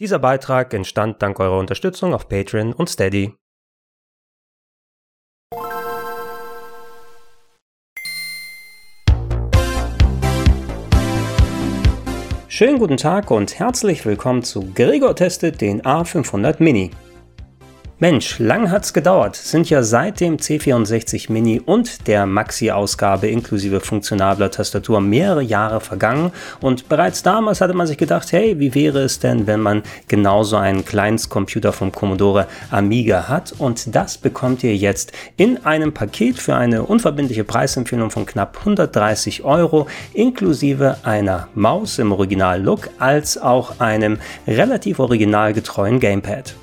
Dieser 0.00 0.20
Beitrag 0.20 0.72
entstand 0.74 1.20
dank 1.22 1.40
eurer 1.40 1.58
Unterstützung 1.58 2.14
auf 2.14 2.28
Patreon 2.28 2.72
und 2.72 2.88
Steady. 2.88 3.34
Schönen 12.46 12.78
guten 12.78 12.96
Tag 12.96 13.32
und 13.32 13.58
herzlich 13.58 14.06
willkommen 14.06 14.44
zu 14.44 14.72
Gregor 14.72 15.16
testet 15.16 15.60
den 15.60 15.82
A500 15.82 16.62
Mini. 16.62 16.92
Mensch, 18.00 18.38
lang 18.38 18.70
hat's 18.70 18.92
gedauert. 18.92 19.34
Sind 19.34 19.70
ja 19.70 19.82
seit 19.82 20.20
dem 20.20 20.36
C64 20.36 21.32
Mini 21.32 21.60
und 21.60 22.06
der 22.06 22.26
Maxi-Ausgabe 22.26 23.26
inklusive 23.26 23.80
funktionabler 23.80 24.52
Tastatur 24.52 25.00
mehrere 25.00 25.42
Jahre 25.42 25.80
vergangen 25.80 26.30
und 26.60 26.88
bereits 26.88 27.24
damals 27.24 27.60
hatte 27.60 27.74
man 27.74 27.88
sich 27.88 27.98
gedacht, 27.98 28.30
hey, 28.30 28.60
wie 28.60 28.76
wäre 28.76 29.00
es 29.00 29.18
denn, 29.18 29.48
wenn 29.48 29.58
man 29.58 29.82
genauso 30.06 30.56
einen 30.56 30.84
Kleinstcomputer 30.84 31.72
vom 31.72 31.90
Commodore 31.90 32.46
Amiga 32.70 33.26
hat 33.26 33.52
und 33.58 33.92
das 33.96 34.16
bekommt 34.16 34.62
ihr 34.62 34.76
jetzt 34.76 35.10
in 35.36 35.66
einem 35.66 35.92
Paket 35.92 36.38
für 36.38 36.54
eine 36.54 36.84
unverbindliche 36.84 37.42
Preisempfehlung 37.42 38.12
von 38.12 38.26
knapp 38.26 38.58
130 38.60 39.42
Euro 39.42 39.88
inklusive 40.14 40.98
einer 41.02 41.48
Maus 41.56 41.98
im 41.98 42.12
Original-Look 42.12 42.90
als 43.00 43.38
auch 43.38 43.80
einem 43.80 44.20
relativ 44.46 45.00
originalgetreuen 45.00 45.98
Gamepad. 45.98 46.54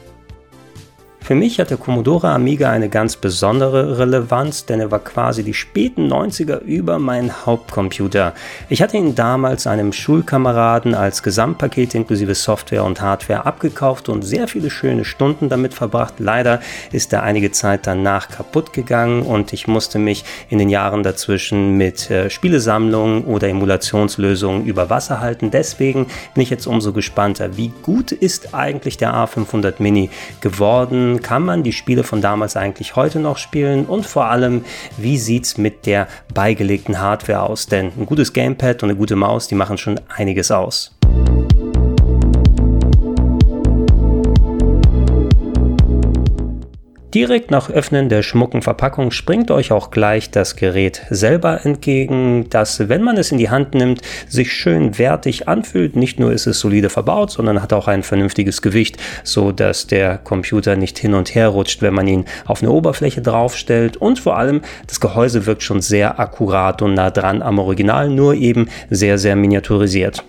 Für 1.26 1.34
mich 1.34 1.60
hat 1.60 1.72
der 1.72 1.78
Commodore 1.78 2.30
Amiga 2.30 2.70
eine 2.70 2.88
ganz 2.88 3.16
besondere 3.16 3.98
Relevanz, 3.98 4.68
denn 4.68 4.80
er 4.80 4.92
war 4.92 5.00
quasi 5.00 5.44
die 5.44 5.56
späten 5.56 6.08
90er 6.08 6.60
über 6.60 7.00
mein 7.00 7.48
Hauptcomputer. 7.48 8.36
Ich 8.70 8.84
hatte 8.84 8.98
ihn 8.98 9.16
damals 9.16 9.66
einem 9.66 9.92
Schulkameraden 9.92 10.94
als 10.94 11.24
Gesamtpaket 11.24 11.96
inklusive 11.96 12.36
Software 12.36 12.84
und 12.84 13.02
Hardware 13.02 13.44
abgekauft 13.44 14.08
und 14.08 14.22
sehr 14.22 14.48
viele 14.48 14.70
schöne 14.70 15.04
Stunden 15.04 15.50
damit 15.50 15.74
verbracht. 15.74 16.14
Leider 16.20 16.62
ist 16.92 17.12
er 17.12 17.24
einige 17.24 17.52
Zeit 17.52 17.88
danach 17.88 18.30
kaputt 18.30 18.72
gegangen 18.72 19.24
und 19.24 19.52
ich 19.52 19.66
musste 19.66 19.98
mich 19.98 20.26
in 20.50 20.60
den 20.60 20.70
Jahren 20.70 21.02
dazwischen 21.02 21.76
mit 21.76 22.12
äh, 22.12 22.30
Spielesammlungen 22.30 23.24
oder 23.24 23.50
Emulationslösungen 23.50 24.64
über 24.68 24.92
Wasser 24.92 25.22
halten. 25.22 25.50
Deswegen 25.50 26.06
bin 26.36 26.44
ich 26.44 26.52
jetzt 26.52 26.68
umso 26.68 26.94
gespannter. 26.94 27.58
Wie 27.58 27.74
gut 27.82 28.12
ist 28.12 28.54
eigentlich 28.54 28.98
der 28.98 29.16
A500 29.16 29.78
Mini 29.80 30.12
geworden? 30.40 31.15
Kann 31.22 31.44
man 31.44 31.64
die 31.64 31.74
Spiele 31.74 32.04
von 32.04 32.22
damals 32.22 32.56
eigentlich 32.56 32.96
heute 32.96 33.20
noch 33.20 33.38
spielen 33.38 33.86
und 33.86 34.06
vor 34.06 34.26
allem, 34.26 34.66
wie 34.98 35.18
sieht 35.18 35.46
es 35.46 35.58
mit 35.58 35.86
der 35.86 36.08
beigelegten 36.34 37.00
Hardware 37.00 37.42
aus? 37.42 37.68
Denn 37.68 37.92
ein 37.98 38.06
gutes 38.06 38.34
Gamepad 38.34 38.84
und 38.84 38.90
eine 38.90 38.98
gute 38.98 39.16
Maus, 39.16 39.48
die 39.48 39.56
machen 39.56 39.78
schon 39.78 40.00
einiges 40.10 40.52
aus. 40.52 40.95
Direkt 47.16 47.50
nach 47.50 47.70
Öffnen 47.70 48.10
der 48.10 48.24
schmucken 48.24 48.62
Verpackung 48.62 49.10
springt 49.10 49.50
euch 49.50 49.72
auch 49.72 49.90
gleich 49.90 50.32
das 50.32 50.58
Gerät 50.58 51.04
selber 51.10 51.66
entgegen, 51.66 52.48
das, 52.50 52.90
wenn 52.90 53.04
man 53.04 53.16
es 53.16 53.32
in 53.32 53.38
die 53.38 53.50
Hand 53.50 53.74
nimmt, 53.74 54.02
sich 54.28 54.52
schön 54.52 54.98
wertig 54.98 55.48
anfühlt. 55.48 55.96
Nicht 55.96 56.20
nur 56.20 56.34
ist 56.34 56.46
es 56.46 56.60
solide 56.60 56.90
verbaut, 56.90 57.32
sondern 57.32 57.62
hat 57.62 57.72
auch 57.72 57.88
ein 57.88 58.04
vernünftiges 58.04 58.62
Gewicht, 58.62 58.98
so 59.24 59.54
dass 59.54 59.88
der 59.88 60.18
Computer 60.18 60.76
nicht 60.76 61.00
hin 61.00 61.14
und 61.14 61.34
her 61.34 61.48
rutscht, 61.48 61.82
wenn 61.82 61.94
man 61.94 62.06
ihn 62.06 62.26
auf 62.44 62.62
eine 62.62 62.72
Oberfläche 62.72 63.22
draufstellt. 63.22 63.96
Und 63.96 64.20
vor 64.20 64.38
allem, 64.38 64.62
das 64.86 65.00
Gehäuse 65.00 65.46
wirkt 65.46 65.64
schon 65.64 65.80
sehr 65.80 66.20
akkurat 66.20 66.82
und 66.82 66.96
nah 66.96 67.12
dran 67.12 67.42
am 67.42 67.60
Original, 67.60 68.10
nur 68.10 68.34
eben 68.34 68.68
sehr, 68.90 69.18
sehr 69.18 69.38
miniaturisiert. 69.38 70.26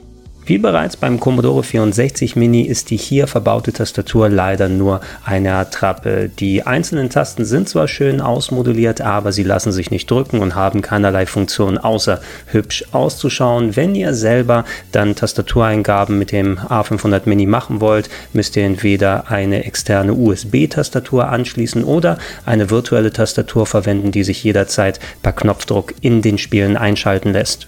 Wie 0.48 0.58
bereits 0.58 0.96
beim 0.96 1.18
Commodore 1.18 1.64
64 1.64 2.36
Mini 2.36 2.62
ist 2.62 2.90
die 2.90 2.96
hier 2.96 3.26
verbaute 3.26 3.72
Tastatur 3.72 4.28
leider 4.28 4.68
nur 4.68 5.00
eine 5.24 5.54
Attrappe. 5.54 6.30
Die 6.38 6.62
einzelnen 6.62 7.10
Tasten 7.10 7.44
sind 7.44 7.68
zwar 7.68 7.88
schön 7.88 8.20
ausmoduliert, 8.20 9.00
aber 9.00 9.32
sie 9.32 9.42
lassen 9.42 9.72
sich 9.72 9.90
nicht 9.90 10.08
drücken 10.08 10.38
und 10.38 10.54
haben 10.54 10.82
keinerlei 10.82 11.26
Funktion 11.26 11.78
außer 11.78 12.20
hübsch 12.46 12.84
auszuschauen. 12.92 13.74
Wenn 13.74 13.96
ihr 13.96 14.14
selber 14.14 14.64
dann 14.92 15.16
Tastatureingaben 15.16 16.16
mit 16.16 16.30
dem 16.30 16.58
A500 16.58 17.22
Mini 17.24 17.46
machen 17.46 17.80
wollt, 17.80 18.08
müsst 18.32 18.54
ihr 18.54 18.66
entweder 18.66 19.28
eine 19.28 19.64
externe 19.64 20.14
USB-Tastatur 20.14 21.28
anschließen 21.28 21.82
oder 21.82 22.18
eine 22.44 22.70
virtuelle 22.70 23.12
Tastatur 23.12 23.66
verwenden, 23.66 24.12
die 24.12 24.22
sich 24.22 24.44
jederzeit 24.44 25.00
per 25.24 25.32
Knopfdruck 25.32 25.94
in 26.02 26.22
den 26.22 26.38
Spielen 26.38 26.76
einschalten 26.76 27.32
lässt. 27.32 27.66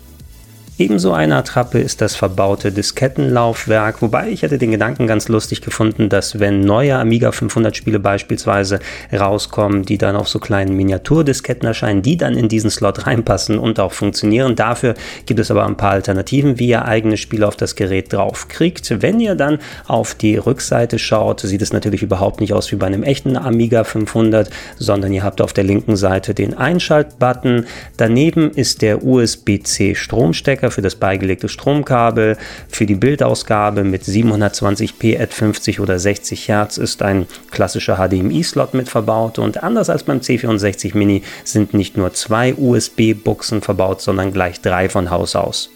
Ebenso 0.80 1.12
eine 1.12 1.34
Attrappe 1.34 1.80
ist 1.80 2.00
das 2.00 2.14
verbaute 2.14 2.70
Diskettenlaufwerk, 2.70 4.00
wobei 4.00 4.28
ich 4.28 4.42
hätte 4.42 4.58
den 4.58 4.70
Gedanken 4.70 5.08
ganz 5.08 5.26
lustig 5.26 5.60
gefunden, 5.60 6.08
dass 6.08 6.38
wenn 6.38 6.60
neue 6.60 6.94
Amiga 6.94 7.32
500 7.32 7.76
Spiele 7.76 7.98
beispielsweise 7.98 8.78
rauskommen, 9.12 9.82
die 9.82 9.98
dann 9.98 10.14
auf 10.14 10.28
so 10.28 10.38
kleinen 10.38 10.76
Miniaturdisketten 10.76 11.66
erscheinen, 11.66 12.02
die 12.02 12.16
dann 12.16 12.36
in 12.36 12.48
diesen 12.48 12.70
Slot 12.70 13.08
reinpassen 13.08 13.58
und 13.58 13.80
auch 13.80 13.90
funktionieren. 13.90 14.54
Dafür 14.54 14.94
gibt 15.26 15.40
es 15.40 15.50
aber 15.50 15.66
ein 15.66 15.76
paar 15.76 15.90
Alternativen, 15.90 16.60
wie 16.60 16.68
ihr 16.68 16.84
eigene 16.84 17.16
Spiele 17.16 17.48
auf 17.48 17.56
das 17.56 17.74
Gerät 17.74 18.12
drauf 18.12 18.46
kriegt. 18.46 19.02
Wenn 19.02 19.18
ihr 19.18 19.34
dann 19.34 19.58
auf 19.88 20.14
die 20.14 20.36
Rückseite 20.36 21.00
schaut, 21.00 21.40
sieht 21.40 21.60
es 21.60 21.72
natürlich 21.72 22.04
überhaupt 22.04 22.40
nicht 22.40 22.52
aus 22.52 22.70
wie 22.70 22.76
bei 22.76 22.86
einem 22.86 23.02
echten 23.02 23.36
Amiga 23.36 23.82
500, 23.82 24.48
sondern 24.78 25.12
ihr 25.12 25.24
habt 25.24 25.40
auf 25.40 25.52
der 25.52 25.64
linken 25.64 25.96
Seite 25.96 26.34
den 26.34 26.54
Einschaltbutton. 26.54 27.66
Daneben 27.96 28.52
ist 28.52 28.80
der 28.80 29.02
USB-C 29.02 29.96
Stromstecker 29.96 30.67
Stecker 30.68 30.70
für 30.70 30.82
das 30.82 30.94
beigelegte 30.94 31.48
Stromkabel. 31.48 32.36
Für 32.68 32.86
die 32.86 32.94
Bildausgabe 32.94 33.84
mit 33.84 34.02
720p 34.02 35.20
at 35.20 35.32
50 35.32 35.80
oder 35.80 35.98
60 35.98 36.48
Hertz 36.48 36.78
ist 36.78 37.02
ein 37.02 37.26
klassischer 37.50 37.96
HDMI-Slot 37.96 38.74
mit 38.74 38.88
verbaut 38.88 39.38
und 39.38 39.62
anders 39.62 39.90
als 39.90 40.04
beim 40.04 40.18
C64 40.18 40.96
Mini 40.96 41.22
sind 41.44 41.74
nicht 41.74 41.96
nur 41.96 42.12
zwei 42.14 42.54
USB-Buchsen 42.54 43.62
verbaut, 43.62 44.00
sondern 44.00 44.32
gleich 44.32 44.60
drei 44.60 44.88
von 44.88 45.10
Haus 45.10 45.34
aus. 45.36 45.70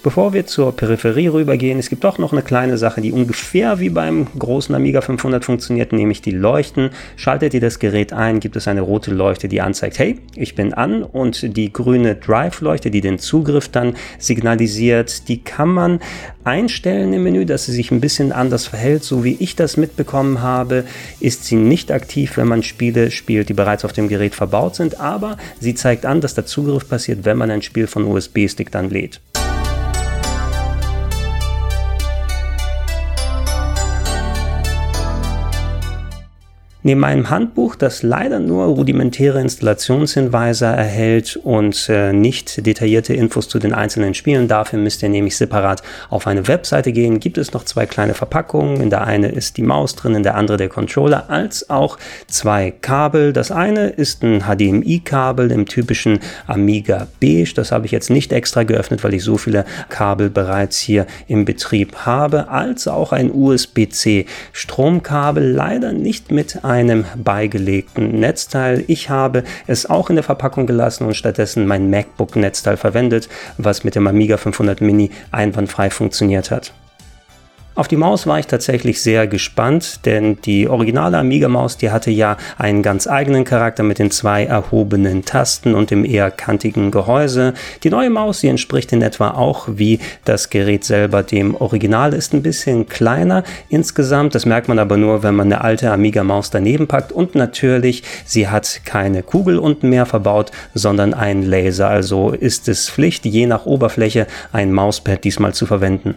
Bevor 0.00 0.32
wir 0.32 0.46
zur 0.46 0.76
Peripherie 0.76 1.26
rübergehen, 1.26 1.76
es 1.80 1.88
gibt 1.88 2.04
doch 2.04 2.18
noch 2.18 2.30
eine 2.30 2.42
kleine 2.42 2.78
Sache, 2.78 3.00
die 3.00 3.10
ungefähr 3.10 3.80
wie 3.80 3.88
beim 3.88 4.28
großen 4.38 4.72
Amiga 4.72 5.00
500 5.00 5.44
funktioniert, 5.44 5.92
nämlich 5.92 6.22
die 6.22 6.30
Leuchten. 6.30 6.90
Schaltet 7.16 7.52
ihr 7.52 7.60
das 7.60 7.80
Gerät 7.80 8.12
ein, 8.12 8.38
gibt 8.38 8.54
es 8.54 8.68
eine 8.68 8.82
rote 8.82 9.10
Leuchte, 9.10 9.48
die 9.48 9.60
anzeigt, 9.60 9.98
hey, 9.98 10.20
ich 10.36 10.54
bin 10.54 10.72
an 10.72 11.02
und 11.02 11.56
die 11.56 11.72
grüne 11.72 12.14
Drive-Leuchte, 12.14 12.92
die 12.92 13.00
den 13.00 13.18
Zugriff 13.18 13.70
dann 13.70 13.96
signalisiert, 14.20 15.28
die 15.28 15.42
kann 15.42 15.70
man 15.70 15.98
einstellen 16.44 17.12
im 17.12 17.24
Menü, 17.24 17.44
dass 17.44 17.66
sie 17.66 17.72
sich 17.72 17.90
ein 17.90 18.00
bisschen 18.00 18.30
anders 18.30 18.68
verhält. 18.68 19.02
So 19.02 19.24
wie 19.24 19.36
ich 19.40 19.56
das 19.56 19.76
mitbekommen 19.76 20.42
habe, 20.42 20.84
ist 21.18 21.44
sie 21.44 21.56
nicht 21.56 21.90
aktiv, 21.90 22.36
wenn 22.36 22.46
man 22.46 22.62
Spiele 22.62 23.10
spielt, 23.10 23.48
die 23.48 23.54
bereits 23.54 23.84
auf 23.84 23.92
dem 23.92 24.06
Gerät 24.06 24.36
verbaut 24.36 24.76
sind, 24.76 25.00
aber 25.00 25.38
sie 25.58 25.74
zeigt 25.74 26.06
an, 26.06 26.20
dass 26.20 26.34
der 26.34 26.46
Zugriff 26.46 26.88
passiert, 26.88 27.24
wenn 27.24 27.36
man 27.36 27.50
ein 27.50 27.62
Spiel 27.62 27.88
von 27.88 28.04
USB-Stick 28.04 28.70
dann 28.70 28.90
lädt. 28.90 29.20
Neben 36.84 37.02
einem 37.02 37.28
Handbuch, 37.28 37.74
das 37.74 38.04
leider 38.04 38.38
nur 38.38 38.66
rudimentäre 38.66 39.40
Installationshinweise 39.40 40.66
erhält 40.66 41.34
und 41.34 41.88
äh, 41.88 42.12
nicht 42.12 42.64
detaillierte 42.64 43.14
Infos 43.14 43.48
zu 43.48 43.58
den 43.58 43.74
einzelnen 43.74 44.14
Spielen, 44.14 44.46
dafür 44.46 44.78
müsst 44.78 45.02
ihr 45.02 45.08
nämlich 45.08 45.36
separat 45.36 45.82
auf 46.08 46.28
eine 46.28 46.46
Webseite 46.46 46.92
gehen, 46.92 47.18
gibt 47.18 47.36
es 47.36 47.52
noch 47.52 47.64
zwei 47.64 47.86
kleine 47.86 48.14
Verpackungen. 48.14 48.80
In 48.80 48.90
der 48.90 49.02
eine 49.02 49.28
ist 49.28 49.56
die 49.56 49.62
Maus 49.62 49.96
drin, 49.96 50.14
in 50.14 50.22
der 50.22 50.36
andere 50.36 50.56
der 50.56 50.68
Controller, 50.68 51.28
als 51.28 51.68
auch 51.68 51.98
zwei 52.28 52.70
Kabel. 52.70 53.32
Das 53.32 53.50
eine 53.50 53.88
ist 53.88 54.22
ein 54.22 54.44
HDMI-Kabel 54.44 55.50
im 55.50 55.66
typischen 55.66 56.20
Amiga 56.46 57.08
Beige. 57.20 57.54
Das 57.56 57.72
habe 57.72 57.86
ich 57.86 57.92
jetzt 57.92 58.08
nicht 58.08 58.32
extra 58.32 58.62
geöffnet, 58.62 59.02
weil 59.02 59.14
ich 59.14 59.24
so 59.24 59.36
viele 59.36 59.64
Kabel 59.88 60.30
bereits 60.30 60.78
hier 60.78 61.06
im 61.26 61.44
Betrieb 61.44 61.96
habe, 62.06 62.50
als 62.50 62.86
auch 62.86 63.10
ein 63.10 63.32
USB-C 63.34 64.26
Stromkabel, 64.52 65.50
leider 65.50 65.92
nicht 65.92 66.30
mit 66.30 66.64
einem 66.68 67.06
beigelegten 67.16 68.20
Netzteil. 68.20 68.84
Ich 68.86 69.08
habe 69.08 69.42
es 69.66 69.88
auch 69.88 70.10
in 70.10 70.16
der 70.16 70.22
Verpackung 70.22 70.66
gelassen 70.66 71.06
und 71.06 71.14
stattdessen 71.14 71.66
mein 71.66 71.90
MacBook-Netzteil 71.90 72.76
verwendet, 72.76 73.28
was 73.56 73.84
mit 73.84 73.94
dem 73.94 74.06
Amiga 74.06 74.36
500 74.36 74.80
Mini 74.80 75.10
einwandfrei 75.32 75.90
funktioniert 75.90 76.50
hat. 76.50 76.72
Auf 77.78 77.86
die 77.86 77.96
Maus 77.96 78.26
war 78.26 78.40
ich 78.40 78.48
tatsächlich 78.48 79.00
sehr 79.00 79.28
gespannt, 79.28 80.04
denn 80.04 80.40
die 80.44 80.66
originale 80.66 81.16
Amiga-Maus, 81.16 81.76
die 81.76 81.92
hatte 81.92 82.10
ja 82.10 82.36
einen 82.56 82.82
ganz 82.82 83.06
eigenen 83.06 83.44
Charakter 83.44 83.84
mit 83.84 84.00
den 84.00 84.10
zwei 84.10 84.46
erhobenen 84.46 85.24
Tasten 85.24 85.76
und 85.76 85.92
dem 85.92 86.04
eher 86.04 86.32
kantigen 86.32 86.90
Gehäuse. 86.90 87.54
Die 87.84 87.90
neue 87.90 88.10
Maus, 88.10 88.40
die 88.40 88.48
entspricht 88.48 88.92
in 88.92 89.00
etwa 89.00 89.30
auch 89.30 89.68
wie 89.70 90.00
das 90.24 90.50
Gerät 90.50 90.82
selber 90.82 91.22
dem 91.22 91.54
Original, 91.54 92.14
ist 92.14 92.34
ein 92.34 92.42
bisschen 92.42 92.88
kleiner 92.88 93.44
insgesamt. 93.68 94.34
Das 94.34 94.44
merkt 94.44 94.66
man 94.66 94.80
aber 94.80 94.96
nur, 94.96 95.22
wenn 95.22 95.36
man 95.36 95.46
eine 95.46 95.60
alte 95.60 95.92
Amiga-Maus 95.92 96.50
daneben 96.50 96.88
packt. 96.88 97.12
Und 97.12 97.36
natürlich, 97.36 98.02
sie 98.24 98.48
hat 98.48 98.80
keine 98.86 99.22
Kugel 99.22 99.56
unten 99.56 99.88
mehr 99.88 100.04
verbaut, 100.04 100.50
sondern 100.74 101.14
einen 101.14 101.44
Laser. 101.44 101.88
Also 101.88 102.30
ist 102.32 102.66
es 102.66 102.90
Pflicht, 102.90 103.24
je 103.24 103.46
nach 103.46 103.66
Oberfläche 103.66 104.26
ein 104.50 104.72
Mauspad 104.72 105.22
diesmal 105.22 105.54
zu 105.54 105.64
verwenden. 105.64 106.16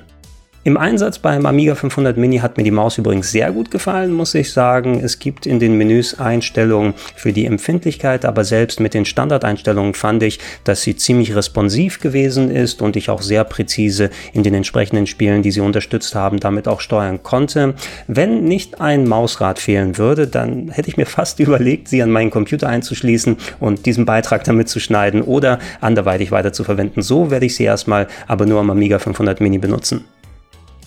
Im 0.63 0.77
Einsatz 0.77 1.17
beim 1.17 1.47
Amiga 1.47 1.73
500 1.73 2.17
Mini 2.17 2.37
hat 2.37 2.57
mir 2.57 2.63
die 2.63 2.69
Maus 2.69 2.99
übrigens 2.99 3.31
sehr 3.31 3.51
gut 3.51 3.71
gefallen, 3.71 4.13
muss 4.13 4.35
ich 4.35 4.53
sagen. 4.53 5.01
Es 5.03 5.17
gibt 5.17 5.47
in 5.47 5.57
den 5.57 5.75
Menüs 5.75 6.19
Einstellungen 6.19 6.93
für 7.15 7.33
die 7.33 7.47
Empfindlichkeit, 7.47 8.25
aber 8.25 8.43
selbst 8.43 8.79
mit 8.79 8.93
den 8.93 9.05
Standardeinstellungen 9.05 9.95
fand 9.95 10.21
ich, 10.21 10.37
dass 10.63 10.83
sie 10.83 10.95
ziemlich 10.95 11.35
responsiv 11.35 11.99
gewesen 11.99 12.51
ist 12.51 12.83
und 12.83 12.95
ich 12.95 13.09
auch 13.09 13.23
sehr 13.23 13.43
präzise 13.43 14.11
in 14.33 14.43
den 14.43 14.53
entsprechenden 14.53 15.07
Spielen, 15.07 15.41
die 15.41 15.49
sie 15.49 15.61
unterstützt 15.61 16.13
haben, 16.13 16.39
damit 16.39 16.67
auch 16.67 16.79
steuern 16.79 17.23
konnte. 17.23 17.73
Wenn 18.05 18.43
nicht 18.43 18.81
ein 18.81 19.07
Mausrad 19.07 19.57
fehlen 19.57 19.97
würde, 19.97 20.27
dann 20.27 20.69
hätte 20.69 20.89
ich 20.89 20.97
mir 20.97 21.05
fast 21.07 21.39
überlegt, 21.39 21.87
sie 21.87 22.03
an 22.03 22.11
meinen 22.11 22.29
Computer 22.29 22.69
einzuschließen 22.69 23.35
und 23.59 23.87
diesen 23.87 24.05
Beitrag 24.05 24.43
damit 24.43 24.69
zu 24.69 24.79
schneiden 24.79 25.23
oder 25.23 25.57
anderweitig 25.79 26.29
weiter 26.29 26.53
zu 26.53 26.63
verwenden. 26.63 27.01
So 27.01 27.31
werde 27.31 27.47
ich 27.47 27.55
sie 27.55 27.63
erstmal 27.63 28.05
aber 28.27 28.45
nur 28.45 28.59
am 28.59 28.69
Amiga 28.69 28.99
500 28.99 29.41
Mini 29.41 29.57
benutzen. 29.57 30.05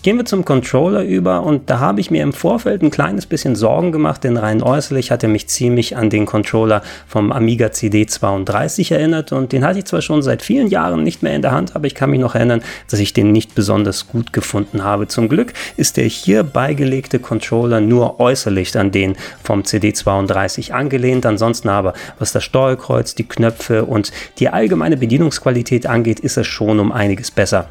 Gehen 0.05 0.17
wir 0.17 0.25
zum 0.25 0.45
Controller 0.45 1.01
über 1.01 1.41
und 1.41 1.67
da 1.67 1.79
habe 1.79 1.99
ich 1.99 2.11
mir 2.11 2.21
im 2.21 2.31
Vorfeld 2.31 2.83
ein 2.83 2.91
kleines 2.91 3.25
bisschen 3.25 3.55
Sorgen 3.55 3.91
gemacht, 3.91 4.23
denn 4.23 4.37
rein 4.37 4.61
äußerlich 4.61 5.09
hat 5.09 5.23
er 5.23 5.29
mich 5.29 5.47
ziemlich 5.47 5.97
an 5.97 6.11
den 6.11 6.27
Controller 6.27 6.83
vom 7.07 7.31
Amiga 7.31 7.69
CD32 7.69 8.93
erinnert 8.93 9.31
und 9.31 9.51
den 9.51 9.65
hatte 9.65 9.79
ich 9.79 9.85
zwar 9.85 10.03
schon 10.03 10.21
seit 10.21 10.43
vielen 10.43 10.67
Jahren 10.67 11.01
nicht 11.01 11.23
mehr 11.23 11.33
in 11.33 11.41
der 11.41 11.53
Hand, 11.53 11.75
aber 11.75 11.87
ich 11.87 11.95
kann 11.95 12.11
mich 12.11 12.19
noch 12.19 12.35
erinnern, 12.35 12.61
dass 12.87 12.99
ich 12.99 13.13
den 13.13 13.31
nicht 13.31 13.55
besonders 13.55 14.07
gut 14.07 14.31
gefunden 14.31 14.83
habe. 14.83 15.07
Zum 15.07 15.27
Glück 15.27 15.53
ist 15.75 15.97
der 15.97 16.05
hier 16.05 16.43
beigelegte 16.43 17.17
Controller 17.17 17.81
nur 17.81 18.19
äußerlich 18.19 18.77
an 18.77 18.91
den 18.91 19.15
vom 19.41 19.63
CD32 19.63 20.71
angelehnt, 20.71 21.25
ansonsten 21.25 21.69
aber 21.69 21.95
was 22.19 22.31
das 22.31 22.43
Steuerkreuz, 22.43 23.15
die 23.15 23.27
Knöpfe 23.27 23.85
und 23.85 24.11
die 24.37 24.49
allgemeine 24.49 24.97
Bedienungsqualität 24.97 25.87
angeht, 25.87 26.19
ist 26.19 26.37
er 26.37 26.43
schon 26.43 26.79
um 26.79 26.91
einiges 26.91 27.31
besser. 27.31 27.69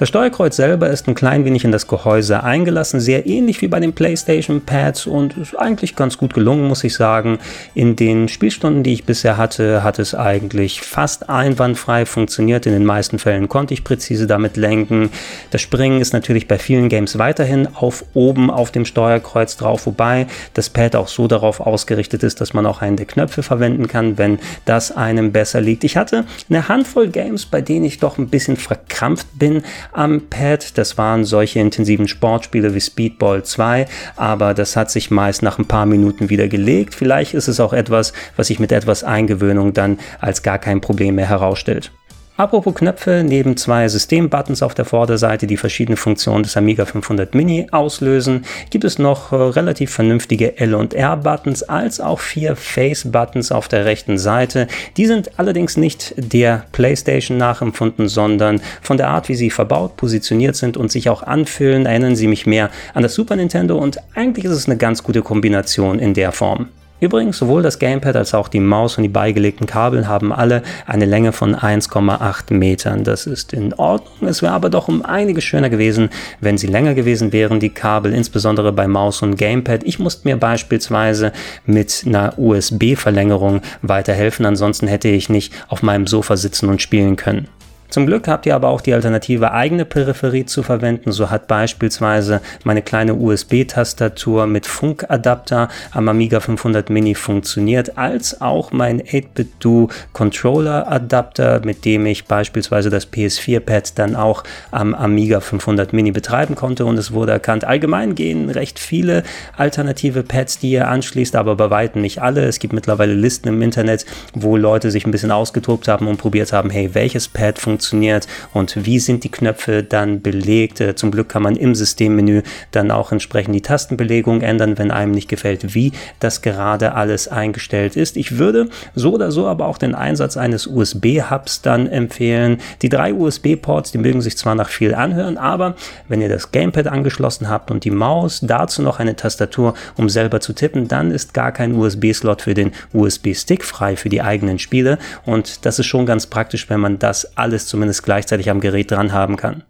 Das 0.00 0.08
Steuerkreuz 0.08 0.56
selber 0.56 0.88
ist 0.88 1.06
ein 1.08 1.14
klein 1.14 1.44
wenig 1.44 1.62
in 1.62 1.72
das 1.72 1.86
Gehäuse 1.86 2.42
eingelassen, 2.42 3.00
sehr 3.00 3.26
ähnlich 3.26 3.60
wie 3.60 3.68
bei 3.68 3.80
den 3.80 3.92
PlayStation 3.92 4.62
Pads 4.62 5.06
und 5.06 5.36
ist 5.36 5.54
eigentlich 5.54 5.94
ganz 5.94 6.16
gut 6.16 6.32
gelungen, 6.32 6.68
muss 6.68 6.84
ich 6.84 6.94
sagen. 6.94 7.38
In 7.74 7.96
den 7.96 8.28
Spielstunden, 8.28 8.82
die 8.82 8.94
ich 8.94 9.04
bisher 9.04 9.36
hatte, 9.36 9.84
hat 9.84 9.98
es 9.98 10.14
eigentlich 10.14 10.80
fast 10.80 11.28
einwandfrei 11.28 12.06
funktioniert. 12.06 12.64
In 12.64 12.72
den 12.72 12.86
meisten 12.86 13.18
Fällen 13.18 13.50
konnte 13.50 13.74
ich 13.74 13.84
präzise 13.84 14.26
damit 14.26 14.56
lenken. 14.56 15.10
Das 15.50 15.60
Springen 15.60 16.00
ist 16.00 16.14
natürlich 16.14 16.48
bei 16.48 16.58
vielen 16.58 16.88
Games 16.88 17.18
weiterhin 17.18 17.68
auf 17.74 18.02
oben 18.14 18.50
auf 18.50 18.70
dem 18.70 18.86
Steuerkreuz 18.86 19.58
drauf, 19.58 19.84
wobei 19.84 20.28
das 20.54 20.70
Pad 20.70 20.96
auch 20.96 21.08
so 21.08 21.26
darauf 21.26 21.60
ausgerichtet 21.60 22.22
ist, 22.22 22.40
dass 22.40 22.54
man 22.54 22.64
auch 22.64 22.80
einen 22.80 22.96
der 22.96 23.04
Knöpfe 23.04 23.42
verwenden 23.42 23.86
kann, 23.86 24.16
wenn 24.16 24.38
das 24.64 24.96
einem 24.96 25.30
besser 25.30 25.60
liegt. 25.60 25.84
Ich 25.84 25.98
hatte 25.98 26.24
eine 26.48 26.68
Handvoll 26.68 27.08
Games, 27.08 27.44
bei 27.44 27.60
denen 27.60 27.84
ich 27.84 27.98
doch 27.98 28.16
ein 28.16 28.30
bisschen 28.30 28.56
verkrampft 28.56 29.26
bin, 29.38 29.62
am 29.92 30.28
Pad. 30.28 30.78
Das 30.78 30.98
waren 30.98 31.24
solche 31.24 31.60
intensiven 31.60 32.08
Sportspiele 32.08 32.74
wie 32.74 32.80
Speedball 32.80 33.42
2, 33.42 33.86
aber 34.16 34.54
das 34.54 34.76
hat 34.76 34.90
sich 34.90 35.10
meist 35.10 35.42
nach 35.42 35.58
ein 35.58 35.66
paar 35.66 35.86
Minuten 35.86 36.30
wieder 36.30 36.48
gelegt. 36.48 36.94
Vielleicht 36.94 37.34
ist 37.34 37.48
es 37.48 37.60
auch 37.60 37.72
etwas, 37.72 38.12
was 38.36 38.48
sich 38.48 38.58
mit 38.58 38.72
etwas 38.72 39.04
Eingewöhnung 39.04 39.72
dann 39.72 39.98
als 40.20 40.42
gar 40.42 40.58
kein 40.58 40.80
Problem 40.80 41.16
mehr 41.16 41.28
herausstellt. 41.28 41.92
Apropos 42.40 42.74
Knöpfe, 42.74 43.22
neben 43.22 43.58
zwei 43.58 43.86
Systembuttons 43.86 44.62
auf 44.62 44.72
der 44.72 44.86
Vorderseite, 44.86 45.46
die 45.46 45.58
verschiedene 45.58 45.98
Funktionen 45.98 46.42
des 46.42 46.56
Amiga 46.56 46.86
500 46.86 47.34
Mini 47.34 47.66
auslösen, 47.70 48.46
gibt 48.70 48.84
es 48.84 48.98
noch 48.98 49.30
äh, 49.32 49.36
relativ 49.36 49.90
vernünftige 49.90 50.56
L- 50.56 50.74
und 50.74 50.94
R-Buttons 50.94 51.64
als 51.64 52.00
auch 52.00 52.18
vier 52.18 52.56
Face-Buttons 52.56 53.52
auf 53.52 53.68
der 53.68 53.84
rechten 53.84 54.16
Seite. 54.16 54.68
Die 54.96 55.04
sind 55.04 55.38
allerdings 55.38 55.76
nicht 55.76 56.14
der 56.16 56.64
PlayStation 56.72 57.36
nachempfunden, 57.36 58.08
sondern 58.08 58.62
von 58.80 58.96
der 58.96 59.08
Art, 59.08 59.28
wie 59.28 59.34
sie 59.34 59.50
verbaut, 59.50 59.98
positioniert 59.98 60.56
sind 60.56 60.78
und 60.78 60.90
sich 60.90 61.10
auch 61.10 61.22
anfühlen, 61.22 61.84
erinnern 61.84 62.16
sie 62.16 62.26
mich 62.26 62.46
mehr 62.46 62.70
an 62.94 63.02
das 63.02 63.12
Super 63.12 63.36
Nintendo 63.36 63.76
und 63.76 63.98
eigentlich 64.14 64.46
ist 64.46 64.52
es 64.52 64.64
eine 64.64 64.78
ganz 64.78 65.02
gute 65.02 65.20
Kombination 65.20 65.98
in 65.98 66.14
der 66.14 66.32
Form. 66.32 66.70
Übrigens, 67.00 67.38
sowohl 67.38 67.62
das 67.62 67.78
Gamepad 67.78 68.14
als 68.14 68.34
auch 68.34 68.48
die 68.48 68.60
Maus 68.60 68.98
und 68.98 69.02
die 69.02 69.08
beigelegten 69.08 69.66
Kabel 69.66 70.06
haben 70.06 70.32
alle 70.32 70.62
eine 70.86 71.06
Länge 71.06 71.32
von 71.32 71.56
1,8 71.56 72.52
Metern. 72.52 73.04
Das 73.04 73.26
ist 73.26 73.54
in 73.54 73.72
Ordnung. 73.74 74.28
Es 74.28 74.42
wäre 74.42 74.52
aber 74.52 74.68
doch 74.68 74.88
um 74.88 75.02
einiges 75.02 75.44
schöner 75.44 75.70
gewesen, 75.70 76.10
wenn 76.40 76.58
sie 76.58 76.66
länger 76.66 76.94
gewesen 76.94 77.32
wären, 77.32 77.58
die 77.58 77.70
Kabel, 77.70 78.12
insbesondere 78.12 78.72
bei 78.72 78.86
Maus 78.86 79.22
und 79.22 79.36
Gamepad. 79.36 79.82
Ich 79.84 79.98
musste 79.98 80.28
mir 80.28 80.36
beispielsweise 80.36 81.32
mit 81.64 82.04
einer 82.06 82.38
USB-Verlängerung 82.38 83.62
weiterhelfen, 83.80 84.44
ansonsten 84.44 84.86
hätte 84.86 85.08
ich 85.08 85.30
nicht 85.30 85.54
auf 85.68 85.82
meinem 85.82 86.06
Sofa 86.06 86.36
sitzen 86.36 86.68
und 86.68 86.82
spielen 86.82 87.16
können. 87.16 87.48
Zum 87.90 88.06
Glück 88.06 88.28
habt 88.28 88.46
ihr 88.46 88.54
aber 88.54 88.68
auch 88.68 88.80
die 88.80 88.94
Alternative, 88.94 89.50
eigene 89.50 89.84
Peripherie 89.84 90.46
zu 90.46 90.62
verwenden. 90.62 91.10
So 91.10 91.30
hat 91.30 91.48
beispielsweise 91.48 92.40
meine 92.62 92.82
kleine 92.82 93.14
USB-Tastatur 93.14 94.46
mit 94.46 94.66
Funkadapter 94.66 95.68
am 95.90 96.08
Amiga 96.08 96.38
500 96.38 96.88
Mini 96.88 97.16
funktioniert, 97.16 97.98
als 97.98 98.40
auch 98.40 98.70
mein 98.70 99.02
8-Bit-Do 99.02 99.88
Controller-Adapter, 100.12 101.62
mit 101.64 101.84
dem 101.84 102.06
ich 102.06 102.26
beispielsweise 102.26 102.90
das 102.90 103.12
PS4-Pad 103.12 103.98
dann 103.98 104.14
auch 104.14 104.44
am 104.70 104.94
Amiga 104.94 105.40
500 105.40 105.92
Mini 105.92 106.12
betreiben 106.12 106.54
konnte. 106.54 106.84
Und 106.84 106.96
es 106.96 107.12
wurde 107.12 107.32
erkannt, 107.32 107.64
allgemein 107.64 108.14
gehen 108.14 108.50
recht 108.50 108.78
viele 108.78 109.24
alternative 109.56 110.22
Pads, 110.22 110.60
die 110.60 110.70
ihr 110.70 110.86
anschließt, 110.88 111.34
aber 111.34 111.56
bei 111.56 111.70
weitem 111.70 112.02
nicht 112.02 112.22
alle. 112.22 112.44
Es 112.44 112.60
gibt 112.60 112.72
mittlerweile 112.72 113.14
Listen 113.14 113.48
im 113.48 113.60
Internet, 113.62 114.06
wo 114.32 114.56
Leute 114.56 114.92
sich 114.92 115.04
ein 115.06 115.10
bisschen 115.10 115.32
ausgetobt 115.32 115.88
haben 115.88 116.06
und 116.06 116.18
probiert 116.18 116.52
haben, 116.52 116.70
hey, 116.70 116.94
welches 116.94 117.26
Pad 117.26 117.58
funktioniert 117.58 117.79
funktioniert 117.80 118.26
und 118.52 118.84
wie 118.84 118.98
sind 118.98 119.24
die 119.24 119.30
Knöpfe 119.30 119.82
dann 119.82 120.20
belegt. 120.20 120.80
Äh, 120.80 120.94
zum 120.94 121.10
Glück 121.10 121.30
kann 121.30 121.42
man 121.42 121.56
im 121.56 121.74
Systemmenü 121.74 122.42
dann 122.72 122.90
auch 122.90 123.10
entsprechend 123.10 123.54
die 123.54 123.62
Tastenbelegung 123.62 124.42
ändern, 124.42 124.76
wenn 124.76 124.90
einem 124.90 125.12
nicht 125.12 125.28
gefällt, 125.28 125.74
wie 125.74 125.92
das 126.18 126.42
gerade 126.42 126.94
alles 126.94 127.26
eingestellt 127.26 127.96
ist. 127.96 128.18
Ich 128.18 128.36
würde 128.36 128.68
so 128.94 129.14
oder 129.14 129.32
so 129.32 129.46
aber 129.46 129.66
auch 129.66 129.78
den 129.78 129.94
Einsatz 129.94 130.36
eines 130.36 130.66
USB-Hubs 130.66 131.62
dann 131.62 131.86
empfehlen. 131.86 132.58
Die 132.82 132.90
drei 132.90 133.14
USB-Ports, 133.14 133.92
die 133.92 133.98
mögen 133.98 134.20
sich 134.20 134.36
zwar 134.36 134.54
nach 134.54 134.68
viel 134.68 134.94
anhören, 134.94 135.38
aber 135.38 135.74
wenn 136.08 136.20
ihr 136.20 136.28
das 136.28 136.52
Gamepad 136.52 136.86
angeschlossen 136.86 137.48
habt 137.48 137.70
und 137.70 137.84
die 137.84 137.90
Maus, 137.90 138.40
dazu 138.42 138.82
noch 138.82 138.98
eine 139.00 139.16
Tastatur, 139.16 139.72
um 139.96 140.10
selber 140.10 140.40
zu 140.40 140.52
tippen, 140.52 140.86
dann 140.86 141.10
ist 141.10 141.32
gar 141.32 141.52
kein 141.52 141.74
USB-Slot 141.74 142.42
für 142.42 142.52
den 142.52 142.72
USB-Stick 142.92 143.64
frei 143.64 143.96
für 143.96 144.10
die 144.10 144.20
eigenen 144.20 144.58
Spiele 144.58 144.98
und 145.24 145.64
das 145.64 145.78
ist 145.78 145.86
schon 145.86 146.04
ganz 146.04 146.26
praktisch, 146.26 146.68
wenn 146.68 146.80
man 146.80 146.98
das 146.98 147.36
alles 147.38 147.69
zumindest 147.70 148.02
gleichzeitig 148.02 148.50
am 148.50 148.60
Gerät 148.60 148.90
dran 148.90 149.12
haben 149.12 149.36
kann. 149.36 149.64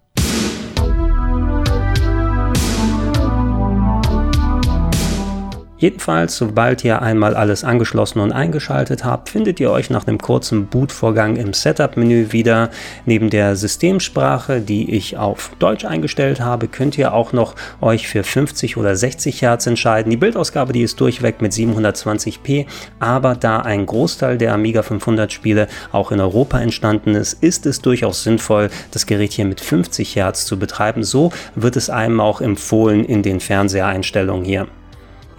Jedenfalls, 5.80 6.36
sobald 6.36 6.84
ihr 6.84 7.00
einmal 7.00 7.34
alles 7.34 7.64
angeschlossen 7.64 8.20
und 8.20 8.32
eingeschaltet 8.32 9.02
habt, 9.02 9.30
findet 9.30 9.60
ihr 9.60 9.70
euch 9.70 9.88
nach 9.88 10.06
einem 10.06 10.18
kurzen 10.18 10.66
Bootvorgang 10.66 11.36
im 11.36 11.54
Setup-Menü 11.54 12.32
wieder. 12.32 12.68
Neben 13.06 13.30
der 13.30 13.56
Systemsprache, 13.56 14.60
die 14.60 14.94
ich 14.94 15.16
auf 15.16 15.52
Deutsch 15.58 15.86
eingestellt 15.86 16.38
habe, 16.38 16.68
könnt 16.68 16.98
ihr 16.98 17.14
auch 17.14 17.32
noch 17.32 17.54
euch 17.80 18.08
für 18.08 18.22
50 18.22 18.76
oder 18.76 18.94
60 18.94 19.40
Hertz 19.40 19.66
entscheiden. 19.66 20.10
Die 20.10 20.18
Bildausgabe, 20.18 20.74
die 20.74 20.82
ist 20.82 21.00
durchweg 21.00 21.40
mit 21.40 21.52
720p, 21.52 22.66
aber 22.98 23.34
da 23.34 23.60
ein 23.60 23.86
Großteil 23.86 24.36
der 24.36 24.52
Amiga 24.52 24.82
500 24.82 25.32
Spiele 25.32 25.66
auch 25.92 26.12
in 26.12 26.20
Europa 26.20 26.60
entstanden 26.60 27.14
ist, 27.14 27.42
ist 27.42 27.64
es 27.64 27.80
durchaus 27.80 28.22
sinnvoll, 28.22 28.68
das 28.90 29.06
Gerät 29.06 29.32
hier 29.32 29.46
mit 29.46 29.62
50 29.62 30.14
Hertz 30.14 30.44
zu 30.44 30.58
betreiben. 30.58 31.04
So 31.04 31.32
wird 31.54 31.76
es 31.76 31.88
einem 31.88 32.20
auch 32.20 32.42
empfohlen 32.42 33.02
in 33.02 33.22
den 33.22 33.40
Fernsehereinstellungen 33.40 34.44
hier. 34.44 34.66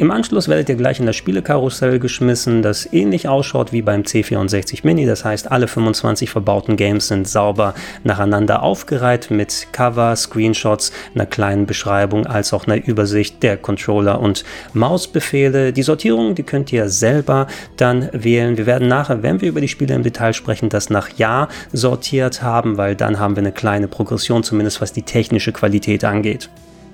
Im 0.02 0.10
Anschluss 0.10 0.48
werdet 0.48 0.68
ihr 0.68 0.74
gleich 0.78 1.00
in 1.00 1.06
das 1.06 1.16
Spielekarussell 1.16 2.00
geschmissen, 2.00 2.64
das 2.64 2.92
ähnlich 2.92 3.28
ausschaut 3.28 3.72
wie 3.72 3.84
beim 3.84 4.02
C64 4.02 4.80
Mini. 4.84 5.06
Das 5.06 5.24
heißt, 5.24 5.52
alle 5.52 5.68
25 5.68 6.28
verbauten 6.28 6.76
Games 6.76 7.10
sind 7.10 7.28
sauber 7.28 7.76
nacheinander 8.04 8.64
aufgereiht 8.64 9.30
mit 9.30 9.68
Cover, 9.74 10.16
Screenshots, 10.16 10.92
einer 11.14 11.28
kleinen 11.28 11.68
Beschreibung 11.68 12.26
als 12.26 12.52
auch 12.52 12.66
einer 12.66 12.84
Übersicht 12.84 13.44
der 13.44 13.58
Controller 13.58 14.20
und 14.20 14.44
Mausbefehle. 14.74 15.72
Die 15.72 15.84
Sortierung, 15.84 16.34
die 16.34 16.42
könnt 16.42 16.74
ihr 16.74 16.90
selber 16.90 17.46
dann 17.78 18.10
wählen. 18.12 18.58
Wir 18.58 18.66
werden 18.66 18.88
nachher, 18.88 19.22
wenn 19.22 19.40
wir 19.40 19.50
über 19.50 19.62
die 19.62 19.68
Spiele 19.68 19.94
im 19.94 20.02
Detail 20.02 20.34
sprechen, 20.34 20.70
das 20.70 20.90
nach 20.90 21.16
Jahr 21.20 21.48
sortiert 21.74 22.42
haben, 22.42 22.78
weil 22.78 22.96
dann 22.96 23.20
haben 23.20 23.36
wir 23.36 23.44
eine 23.44 23.52
kleine 23.52 23.88
Progression, 23.88 24.42
zumindest 24.42 24.82
was 24.82 24.94
die 24.94 25.04
technische 25.04 25.52
Qualität 25.52 26.04
angeht. 26.04 26.50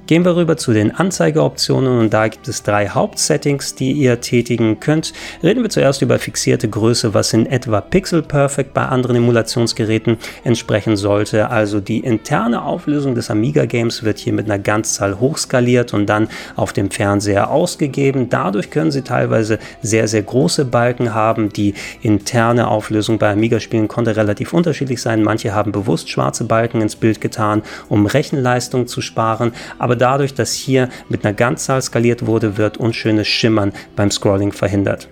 Gehen 0.08 0.24
wir 0.24 0.38
rüber 0.38 0.56
zu 0.56 0.72
den 0.72 0.96
Anzeigeoptionen 0.96 2.00
und 2.00 2.14
da 2.14 2.30
gibt 2.30 2.48
es 2.48 2.64
drei 2.64 2.88
Hauptsettings, 2.88 3.76
die 3.76 3.92
ihr 3.92 4.22
tätigen 4.22 4.80
könnt. 4.80 5.12
Reden 5.44 5.64
wir 5.64 5.70
zuerst 5.70 6.02
über 6.02 6.18
fixierte 6.18 6.70
Größe, 6.70 7.14
was 7.14 7.34
in 7.34 7.46
etwa 7.46 7.82
Pixel 7.82 8.22
Perfect 8.22 8.74
bei 8.74 8.86
anderen 8.86 9.18
Emulationsgeräten 9.18 10.16
entsprechen 10.46 10.96
sollte. 10.96 11.50
Also 11.50 11.82
die 11.82 12.00
interne 12.00 12.64
Auflösung 12.64 13.16
des 13.16 13.30
Amiga 13.30 13.66
Games 13.66 14.04
wird 14.04 14.18
hier 14.20 14.32
mit 14.32 14.46
einer 14.46 14.60
Ganzzahl 14.60 15.20
hochskaliert 15.20 15.94
und 15.94 16.06
dann 16.06 16.30
auf 16.56 16.72
dem 16.72 16.90
Fernseher 16.90 17.52
ausgegeben. 17.52 18.30
Dadurch 18.30 18.70
können 18.70 18.92
sie 18.92 19.02
teilweise 19.02 19.60
sehr, 19.82 20.08
sehr 20.08 20.24
große 20.24 20.64
Balken 20.64 21.14
haben. 21.14 21.50
Die 21.50 21.74
interne 22.02 22.70
Auflösung 22.70 23.18
bei 23.18 23.30
Amiga-Spielen 23.30 23.90
konnte 23.90 24.16
relativ 24.16 24.54
unterschiedlich 24.54 25.02
sein. 25.02 25.22
Manche 25.22 25.54
haben 25.54 25.74
bewusst 25.74 26.10
schwarze 26.10 26.46
Balken 26.46 26.80
ins 26.80 26.96
Bild 26.96 27.20
getan, 27.20 27.62
um 27.90 28.06
Rechenleistung 28.06 28.88
zu 28.88 29.02
sparen. 29.02 29.52
Aber 29.78 29.97
dadurch, 29.98 30.34
dass 30.34 30.54
hier 30.54 30.90
mit 31.10 31.26
einer 31.26 31.34
Ganzzahl 31.34 31.82
skaliert 31.82 32.26
wurde, 32.26 32.58
wird 32.58 32.78
unschönes 32.78 33.28
Schimmern 33.28 33.74
beim 33.96 34.12
Scrolling 34.12 34.52
verhindert. 34.52 35.10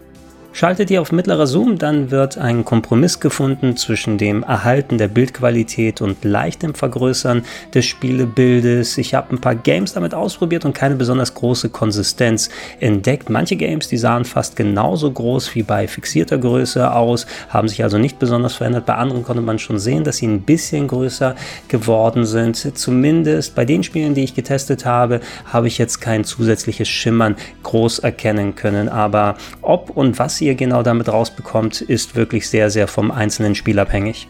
Schaltet 0.55 0.89
ihr 0.89 1.01
auf 1.01 1.11
mittlerer 1.11 1.47
Zoom, 1.47 1.77
dann 1.77 2.11
wird 2.11 2.37
ein 2.37 2.63
Kompromiss 2.63 3.19
gefunden 3.19 3.75
zwischen 3.75 4.17
dem 4.17 4.41
Erhalten 4.41 4.97
der 4.97 5.09
Bildqualität 5.09 5.99
und 5.99 6.23
leichtem 6.23 6.73
Vergrößern 6.73 7.43
des 7.73 7.85
Spielebildes. 7.85 8.97
Ich 8.97 9.13
habe 9.13 9.35
ein 9.35 9.41
paar 9.41 9.55
Games 9.55 9.91
damit 9.91 10.13
ausprobiert 10.13 10.63
und 10.63 10.73
keine 10.73 10.95
besonders 10.95 11.33
große 11.33 11.67
Konsistenz 11.67 12.49
entdeckt. 12.79 13.29
Manche 13.29 13.57
Games, 13.57 13.89
die 13.89 13.97
sahen 13.97 14.23
fast 14.23 14.55
genauso 14.55 15.11
groß 15.11 15.55
wie 15.55 15.63
bei 15.63 15.89
fixierter 15.89 16.37
Größe 16.37 16.89
aus, 16.89 17.27
haben 17.49 17.67
sich 17.67 17.83
also 17.83 17.97
nicht 17.97 18.17
besonders 18.17 18.55
verändert. 18.55 18.85
Bei 18.85 18.95
anderen 18.95 19.23
konnte 19.23 19.41
man 19.41 19.59
schon 19.59 19.77
sehen, 19.77 20.05
dass 20.05 20.17
sie 20.17 20.27
ein 20.27 20.43
bisschen 20.43 20.87
größer 20.87 21.35
geworden 21.67 22.23
sind. 22.23 22.77
Zumindest 22.77 23.55
bei 23.55 23.65
den 23.65 23.83
Spielen, 23.83 24.13
die 24.13 24.23
ich 24.23 24.35
getestet 24.35 24.85
habe, 24.85 25.19
habe 25.51 25.67
ich 25.67 25.77
jetzt 25.77 25.99
kein 25.99 26.23
zusätzliches 26.23 26.87
Schimmern 26.87 27.35
groß 27.63 27.99
erkennen 27.99 28.55
können. 28.55 28.87
Aber 28.87 29.35
ob 29.61 29.89
und 29.89 30.17
was 30.17 30.37
sie 30.37 30.44
ihr 30.45 30.55
genau 30.55 30.83
damit 30.83 31.09
rausbekommt, 31.09 31.81
ist 31.81 32.15
wirklich 32.15 32.49
sehr, 32.49 32.69
sehr 32.69 32.87
vom 32.87 33.11
einzelnen 33.11 33.55
Spiel 33.55 33.79
abhängig. 33.79 34.27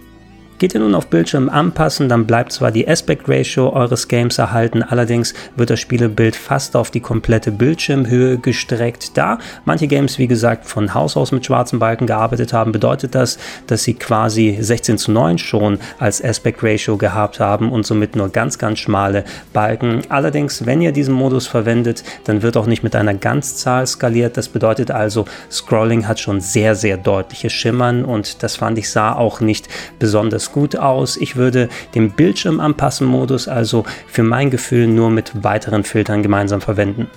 Geht 0.57 0.73
ihr 0.73 0.79
nun 0.79 0.95
auf 0.95 1.07
Bildschirm 1.07 1.49
anpassen, 1.49 2.07
dann 2.07 2.25
bleibt 2.25 2.53
zwar 2.53 2.71
die 2.71 2.87
Aspect 2.87 3.27
Ratio 3.27 3.73
eures 3.73 4.07
Games 4.07 4.37
erhalten, 4.37 4.83
allerdings 4.83 5.33
wird 5.57 5.69
das 5.69 5.81
Spielebild 5.81 6.33
fast 6.33 6.77
auf 6.77 6.91
die 6.91 7.01
komplette 7.01 7.51
Bildschirmhöhe 7.51 8.37
gestreckt. 8.37 9.17
Da 9.17 9.37
manche 9.65 9.87
Games, 9.87 10.17
wie 10.17 10.27
gesagt, 10.27 10.65
von 10.65 10.93
Haus 10.93 11.17
aus 11.17 11.33
mit 11.33 11.45
schwarzen 11.45 11.79
Balken 11.79 12.07
gearbeitet 12.07 12.53
haben, 12.53 12.71
bedeutet 12.71 13.15
das, 13.15 13.37
dass 13.67 13.83
sie 13.83 13.95
quasi 13.95 14.57
16 14.57 14.97
zu 14.97 15.11
9 15.11 15.39
schon 15.39 15.77
als 15.99 16.23
Aspect 16.23 16.63
Ratio 16.63 16.95
gehabt 16.95 17.41
haben 17.41 17.69
und 17.69 17.85
somit 17.85 18.15
nur 18.15 18.29
ganz, 18.29 18.57
ganz 18.57 18.79
schmale 18.79 19.25
Balken. 19.51 20.03
Allerdings, 20.07 20.65
wenn 20.65 20.81
ihr 20.81 20.93
diesen 20.93 21.15
Modus 21.15 21.47
verwendet, 21.47 22.05
dann 22.23 22.43
wird 22.43 22.55
auch 22.55 22.65
nicht 22.65 22.81
mit 22.81 22.95
einer 22.95 23.13
Ganzzahl 23.13 23.85
skaliert. 23.87 24.37
Das 24.37 24.47
bedeutet 24.47 24.89
also, 24.89 25.25
Scrolling 25.51 26.07
hat 26.07 26.21
schon 26.21 26.39
sehr, 26.39 26.75
sehr 26.75 26.95
deutliche 26.95 27.49
Schimmern 27.49 28.05
und 28.05 28.41
das 28.41 28.55
fand 28.55 28.77
ich 28.77 28.89
sah 28.89 29.11
auch 29.11 29.41
nicht 29.41 29.67
besonders 29.99 30.44
das 30.45 30.51
gut 30.51 30.75
aus. 30.75 31.17
Ich 31.17 31.35
würde 31.35 31.69
den 31.95 32.11
Bildschirm 32.11 32.59
anpassen 32.59 33.07
Modus 33.07 33.47
also 33.47 33.83
für 34.07 34.23
mein 34.23 34.51
Gefühl 34.51 34.87
nur 34.87 35.09
mit 35.09 35.43
weiteren 35.43 35.83
Filtern 35.83 36.21
gemeinsam 36.21 36.61
verwenden. 36.61 37.07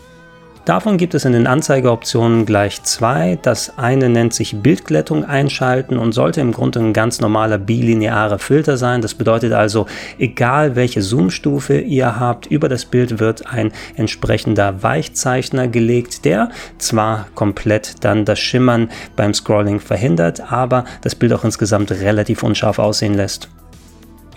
Davon 0.68 0.98
gibt 0.98 1.14
es 1.14 1.24
in 1.24 1.32
den 1.32 1.46
Anzeigeoptionen 1.46 2.44
gleich 2.44 2.82
zwei. 2.82 3.38
Das 3.40 3.78
eine 3.78 4.10
nennt 4.10 4.34
sich 4.34 4.60
Bildglättung 4.60 5.24
einschalten 5.24 5.96
und 5.96 6.12
sollte 6.12 6.42
im 6.42 6.52
Grunde 6.52 6.80
ein 6.80 6.92
ganz 6.92 7.22
normaler 7.22 7.56
bilinearer 7.56 8.38
Filter 8.38 8.76
sein. 8.76 9.00
Das 9.00 9.14
bedeutet 9.14 9.54
also, 9.54 9.86
egal 10.18 10.76
welche 10.76 11.00
Zoomstufe 11.00 11.80
ihr 11.80 12.20
habt, 12.20 12.44
über 12.48 12.68
das 12.68 12.84
Bild 12.84 13.18
wird 13.18 13.46
ein 13.46 13.72
entsprechender 13.96 14.82
Weichzeichner 14.82 15.68
gelegt, 15.68 16.26
der 16.26 16.50
zwar 16.76 17.28
komplett 17.34 18.04
dann 18.04 18.26
das 18.26 18.38
Schimmern 18.38 18.90
beim 19.16 19.32
Scrolling 19.32 19.80
verhindert, 19.80 20.52
aber 20.52 20.84
das 21.00 21.14
Bild 21.14 21.32
auch 21.32 21.44
insgesamt 21.44 21.92
relativ 21.92 22.42
unscharf 22.42 22.78
aussehen 22.78 23.14
lässt. 23.14 23.48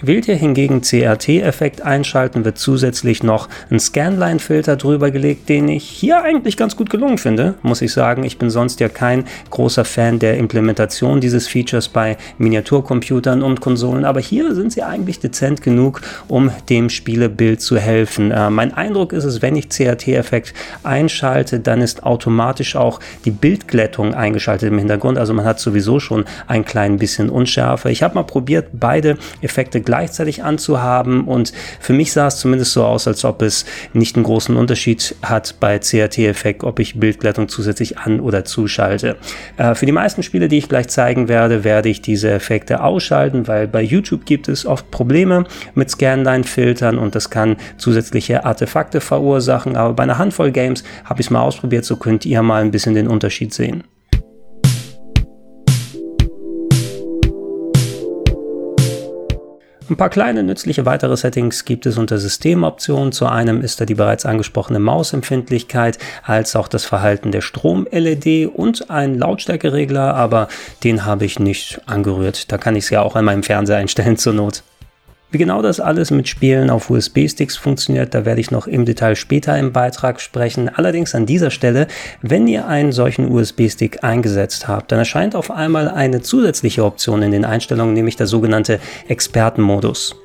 Wählt 0.03 0.27
ihr 0.27 0.35
hingegen 0.35 0.81
CRT-Effekt 0.81 1.83
einschalten, 1.83 2.43
wird 2.43 2.57
zusätzlich 2.57 3.21
noch 3.21 3.47
ein 3.69 3.79
Scanline-Filter 3.79 4.75
drüber 4.75 5.11
gelegt, 5.11 5.47
den 5.47 5.67
ich 5.67 5.83
hier 5.83 6.23
eigentlich 6.23 6.57
ganz 6.57 6.75
gut 6.75 6.89
gelungen 6.89 7.19
finde, 7.19 7.53
muss 7.61 7.83
ich 7.83 7.93
sagen. 7.93 8.23
Ich 8.23 8.39
bin 8.39 8.49
sonst 8.49 8.79
ja 8.79 8.89
kein 8.89 9.25
großer 9.51 9.85
Fan 9.85 10.17
der 10.17 10.37
Implementation 10.37 11.21
dieses 11.21 11.47
Features 11.47 11.87
bei 11.87 12.17
Miniaturcomputern 12.39 13.43
und 13.43 13.61
Konsolen, 13.61 14.03
aber 14.03 14.21
hier 14.21 14.55
sind 14.55 14.73
sie 14.73 14.81
eigentlich 14.81 15.19
dezent 15.19 15.61
genug, 15.61 16.01
um 16.27 16.49
dem 16.69 16.89
Spielebild 16.89 17.61
zu 17.61 17.77
helfen. 17.77 18.31
Äh, 18.31 18.49
mein 18.49 18.73
Eindruck 18.73 19.13
ist 19.13 19.25
es, 19.25 19.43
wenn 19.43 19.55
ich 19.55 19.69
CRT-Effekt 19.69 20.55
einschalte, 20.81 21.59
dann 21.59 21.79
ist 21.79 22.01
automatisch 22.01 22.75
auch 22.75 22.99
die 23.25 23.31
Bildglättung 23.31 24.15
eingeschaltet 24.15 24.69
im 24.71 24.79
Hintergrund. 24.79 25.19
Also 25.19 25.35
man 25.35 25.45
hat 25.45 25.59
sowieso 25.59 25.99
schon 25.99 26.25
ein 26.47 26.65
klein 26.65 26.97
bisschen 26.97 27.29
Unschärfe. 27.29 27.91
Ich 27.91 28.01
habe 28.01 28.15
mal 28.15 28.23
probiert, 28.23 28.69
beide 28.73 29.19
Effekte 29.41 29.79
gleichzeitig 29.91 30.41
anzuhaben. 30.45 31.25
Und 31.25 31.51
für 31.81 31.91
mich 31.91 32.13
sah 32.13 32.27
es 32.27 32.37
zumindest 32.37 32.71
so 32.71 32.85
aus, 32.85 33.09
als 33.09 33.25
ob 33.25 33.41
es 33.41 33.65
nicht 33.91 34.15
einen 34.15 34.23
großen 34.23 34.55
Unterschied 34.55 35.15
hat 35.21 35.55
bei 35.59 35.79
CRT-Effekt, 35.79 36.63
ob 36.63 36.79
ich 36.79 36.97
Bildglättung 36.97 37.49
zusätzlich 37.49 37.97
an- 37.97 38.21
oder 38.21 38.45
zuschalte. 38.45 39.17
Äh, 39.57 39.75
für 39.75 39.85
die 39.85 39.91
meisten 39.91 40.23
Spiele, 40.23 40.47
die 40.47 40.59
ich 40.59 40.69
gleich 40.69 40.87
zeigen 40.87 41.27
werde, 41.27 41.65
werde 41.65 41.89
ich 41.89 42.01
diese 42.01 42.31
Effekte 42.31 42.81
ausschalten, 42.81 43.49
weil 43.49 43.67
bei 43.67 43.81
YouTube 43.81 44.25
gibt 44.25 44.47
es 44.47 44.65
oft 44.65 44.89
Probleme 44.91 45.43
mit 45.75 45.89
Scanline-Filtern 45.89 46.97
und 46.97 47.13
das 47.13 47.29
kann 47.29 47.57
zusätzliche 47.77 48.45
Artefakte 48.45 49.01
verursachen. 49.01 49.75
Aber 49.75 49.93
bei 49.93 50.03
einer 50.03 50.17
Handvoll 50.17 50.51
Games 50.51 50.85
habe 51.03 51.19
ich 51.19 51.27
es 51.27 51.31
mal 51.31 51.41
ausprobiert, 51.41 51.83
so 51.83 51.97
könnt 51.97 52.25
ihr 52.25 52.41
mal 52.43 52.61
ein 52.61 52.71
bisschen 52.71 52.95
den 52.95 53.09
Unterschied 53.09 53.53
sehen. 53.53 53.83
Ein 59.91 59.97
paar 59.97 60.09
kleine 60.09 60.41
nützliche 60.41 60.85
weitere 60.85 61.17
Settings 61.17 61.65
gibt 61.65 61.85
es 61.85 61.97
unter 61.97 62.17
Systemoptionen. 62.17 63.11
Zu 63.11 63.25
einem 63.25 63.59
ist 63.59 63.81
da 63.81 63.85
die 63.85 63.93
bereits 63.93 64.25
angesprochene 64.25 64.79
Mausempfindlichkeit, 64.79 65.97
als 66.23 66.55
auch 66.55 66.69
das 66.69 66.85
Verhalten 66.85 67.33
der 67.33 67.41
Strom-LED 67.41 68.55
und 68.55 68.89
ein 68.89 69.19
Lautstärkeregler, 69.19 70.15
aber 70.15 70.47
den 70.85 71.05
habe 71.05 71.25
ich 71.25 71.39
nicht 71.39 71.81
angerührt. 71.87 72.53
Da 72.53 72.57
kann 72.57 72.77
ich 72.77 72.85
es 72.85 72.89
ja 72.89 73.01
auch 73.01 73.17
an 73.17 73.25
meinem 73.25 73.43
Fernseher 73.43 73.79
einstellen 73.79 74.15
zur 74.15 74.31
Not. 74.31 74.63
Wie 75.31 75.37
genau 75.37 75.61
das 75.61 75.79
alles 75.79 76.11
mit 76.11 76.27
Spielen 76.27 76.69
auf 76.69 76.89
USB-Sticks 76.89 77.55
funktioniert, 77.55 78.13
da 78.13 78.25
werde 78.25 78.41
ich 78.41 78.51
noch 78.51 78.67
im 78.67 78.83
Detail 78.83 79.15
später 79.15 79.57
im 79.57 79.71
Beitrag 79.71 80.19
sprechen. 80.19 80.67
Allerdings 80.67 81.15
an 81.15 81.25
dieser 81.25 81.51
Stelle, 81.51 81.87
wenn 82.21 82.47
ihr 82.47 82.67
einen 82.67 82.91
solchen 82.91 83.31
USB-Stick 83.31 84.03
eingesetzt 84.03 84.67
habt, 84.67 84.91
dann 84.91 84.99
erscheint 84.99 85.33
auf 85.35 85.49
einmal 85.49 85.87
eine 85.87 86.21
zusätzliche 86.21 86.83
Option 86.83 87.21
in 87.21 87.31
den 87.31 87.45
Einstellungen, 87.45 87.93
nämlich 87.93 88.17
der 88.17 88.27
sogenannte 88.27 88.81
Expertenmodus. 89.07 90.17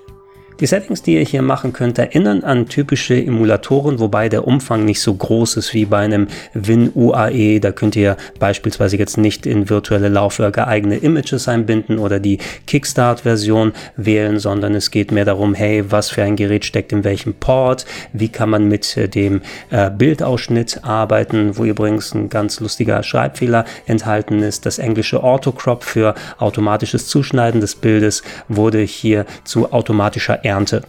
Die 0.59 0.67
Settings, 0.67 1.03
die 1.03 1.17
ihr 1.17 1.25
hier 1.25 1.43
machen 1.43 1.75
könnt, 1.75 1.99
erinnern 1.99 2.43
an 2.43 2.67
typische 2.67 3.15
Emulatoren, 3.15 4.01
wobei 4.01 4.31
der 4.31 4.47
Umfang 4.47 4.87
nicht 4.87 5.03
so 5.03 5.13
groß 5.13 5.59
ist 5.59 5.75
wie 5.75 5.85
bei 5.85 5.99
einem 5.99 6.29
WinUAE. 6.55 7.61
Da 7.61 7.73
könnt 7.73 7.95
ihr 7.95 8.17
beispielsweise 8.39 8.97
jetzt 8.97 9.19
nicht 9.19 9.45
in 9.45 9.69
virtuelle 9.69 10.09
Laufwerke 10.09 10.67
eigene 10.67 10.97
Images 10.97 11.47
einbinden 11.47 11.99
oder 11.99 12.21
die 12.21 12.39
Kickstart-Version 12.67 13.75
wählen, 13.99 14.39
sondern 14.39 14.75
es 14.75 14.91
geht 14.91 15.13
mehr 15.13 15.27
darum, 15.27 15.53
hey, 15.53 15.85
was 15.91 16.09
für 16.09 16.23
ein 16.23 16.37
Gerät 16.37 16.65
steckt 16.65 16.91
in 16.91 17.05
welchem 17.05 17.35
Port, 17.35 17.85
wie 18.15 18.31
kann 18.31 18.49
man 18.49 18.67
mit 18.67 18.97
äh, 18.97 19.11
dem 19.11 19.43
äh, 19.69 19.91
Bildausschnitt 19.91 20.85
arbeiten, 20.85 21.59
wo 21.59 21.65
übrigens 21.65 22.15
ein 22.15 22.31
ganz 22.31 22.61
lustiger 22.61 23.03
Schreibfehler 23.03 23.67
enthalten 23.85 24.43
ist. 24.43 24.65
Das 24.65 24.79
englische 24.79 25.23
Autocrop 25.23 25.85
für 25.85 26.15
automatisches 26.39 27.09
Zuschneiden 27.09 27.61
des 27.61 27.75
Bildes 27.75 28.23
wurde 28.49 28.81
hier 28.81 29.27
zu 29.45 29.71
automatischer 29.71 30.46
Ernte. 30.47 30.83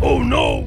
Oh 0.00 0.20
no! 0.20 0.64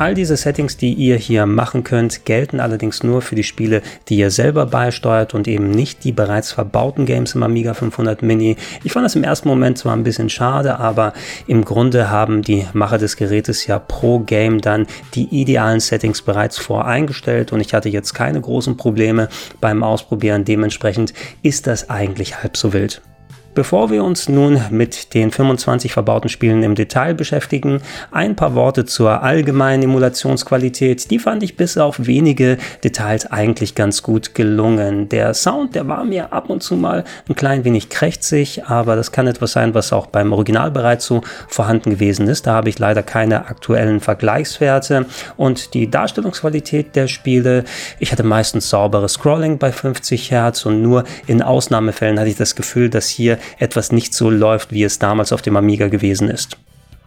All 0.00 0.14
diese 0.14 0.38
Settings, 0.38 0.78
die 0.78 0.94
ihr 0.94 1.16
hier 1.16 1.44
machen 1.44 1.84
könnt, 1.84 2.24
gelten 2.24 2.58
allerdings 2.58 3.02
nur 3.02 3.20
für 3.20 3.34
die 3.34 3.42
Spiele, 3.42 3.82
die 4.08 4.16
ihr 4.16 4.30
selber 4.30 4.64
beisteuert 4.64 5.34
und 5.34 5.46
eben 5.46 5.70
nicht 5.70 6.04
die 6.04 6.12
bereits 6.12 6.52
verbauten 6.52 7.04
Games 7.04 7.34
im 7.34 7.42
Amiga 7.42 7.74
500 7.74 8.22
Mini. 8.22 8.56
Ich 8.82 8.92
fand 8.92 9.04
das 9.04 9.14
im 9.14 9.24
ersten 9.24 9.48
Moment 9.48 9.76
zwar 9.76 9.94
ein 9.94 10.02
bisschen 10.02 10.30
schade, 10.30 10.78
aber 10.78 11.12
im 11.46 11.66
Grunde 11.66 12.08
haben 12.08 12.40
die 12.40 12.66
Macher 12.72 12.96
des 12.96 13.18
Gerätes 13.18 13.66
ja 13.66 13.78
pro 13.78 14.20
Game 14.20 14.62
dann 14.62 14.86
die 15.12 15.28
idealen 15.38 15.80
Settings 15.80 16.22
bereits 16.22 16.56
voreingestellt 16.56 17.52
und 17.52 17.60
ich 17.60 17.74
hatte 17.74 17.90
jetzt 17.90 18.14
keine 18.14 18.40
großen 18.40 18.78
Probleme 18.78 19.28
beim 19.60 19.82
Ausprobieren. 19.82 20.46
Dementsprechend 20.46 21.12
ist 21.42 21.66
das 21.66 21.90
eigentlich 21.90 22.42
halb 22.42 22.56
so 22.56 22.72
wild. 22.72 23.02
Bevor 23.52 23.90
wir 23.90 24.04
uns 24.04 24.28
nun 24.28 24.62
mit 24.70 25.12
den 25.12 25.32
25 25.32 25.92
verbauten 25.92 26.28
Spielen 26.28 26.62
im 26.62 26.76
Detail 26.76 27.14
beschäftigen, 27.14 27.82
ein 28.12 28.36
paar 28.36 28.54
Worte 28.54 28.84
zur 28.84 29.24
allgemeinen 29.24 29.82
Emulationsqualität. 29.82 31.10
Die 31.10 31.18
fand 31.18 31.42
ich 31.42 31.56
bis 31.56 31.76
auf 31.76 32.06
wenige 32.06 32.58
Details 32.84 33.26
eigentlich 33.26 33.74
ganz 33.74 34.04
gut 34.04 34.36
gelungen. 34.36 35.08
Der 35.08 35.34
Sound, 35.34 35.74
der 35.74 35.88
war 35.88 36.04
mir 36.04 36.32
ab 36.32 36.48
und 36.48 36.62
zu 36.62 36.76
mal 36.76 37.02
ein 37.28 37.34
klein 37.34 37.64
wenig 37.64 37.88
krächzig, 37.88 38.66
aber 38.66 38.94
das 38.94 39.10
kann 39.10 39.26
etwas 39.26 39.50
sein, 39.50 39.74
was 39.74 39.92
auch 39.92 40.06
beim 40.06 40.32
Original 40.32 40.70
bereits 40.70 41.06
so 41.06 41.22
vorhanden 41.48 41.90
gewesen 41.90 42.28
ist. 42.28 42.46
Da 42.46 42.52
habe 42.52 42.68
ich 42.68 42.78
leider 42.78 43.02
keine 43.02 43.46
aktuellen 43.46 43.98
Vergleichswerte 43.98 45.06
und 45.36 45.74
die 45.74 45.90
Darstellungsqualität 45.90 46.94
der 46.94 47.08
Spiele. 47.08 47.64
Ich 47.98 48.12
hatte 48.12 48.22
meistens 48.22 48.70
sauberes 48.70 49.14
Scrolling 49.14 49.58
bei 49.58 49.72
50 49.72 50.30
Hertz 50.30 50.66
und 50.66 50.82
nur 50.82 51.02
in 51.26 51.42
Ausnahmefällen 51.42 52.20
hatte 52.20 52.30
ich 52.30 52.36
das 52.36 52.54
Gefühl, 52.54 52.88
dass 52.88 53.08
hier 53.08 53.39
etwas 53.58 53.92
nicht 53.92 54.14
so 54.14 54.30
läuft, 54.30 54.72
wie 54.72 54.84
es 54.84 54.98
damals 54.98 55.32
auf 55.32 55.42
dem 55.42 55.56
Amiga 55.56 55.88
gewesen 55.88 56.28
ist 56.28 56.56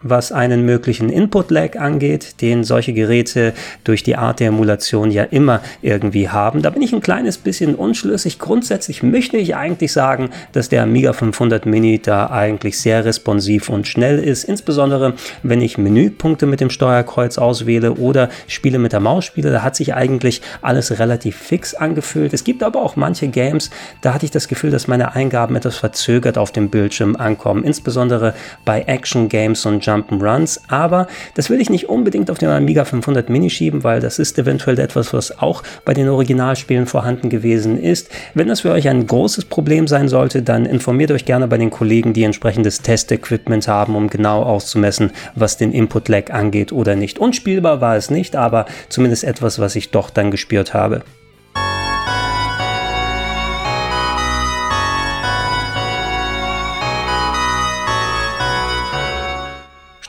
was 0.04 0.30
einen 0.30 0.64
möglichen 0.64 1.08
Input-Lag 1.08 1.76
angeht, 1.80 2.40
den 2.40 2.62
solche 2.62 2.92
Geräte 2.92 3.54
durch 3.82 4.02
die 4.04 4.16
Art 4.16 4.38
der 4.38 4.48
Emulation 4.48 5.10
ja 5.10 5.24
immer 5.24 5.60
irgendwie 5.82 6.28
haben. 6.28 6.62
Da 6.62 6.70
bin 6.70 6.82
ich 6.82 6.92
ein 6.92 7.00
kleines 7.00 7.38
bisschen 7.38 7.74
unschlüssig. 7.74 8.38
Grundsätzlich 8.38 9.02
möchte 9.02 9.38
ich 9.38 9.56
eigentlich 9.56 9.92
sagen, 9.92 10.30
dass 10.52 10.68
der 10.68 10.82
Amiga 10.82 11.12
500 11.12 11.66
Mini 11.66 11.98
da 11.98 12.30
eigentlich 12.30 12.78
sehr 12.78 13.04
responsiv 13.04 13.68
und 13.70 13.88
schnell 13.88 14.18
ist, 14.18 14.44
insbesondere 14.44 15.14
wenn 15.42 15.62
ich 15.62 15.78
Menüpunkte 15.78 16.46
mit 16.46 16.60
dem 16.60 16.70
Steuerkreuz 16.70 17.38
auswähle 17.38 17.94
oder 17.94 18.28
Spiele 18.46 18.78
mit 18.78 18.92
der 18.92 19.00
Maus 19.00 19.24
spiele, 19.24 19.50
da 19.50 19.62
hat 19.62 19.74
sich 19.74 19.94
eigentlich 19.94 20.42
alles 20.60 20.98
relativ 20.98 21.36
fix 21.36 21.74
angefühlt. 21.74 22.34
Es 22.34 22.44
gibt 22.44 22.62
aber 22.62 22.82
auch 22.82 22.96
manche 22.96 23.28
Games, 23.28 23.70
da 24.02 24.12
hatte 24.12 24.26
ich 24.26 24.30
das 24.30 24.48
Gefühl, 24.48 24.70
dass 24.70 24.86
meine 24.86 25.14
Eingaben 25.14 25.56
etwas 25.56 25.76
verzögert 25.76 26.36
auf 26.36 26.52
dem 26.52 26.68
Bildschirm 26.68 27.16
ankommen, 27.16 27.64
insbesondere 27.64 28.34
bei 28.66 28.82
Action 28.82 29.28
Games 29.30 29.64
und 29.64 29.84
Jump 29.86 29.93
Jump'n'Runs, 29.94 30.60
aber 30.68 31.06
das 31.34 31.50
will 31.50 31.60
ich 31.60 31.70
nicht 31.70 31.88
unbedingt 31.88 32.30
auf 32.30 32.38
den 32.38 32.48
Amiga 32.48 32.84
500 32.84 33.28
Mini 33.28 33.50
schieben, 33.50 33.84
weil 33.84 34.00
das 34.00 34.18
ist 34.18 34.38
eventuell 34.38 34.78
etwas, 34.78 35.12
was 35.12 35.38
auch 35.38 35.62
bei 35.84 35.94
den 35.94 36.08
Originalspielen 36.08 36.86
vorhanden 36.86 37.30
gewesen 37.30 37.78
ist. 37.78 38.10
Wenn 38.34 38.48
das 38.48 38.60
für 38.60 38.70
euch 38.70 38.88
ein 38.88 39.06
großes 39.06 39.46
Problem 39.46 39.86
sein 39.86 40.08
sollte, 40.08 40.42
dann 40.42 40.66
informiert 40.66 41.10
euch 41.10 41.24
gerne 41.24 41.48
bei 41.48 41.58
den 41.58 41.70
Kollegen, 41.70 42.12
die 42.12 42.24
entsprechendes 42.24 42.82
Testequipment 42.82 43.68
haben, 43.68 43.96
um 43.96 44.08
genau 44.08 44.42
auszumessen, 44.42 45.12
was 45.34 45.56
den 45.56 45.72
Input-Lag 45.72 46.32
angeht 46.32 46.72
oder 46.72 46.96
nicht. 46.96 47.18
Unspielbar 47.18 47.80
war 47.80 47.96
es 47.96 48.10
nicht, 48.10 48.36
aber 48.36 48.66
zumindest 48.88 49.24
etwas, 49.24 49.58
was 49.58 49.76
ich 49.76 49.90
doch 49.90 50.10
dann 50.10 50.30
gespürt 50.30 50.74
habe. 50.74 51.02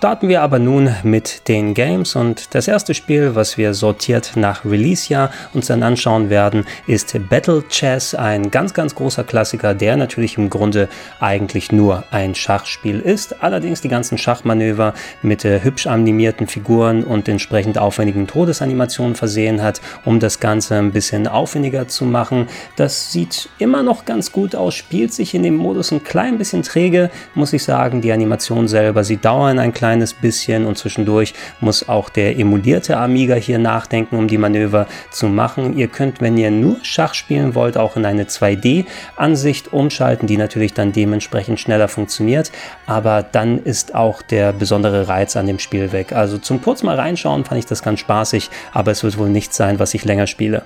Starten 0.06 0.30
wir 0.30 0.44
aber 0.44 0.60
nun 0.60 0.94
mit 1.02 1.48
den 1.48 1.74
Games 1.74 2.16
und 2.16 2.54
das 2.54 2.68
erste 2.68 2.94
Spiel, 2.94 3.34
was 3.34 3.58
wir 3.58 3.74
sortiert 3.74 4.34
nach 4.36 4.64
Release-Jahr 4.64 5.32
uns 5.56 5.66
dann 5.66 5.82
anschauen 5.82 6.30
werden, 6.30 6.68
ist 6.86 7.18
Battle 7.28 7.64
Chess, 7.70 8.14
ein 8.14 8.52
ganz, 8.52 8.76
ganz 8.76 8.94
großer 8.94 9.24
Klassiker, 9.24 9.74
der 9.74 9.98
natürlich 9.98 10.38
im 10.38 10.52
Grunde 10.52 10.90
eigentlich 11.20 11.72
nur 11.72 12.04
ein 12.12 12.36
Schachspiel 12.36 13.00
ist, 13.00 13.42
allerdings 13.42 13.82
die 13.82 13.88
ganzen 13.88 14.20
Schachmanöver 14.20 14.94
mit 15.24 15.44
äh, 15.44 15.64
hübsch 15.64 15.88
animierten 15.88 16.46
Figuren 16.46 17.04
und 17.04 17.28
entsprechend 17.28 17.80
aufwendigen 17.80 18.28
Todesanimationen 18.28 19.16
versehen 19.16 19.64
hat, 19.64 19.82
um 20.06 20.20
das 20.20 20.40
Ganze 20.40 20.76
ein 20.76 20.92
bisschen 20.92 21.28
aufwendiger 21.28 21.88
zu 21.88 22.06
machen. 22.06 22.48
Das 22.76 23.12
sieht 23.12 23.50
immer 23.58 23.82
noch 23.82 24.06
ganz 24.06 24.32
gut 24.32 24.54
aus, 24.54 24.76
spielt 24.76 25.14
sich 25.14 25.34
in 25.34 25.42
dem 25.42 25.56
Modus 25.56 25.92
ein 25.92 26.04
klein 26.04 26.38
bisschen 26.38 26.62
träge, 26.62 27.10
muss 27.34 27.54
ich 27.54 27.64
sagen. 27.64 28.02
Die 28.02 28.12
Animation 28.12 28.68
selber, 28.68 29.04
sie 29.04 29.18
dauern 29.18 29.58
ein 29.58 29.74
klein 29.74 29.95
kleines 29.96 30.14
bisschen 30.14 30.66
und 30.66 30.78
zwischendurch 30.78 31.34
muss 31.62 31.88
auch 31.88 32.10
der 32.10 32.38
emulierte 32.38 32.98
Amiga 32.98 33.36
hier 33.36 33.60
nachdenken, 33.60 34.18
um 34.18 34.28
die 34.28 34.38
Manöver 34.38 34.88
zu 35.10 35.28
machen. 35.28 35.78
Ihr 35.78 35.88
könnt, 35.88 36.20
wenn 36.20 36.38
ihr 36.38 36.52
nur 36.52 36.78
Schach 36.84 37.14
spielen 37.14 37.56
wollt, 37.56 37.78
auch 37.78 37.96
in 37.96 38.06
eine 38.06 38.25
2D-Ansicht 38.25 39.72
umschalten, 39.72 40.28
die 40.28 40.36
natürlich 40.36 40.74
dann 40.74 40.92
dementsprechend 40.92 41.62
schneller 41.62 41.88
funktioniert, 41.88 42.52
aber 42.86 43.24
dann 43.24 43.64
ist 43.64 43.96
auch 43.96 44.22
der 44.22 44.52
besondere 44.52 45.08
Reiz 45.08 45.38
an 45.38 45.48
dem 45.48 45.60
Spiel 45.60 45.94
weg. 45.94 46.12
Also 46.12 46.38
zum 46.40 46.62
kurz 46.62 46.84
mal 46.84 47.00
reinschauen 47.00 47.46
fand 47.46 47.60
ich 47.60 47.66
das 47.66 47.82
ganz 47.82 48.02
spaßig, 48.02 48.50
aber 48.74 48.92
es 48.92 49.02
wird 49.02 49.18
wohl 49.18 49.30
nichts 49.30 49.56
sein, 49.56 49.80
was 49.80 49.94
ich 49.94 50.04
länger 50.04 50.28
spiele. 50.28 50.64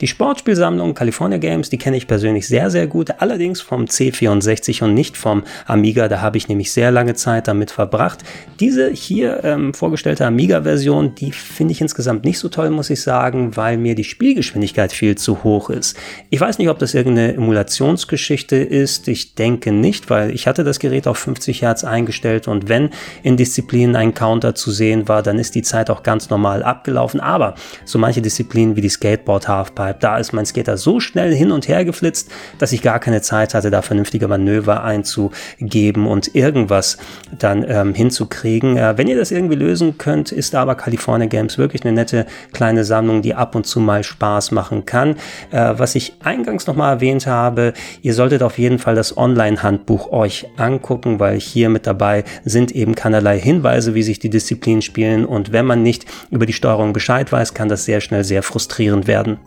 Die 0.00 0.06
Sportspielsammlung 0.06 0.94
California 0.94 1.36
Games, 1.36 1.68
die 1.68 1.76
kenne 1.76 1.98
ich 1.98 2.06
persönlich 2.06 2.48
sehr, 2.48 2.70
sehr 2.70 2.86
gut, 2.86 3.10
allerdings 3.18 3.60
vom 3.60 3.84
C64 3.84 4.82
und 4.82 4.94
nicht 4.94 5.18
vom 5.18 5.42
Amiga. 5.66 6.08
Da 6.08 6.22
habe 6.22 6.38
ich 6.38 6.48
nämlich 6.48 6.72
sehr 6.72 6.90
lange 6.90 7.14
Zeit 7.14 7.48
damit 7.48 7.70
verbracht. 7.70 8.20
Diese 8.60 8.90
hier 8.90 9.44
ähm, 9.44 9.74
vorgestellte 9.74 10.24
Amiga-Version, 10.24 11.14
die 11.16 11.32
finde 11.32 11.72
ich 11.72 11.82
insgesamt 11.82 12.24
nicht 12.24 12.38
so 12.38 12.48
toll, 12.48 12.70
muss 12.70 12.88
ich 12.88 13.02
sagen, 13.02 13.58
weil 13.58 13.76
mir 13.76 13.94
die 13.94 14.04
Spielgeschwindigkeit 14.04 14.90
viel 14.90 15.18
zu 15.18 15.44
hoch 15.44 15.68
ist. 15.68 15.98
Ich 16.30 16.40
weiß 16.40 16.56
nicht, 16.56 16.70
ob 16.70 16.78
das 16.78 16.94
irgendeine 16.94 17.34
Emulationsgeschichte 17.34 18.56
ist. 18.56 19.06
Ich 19.06 19.34
denke 19.34 19.70
nicht, 19.70 20.08
weil 20.08 20.30
ich 20.30 20.46
hatte 20.46 20.64
das 20.64 20.78
Gerät 20.78 21.06
auf 21.08 21.18
50 21.18 21.60
Hertz 21.60 21.84
eingestellt 21.84 22.48
und 22.48 22.70
wenn 22.70 22.88
in 23.22 23.36
Disziplinen 23.36 23.96
ein 23.96 24.14
Counter 24.14 24.54
zu 24.54 24.70
sehen 24.70 25.08
war, 25.08 25.22
dann 25.22 25.38
ist 25.38 25.54
die 25.54 25.62
Zeit 25.62 25.90
auch 25.90 26.02
ganz 26.02 26.30
normal 26.30 26.62
abgelaufen. 26.62 27.20
Aber 27.20 27.54
so 27.84 27.98
manche 27.98 28.22
Disziplinen 28.22 28.76
wie 28.76 28.80
die 28.80 28.88
Skateboard 28.88 29.46
Halfpipe 29.46 29.89
bleibt. 29.90 30.02
Da 30.02 30.18
ist 30.18 30.32
mein 30.32 30.46
Skater 30.46 30.76
so 30.76 31.00
schnell 31.00 31.34
hin 31.34 31.50
und 31.50 31.68
her 31.68 31.84
geflitzt, 31.84 32.30
dass 32.58 32.72
ich 32.72 32.82
gar 32.82 32.98
keine 32.98 33.22
Zeit 33.22 33.54
hatte, 33.54 33.70
da 33.70 33.82
vernünftige 33.82 34.28
Manöver 34.28 34.84
einzugeben 34.84 36.06
und 36.06 36.34
irgendwas 36.34 36.98
dann 37.38 37.64
ähm, 37.68 37.94
hinzukriegen. 37.94 38.76
Äh, 38.76 38.96
wenn 38.96 39.08
ihr 39.08 39.16
das 39.16 39.30
irgendwie 39.30 39.56
lösen 39.56 39.98
könnt, 39.98 40.32
ist 40.32 40.54
aber 40.54 40.74
California 40.74 41.26
Games 41.26 41.58
wirklich 41.58 41.84
eine 41.84 41.92
nette 41.92 42.26
kleine 42.52 42.84
Sammlung, 42.84 43.22
die 43.22 43.34
ab 43.34 43.54
und 43.54 43.66
zu 43.66 43.80
mal 43.80 44.02
Spaß 44.02 44.52
machen 44.52 44.86
kann. 44.86 45.16
Äh, 45.50 45.74
was 45.76 45.94
ich 45.94 46.14
eingangs 46.22 46.66
nochmal 46.66 46.94
erwähnt 46.94 47.26
habe, 47.26 47.72
ihr 48.02 48.14
solltet 48.14 48.42
auf 48.42 48.58
jeden 48.58 48.78
Fall 48.78 48.94
das 48.94 49.16
Online-Handbuch 49.16 50.12
euch 50.12 50.46
angucken, 50.56 51.20
weil 51.20 51.38
hier 51.38 51.68
mit 51.68 51.86
dabei 51.86 52.24
sind 52.44 52.72
eben 52.72 52.94
keinerlei 52.94 53.38
Hinweise, 53.38 53.94
wie 53.94 54.02
sich 54.02 54.18
die 54.18 54.30
Disziplinen 54.30 54.82
spielen 54.82 55.24
und 55.24 55.52
wenn 55.52 55.66
man 55.66 55.82
nicht 55.82 56.06
über 56.30 56.46
die 56.46 56.52
Steuerung 56.52 56.92
Bescheid 56.92 57.30
weiß, 57.30 57.54
kann 57.54 57.68
das 57.68 57.84
sehr 57.84 58.00
schnell 58.00 58.24
sehr 58.24 58.42
frustrierend 58.42 59.06
werden. 59.06 59.38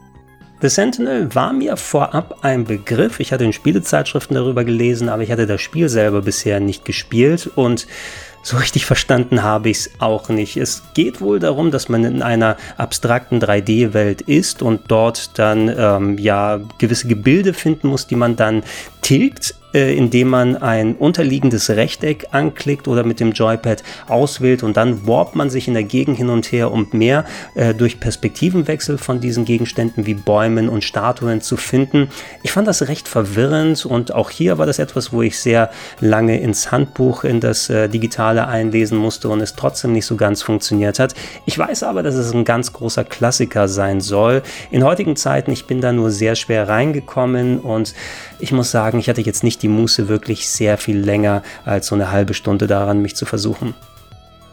The 0.63 0.69
Sentinel 0.69 1.35
war 1.35 1.51
mir 1.51 1.75
vorab 1.75 2.37
ein 2.41 2.63
Begriff. 2.63 3.19
Ich 3.19 3.33
hatte 3.33 3.43
in 3.43 3.51
Spielezeitschriften 3.51 4.33
darüber 4.33 4.63
gelesen, 4.63 5.09
aber 5.09 5.21
ich 5.21 5.29
hatte 5.29 5.45
das 5.45 5.59
Spiel 5.59 5.89
selber 5.89 6.21
bisher 6.21 6.61
nicht 6.61 6.85
gespielt 6.85 7.51
und 7.55 7.85
so 8.43 8.55
richtig 8.55 8.85
verstanden 8.85 9.43
habe 9.43 9.69
ich 9.69 9.77
es 9.77 9.91
auch 9.99 10.29
nicht. 10.29 10.55
Es 10.55 10.83
geht 10.93 11.19
wohl 11.19 11.39
darum, 11.39 11.69
dass 11.69 11.89
man 11.89 12.05
in 12.05 12.21
einer 12.21 12.55
abstrakten 12.77 13.41
3D-Welt 13.41 14.21
ist 14.21 14.61
und 14.61 14.83
dort 14.87 15.37
dann 15.37 15.73
ähm, 15.77 16.17
ja 16.17 16.61
gewisse 16.77 17.09
Gebilde 17.09 17.53
finden 17.53 17.89
muss, 17.89 18.07
die 18.07 18.15
man 18.15 18.37
dann 18.37 18.63
tilgt 19.03 19.55
äh, 19.73 19.95
indem 19.95 20.29
man 20.29 20.55
ein 20.55 20.95
unterliegendes 20.95 21.69
Rechteck 21.69 22.27
anklickt 22.31 22.87
oder 22.87 23.03
mit 23.03 23.19
dem 23.19 23.31
Joypad 23.31 23.83
auswählt 24.07 24.63
und 24.63 24.77
dann 24.77 25.07
warpt 25.07 25.35
man 25.35 25.49
sich 25.49 25.67
in 25.67 25.73
der 25.73 25.83
Gegend 25.83 26.17
hin 26.17 26.29
und 26.29 26.51
her, 26.51 26.71
um 26.71 26.87
mehr 26.91 27.25
äh, 27.55 27.73
durch 27.73 27.99
Perspektivenwechsel 27.99 28.97
von 28.97 29.19
diesen 29.19 29.45
Gegenständen 29.45 30.05
wie 30.05 30.13
Bäumen 30.13 30.69
und 30.69 30.83
Statuen 30.83 31.41
zu 31.41 31.57
finden. 31.57 32.09
Ich 32.43 32.51
fand 32.51 32.67
das 32.67 32.87
recht 32.87 33.07
verwirrend 33.07 33.85
und 33.85 34.13
auch 34.13 34.29
hier 34.29 34.57
war 34.57 34.65
das 34.65 34.79
etwas, 34.79 35.11
wo 35.11 35.21
ich 35.21 35.39
sehr 35.39 35.71
lange 35.99 36.39
ins 36.39 36.71
Handbuch, 36.71 37.23
in 37.23 37.39
das 37.39 37.69
äh, 37.69 37.89
Digitale 37.89 38.47
einlesen 38.47 38.97
musste 38.97 39.29
und 39.29 39.41
es 39.41 39.55
trotzdem 39.55 39.93
nicht 39.93 40.05
so 40.05 40.15
ganz 40.15 40.43
funktioniert 40.43 40.99
hat. 40.99 41.15
Ich 41.45 41.57
weiß 41.57 41.83
aber, 41.83 42.03
dass 42.03 42.15
es 42.15 42.33
ein 42.33 42.45
ganz 42.45 42.73
großer 42.73 43.03
Klassiker 43.03 43.67
sein 43.67 44.01
soll. 44.01 44.43
In 44.69 44.83
heutigen 44.83 45.15
Zeiten, 45.15 45.51
ich 45.51 45.65
bin 45.65 45.81
da 45.81 45.91
nur 45.91 46.11
sehr 46.11 46.35
schwer 46.35 46.67
reingekommen 46.67 47.59
und 47.59 47.95
ich 48.39 48.51
muss 48.51 48.71
sagen, 48.71 48.92
ich 48.99 49.09
hatte 49.09 49.21
jetzt 49.21 49.43
nicht 49.43 49.61
die 49.61 49.67
Muße, 49.67 50.07
wirklich 50.07 50.49
sehr 50.49 50.77
viel 50.77 50.97
länger 50.97 51.43
als 51.65 51.87
so 51.87 51.95
eine 51.95 52.11
halbe 52.11 52.33
Stunde 52.33 52.67
daran, 52.67 53.01
mich 53.01 53.15
zu 53.15 53.25
versuchen. 53.25 53.73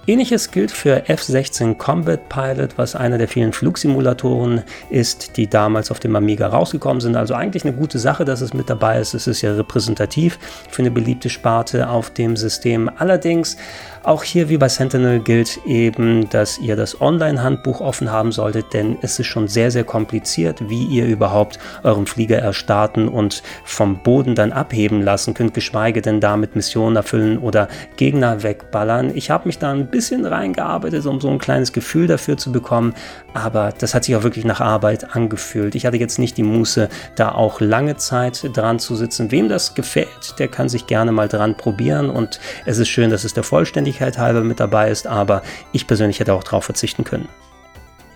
Ähnliches 0.07 0.51
gilt 0.51 0.71
für 0.71 1.09
F-16 1.09 1.77
Combat 1.77 2.29
Pilot, 2.31 2.79
was 2.79 2.97
einer 2.97 3.19
der 3.19 3.29
vielen 3.29 3.53
Flugsimulatoren 3.53 4.63
ist, 4.89 5.37
die 5.37 5.47
damals 5.47 5.91
auf 5.91 6.01
dem 6.01 6.17
Amiga 6.17 6.49
rausgekommen 6.49 7.03
sind. 7.03 7.17
Also 7.17 7.35
eigentlich 7.35 7.65
eine 7.65 7.75
gute 7.75 7.99
Sache, 7.99 8.25
dass 8.25 8.41
es 8.41 8.55
mit 8.55 8.71
dabei 8.71 8.99
ist. 8.99 9.13
Es 9.13 9.27
ist 9.27 9.43
ja 9.43 9.53
repräsentativ 9.53 10.39
für 10.71 10.83
eine 10.83 10.91
beliebte 10.91 11.29
Sparte 11.29 11.91
auf 11.91 12.11
dem 12.11 12.37
System. 12.37 12.91
Allerdings 12.97 13.59
auch 14.03 14.23
hier 14.23 14.49
wie 14.49 14.57
bei 14.57 14.69
Sentinel 14.69 15.21
gilt 15.21 15.61
eben, 15.67 16.29
dass 16.31 16.59
ihr 16.59 16.77
das 16.77 17.01
Online-Handbuch 17.01 17.81
offen 17.81 18.11
haben 18.11 18.33
solltet, 18.33 18.73
denn 18.73 18.97
es 19.03 19.19
ist 19.19 19.27
schon 19.27 19.49
sehr, 19.49 19.71
sehr 19.71 19.85
kompliziert, 19.85 20.69
wie 20.69 20.85
ihr 20.85 21.07
überhaupt 21.07 21.59
euren 21.83 22.07
Flieger 22.07 22.39
erstarten 22.39 23.09
und 23.09 23.43
vom 23.65 24.03
Boden 24.03 24.35
dann 24.35 24.53
abheben 24.53 25.03
lassen 25.03 25.35
könnt, 25.35 25.55
geschweige 25.55 26.03
denn 26.03 26.21
damit 26.21 26.57
Missionen 26.57 26.97
erfüllen 26.97 27.39
oder 27.39 27.69
Gegner 27.97 28.43
wegballern. 28.43 29.15
Ich 29.15 29.31
habe 29.31 29.47
mich 29.47 29.59
da 29.59 29.71
ein 29.71 29.91
bisschen 29.91 30.25
reingearbeitet, 30.25 31.05
um 31.07 31.21
so 31.21 31.29
ein 31.29 31.39
kleines 31.39 31.73
Gefühl 31.73 32.07
dafür 32.07 32.37
zu 32.37 32.53
bekommen, 32.53 32.95
aber 33.35 33.73
das 33.77 33.95
hat 33.95 34.05
sich 34.05 34.17
auch 34.17 34.23
wirklich 34.23 34.45
nach 34.45 34.61
Arbeit 34.61 35.15
angefühlt. 35.15 35.75
Ich 35.75 35.87
hatte 35.87 35.97
jetzt 35.97 36.19
nicht 36.19 36.37
die 36.37 36.43
Muße, 36.43 36.89
da 37.17 37.33
auch 37.33 37.61
lange 37.61 37.97
Zeit 37.97 38.51
dran 38.55 38.79
zu 38.79 38.97
sitzen. 38.97 39.31
Wem 39.31 39.49
das 39.49 39.75
gefällt, 39.75 40.39
der 40.39 40.49
kann 40.49 40.69
sich 40.69 40.87
gerne 40.87 41.13
mal 41.13 41.29
dran 41.29 41.57
probieren 41.57 42.11
und 42.11 42.41
es 42.67 42.79
ist 42.79 42.89
schön, 42.89 43.11
dass 43.11 43.25
es 43.25 43.35
der 43.35 43.45
Vollständigkeit 43.45 44.19
halber 44.19 44.43
mit 44.43 44.61
dabei 44.61 44.91
ist, 44.91 45.07
aber 45.07 45.43
ich 45.73 45.87
persönlich 45.87 46.21
hätte 46.21 46.35
auch 46.35 46.45
darauf 46.45 46.65
verzichten 46.65 47.05
können. 47.05 47.29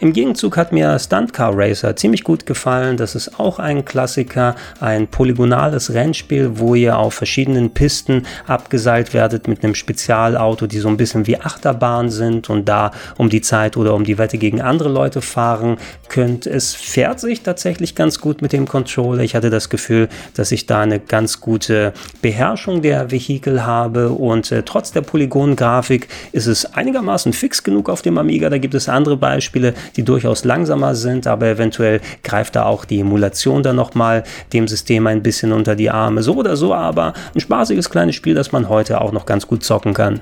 Im 0.01 0.13
Gegenzug 0.13 0.57
hat 0.57 0.73
mir 0.73 0.99
Stunt 0.99 1.33
Car 1.33 1.53
Racer 1.57 1.95
ziemlich 1.95 2.25
gut 2.25 2.47
gefallen. 2.47 2.97
Das 2.97 3.15
ist 3.15 3.39
auch 3.39 3.61
ein 3.61 3.85
Klassiker, 3.85 4.57
ein 4.81 5.07
polygonales 5.07 5.95
Rennspiel, 5.95 6.59
wo 6.59 6.75
ihr 6.75 6.99
auf 6.99 7.15
verschiedenen 7.15 7.71
Pisten 7.71 8.27
abgeseilt 8.47 9.15
werdet 9.15 9.47
mit 9.47 9.63
einem 9.63 9.77
Spezialauto, 9.77 10.67
die 10.67 10.81
so 10.81 10.89
ein 10.89 10.97
bisschen 10.97 11.29
wie 11.29 11.41
Achterbahn 11.41 12.11
sind 12.11 12.51
und 12.51 12.69
da 12.69 12.91
um 13.19 13.31
die 13.31 13.41
Zeit 13.41 13.77
oder 13.77 13.95
um 13.95 14.03
die 14.03 14.19
Wette 14.19 14.37
gegen 14.37 14.61
andere 14.61 14.89
Leute 14.89 15.23
fahren 15.23 15.79
könnt. 16.09 16.47
Es 16.47 16.75
fährt 16.75 17.21
sich 17.21 17.43
tatsächlich 17.43 17.95
ganz 17.95 18.21
gut 18.21 18.43
mit 18.43 18.53
dem 18.53 18.67
Controller. 18.67 19.23
Ich 19.23 19.37
hatte 19.37 19.49
das 19.49 19.69
Gefühl, 19.69 20.09
dass 20.35 20.51
ich 20.51 20.67
da 20.67 20.81
eine 20.81 20.99
ganz 20.99 21.41
gute 21.41 21.93
Beherrschung 22.21 22.83
der 22.83 23.13
Vehikel 23.13 23.65
habe 23.65 24.11
und 24.11 24.51
äh, 24.51 24.65
trotz 24.65 24.91
der 24.91 25.03
Polygon-Grafik 25.03 26.09
ist 26.33 26.47
es 26.47 26.67
einigermaßen 26.75 27.33
fix 27.33 27.63
genug 27.63 27.89
auf 27.89 28.03
dem 28.03 28.19
Amiga. 28.19 28.51
Da 28.51 28.59
gibt 28.59 28.75
es 28.75 28.89
andere 28.89 29.17
Beispiele, 29.17 29.75
die 29.97 30.03
durchaus 30.03 30.45
langsamer 30.45 30.95
sind, 30.95 31.27
aber 31.27 31.47
eventuell 31.47 32.01
greift 32.23 32.57
da 32.57 32.65
auch 32.65 32.85
die 32.85 33.01
Emulation 33.01 33.63
dann 33.63 33.77
nochmal 33.77 34.25
dem 34.53 34.69
System 34.69 35.07
ein 35.07 35.23
bisschen 35.23 35.53
unter 35.53 35.77
die 35.77 35.91
Arme. 35.91 36.23
So 36.23 36.35
oder 36.35 36.57
so, 36.57 36.75
aber 36.75 37.15
ein 37.35 37.41
spaßiges 37.41 37.91
kleines 37.91 38.15
Spiel, 38.15 38.35
das 38.35 38.53
man 38.53 38.69
heute 38.69 39.01
auch 39.01 39.13
noch 39.13 39.27
ganz 39.27 39.47
gut 39.47 39.65
zocken 39.65 39.95
kann. 39.95 40.21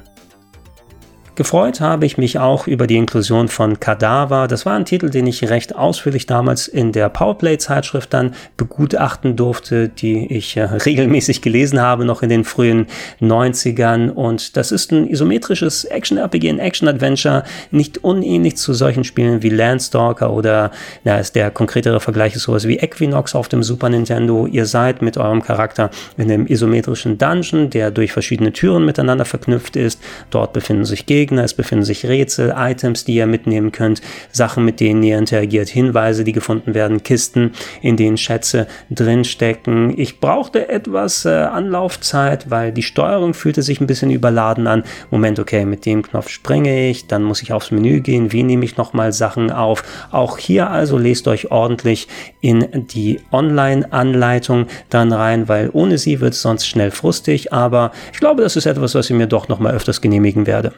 Gefreut 1.34 1.80
habe 1.80 2.04
ich 2.04 2.18
mich 2.18 2.38
auch 2.38 2.66
über 2.66 2.86
die 2.86 2.98
Inklusion 2.98 3.48
von 3.48 3.80
Kadaver. 3.80 4.48
Das 4.48 4.66
war 4.66 4.74
ein 4.74 4.84
Titel, 4.84 5.08
den 5.08 5.26
ich 5.26 5.48
recht 5.48 5.74
ausführlich 5.74 6.26
damals 6.26 6.68
in 6.68 6.92
der 6.92 7.08
Powerplay-Zeitschrift 7.08 8.12
dann 8.12 8.34
begutachten 8.58 9.34
durfte, 9.34 9.88
die 9.88 10.26
ich 10.30 10.58
äh, 10.58 10.64
regelmäßig 10.84 11.40
gelesen 11.40 11.80
habe, 11.80 12.04
noch 12.04 12.20
in 12.22 12.28
den 12.28 12.44
frühen 12.44 12.86
90ern. 13.22 14.10
Und 14.10 14.58
das 14.58 14.72
ist 14.72 14.92
ein 14.92 15.08
isometrisches 15.08 15.86
Action-RPG, 15.86 16.50
ein 16.50 16.58
Action-Adventure, 16.58 17.44
nicht 17.70 18.04
unähnlich 18.04 18.58
zu 18.58 18.74
solchen 18.74 19.02
Spielen 19.02 19.42
wie 19.42 19.48
Landstalker 19.48 20.34
oder, 20.34 20.70
na, 21.02 21.16
ist 21.16 21.34
der 21.34 21.50
konkretere 21.50 22.00
Vergleich 22.00 22.36
ist 22.36 22.42
sowas 22.42 22.68
wie 22.68 22.76
Equinox 22.76 23.34
auf 23.34 23.48
dem 23.48 23.62
Super 23.62 23.88
Nintendo. 23.88 24.46
Ihr 24.46 24.66
seid 24.66 25.00
mit 25.00 25.16
eurem 25.16 25.42
Charakter 25.42 25.88
in 26.18 26.30
einem 26.30 26.46
isometrischen 26.46 27.16
Dungeon, 27.16 27.70
der 27.70 27.90
durch 27.90 28.12
verschiedene 28.12 28.52
Türen 28.52 28.84
miteinander 28.84 29.24
verknüpft 29.24 29.76
ist. 29.76 29.98
Dort 30.28 30.52
befinden 30.52 30.84
sich 30.84 31.06
Gegner 31.06 31.21
Gegner, 31.22 31.44
es 31.44 31.54
befinden 31.54 31.84
sich 31.84 32.04
Rätsel, 32.04 32.52
Items, 32.56 33.04
die 33.04 33.14
ihr 33.14 33.28
mitnehmen 33.28 33.70
könnt, 33.70 34.02
Sachen, 34.32 34.64
mit 34.64 34.80
denen 34.80 35.04
ihr 35.04 35.18
interagiert, 35.18 35.68
Hinweise, 35.68 36.24
die 36.24 36.32
gefunden 36.32 36.74
werden, 36.74 37.04
Kisten, 37.04 37.52
in 37.80 37.96
denen 37.96 38.16
Schätze 38.16 38.66
drinstecken. 38.90 39.96
Ich 39.96 40.18
brauchte 40.18 40.68
etwas 40.68 41.24
äh, 41.24 41.28
Anlaufzeit, 41.28 42.50
weil 42.50 42.72
die 42.72 42.82
Steuerung 42.82 43.34
fühlte 43.34 43.62
sich 43.62 43.80
ein 43.80 43.86
bisschen 43.86 44.10
überladen 44.10 44.66
an. 44.66 44.82
Moment, 45.12 45.38
okay, 45.38 45.64
mit 45.64 45.86
dem 45.86 46.02
Knopf 46.02 46.28
springe 46.28 46.90
ich, 46.90 47.06
dann 47.06 47.22
muss 47.22 47.40
ich 47.40 47.52
aufs 47.52 47.70
Menü 47.70 48.00
gehen, 48.00 48.32
wie 48.32 48.42
nehme 48.42 48.64
ich 48.64 48.76
nochmal 48.76 49.12
Sachen 49.12 49.52
auf. 49.52 49.84
Auch 50.10 50.38
hier 50.38 50.70
also 50.70 50.98
lest 50.98 51.28
euch 51.28 51.52
ordentlich 51.52 52.08
in 52.40 52.66
die 52.72 53.20
Online-Anleitung 53.30 54.66
dann 54.90 55.12
rein, 55.12 55.48
weil 55.48 55.70
ohne 55.72 55.98
sie 55.98 56.20
wird 56.20 56.34
es 56.34 56.42
sonst 56.42 56.66
schnell 56.66 56.90
frustig, 56.90 57.52
aber 57.52 57.92
ich 58.12 58.18
glaube, 58.18 58.42
das 58.42 58.56
ist 58.56 58.66
etwas, 58.66 58.96
was 58.96 59.08
ich 59.08 59.16
mir 59.16 59.28
doch 59.28 59.46
nochmal 59.46 59.72
öfters 59.72 60.00
genehmigen 60.00 60.48
werde. 60.48 60.72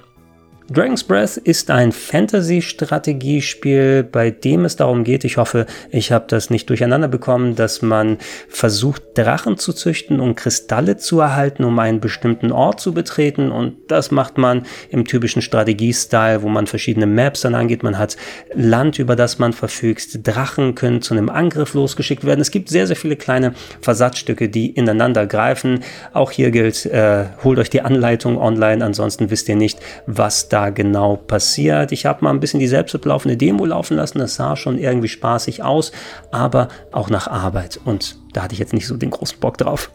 Dragon's 0.71 1.05
Breath 1.05 1.37
ist 1.37 1.71
ein 1.71 1.93
Fantasy-Strategiespiel, 1.93 4.03
bei 4.03 4.31
dem 4.31 4.65
es 4.65 4.77
darum 4.77 5.05
geht, 5.05 5.25
ich 5.25 5.37
hoffe, 5.37 5.67
ich 5.91 6.11
habe 6.11 6.25
das 6.27 6.49
nicht 6.49 6.71
durcheinander 6.71 7.07
bekommen, 7.07 7.55
dass 7.55 7.83
man 7.83 8.17
versucht, 8.49 9.03
Drachen 9.15 9.59
zu 9.59 9.75
züchten 9.75 10.21
und 10.21 10.37
Kristalle 10.37 10.97
zu 10.97 11.21
erhalten, 11.21 11.65
um 11.65 11.79
einen 11.79 12.01
bestimmten 12.01 12.51
Ort 12.51 12.81
zu 12.81 12.95
betreten. 12.95 13.53
Und 13.53 13.77
das 13.89 14.11
macht 14.11 14.39
man 14.39 14.65
im 14.89 15.05
typischen 15.05 15.43
Strategie-Style, 15.43 16.43
wo 16.43 16.49
man 16.49 16.67
verschiedene 16.67 17.05
Maps 17.07 17.43
dann 17.43 17.55
angeht. 17.55 17.83
Man 17.83 17.99
hat 17.99 18.17
Land, 18.55 18.99
über 18.99 19.17
das 19.17 19.39
man 19.39 19.53
verfügt. 19.53 20.27
Drachen 20.27 20.75
können 20.75 21.03
zu 21.03 21.13
einem 21.13 21.29
Angriff 21.29 21.75
losgeschickt 21.75 22.25
werden. 22.25 22.41
Es 22.41 22.51
gibt 22.51 22.71
sehr, 22.71 22.87
sehr 22.87 22.97
viele 22.97 23.17
kleine 23.17 23.53
Versatzstücke, 23.83 24.49
die 24.49 24.71
ineinander 24.71 25.27
greifen. 25.27 25.81
Auch 26.15 26.31
hier 26.31 26.51
gilt, 26.51 26.87
äh, 26.87 27.27
holt 27.45 27.59
euch 27.59 27.69
die 27.69 27.83
Anleitung 27.83 28.39
online, 28.39 28.83
ansonsten 28.83 29.31
wisst 29.31 29.51
ihr 29.51 29.57
nicht, 29.57 29.79
was 30.07 30.49
da 30.55 30.71
genau 30.71 31.17
passiert. 31.17 31.91
Ich 31.91 32.07
habe 32.07 32.25
mal 32.25 32.31
ein 32.31 32.39
bisschen 32.39 32.61
die 32.61 32.69
selbstlaufende 32.69 33.37
Demo 33.37 33.67
laufen 33.67 33.97
lassen, 33.97 34.19
das 34.19 34.37
sah 34.37 34.55
schon 34.55 34.79
irgendwie 34.79 35.09
spaßig 35.09 35.65
aus, 35.65 35.91
aber 36.31 36.69
auch 36.93 37.11
nach 37.11 37.27
Arbeit 37.27 37.81
und 37.85 38.17
da 38.33 38.45
hatte 38.45 38.53
ich 38.53 38.61
jetzt 38.61 38.73
nicht 38.73 38.87
so 38.87 38.97
den 38.97 39.11
großen 39.11 39.41
Bock 39.41 39.59
drauf. 39.59 39.91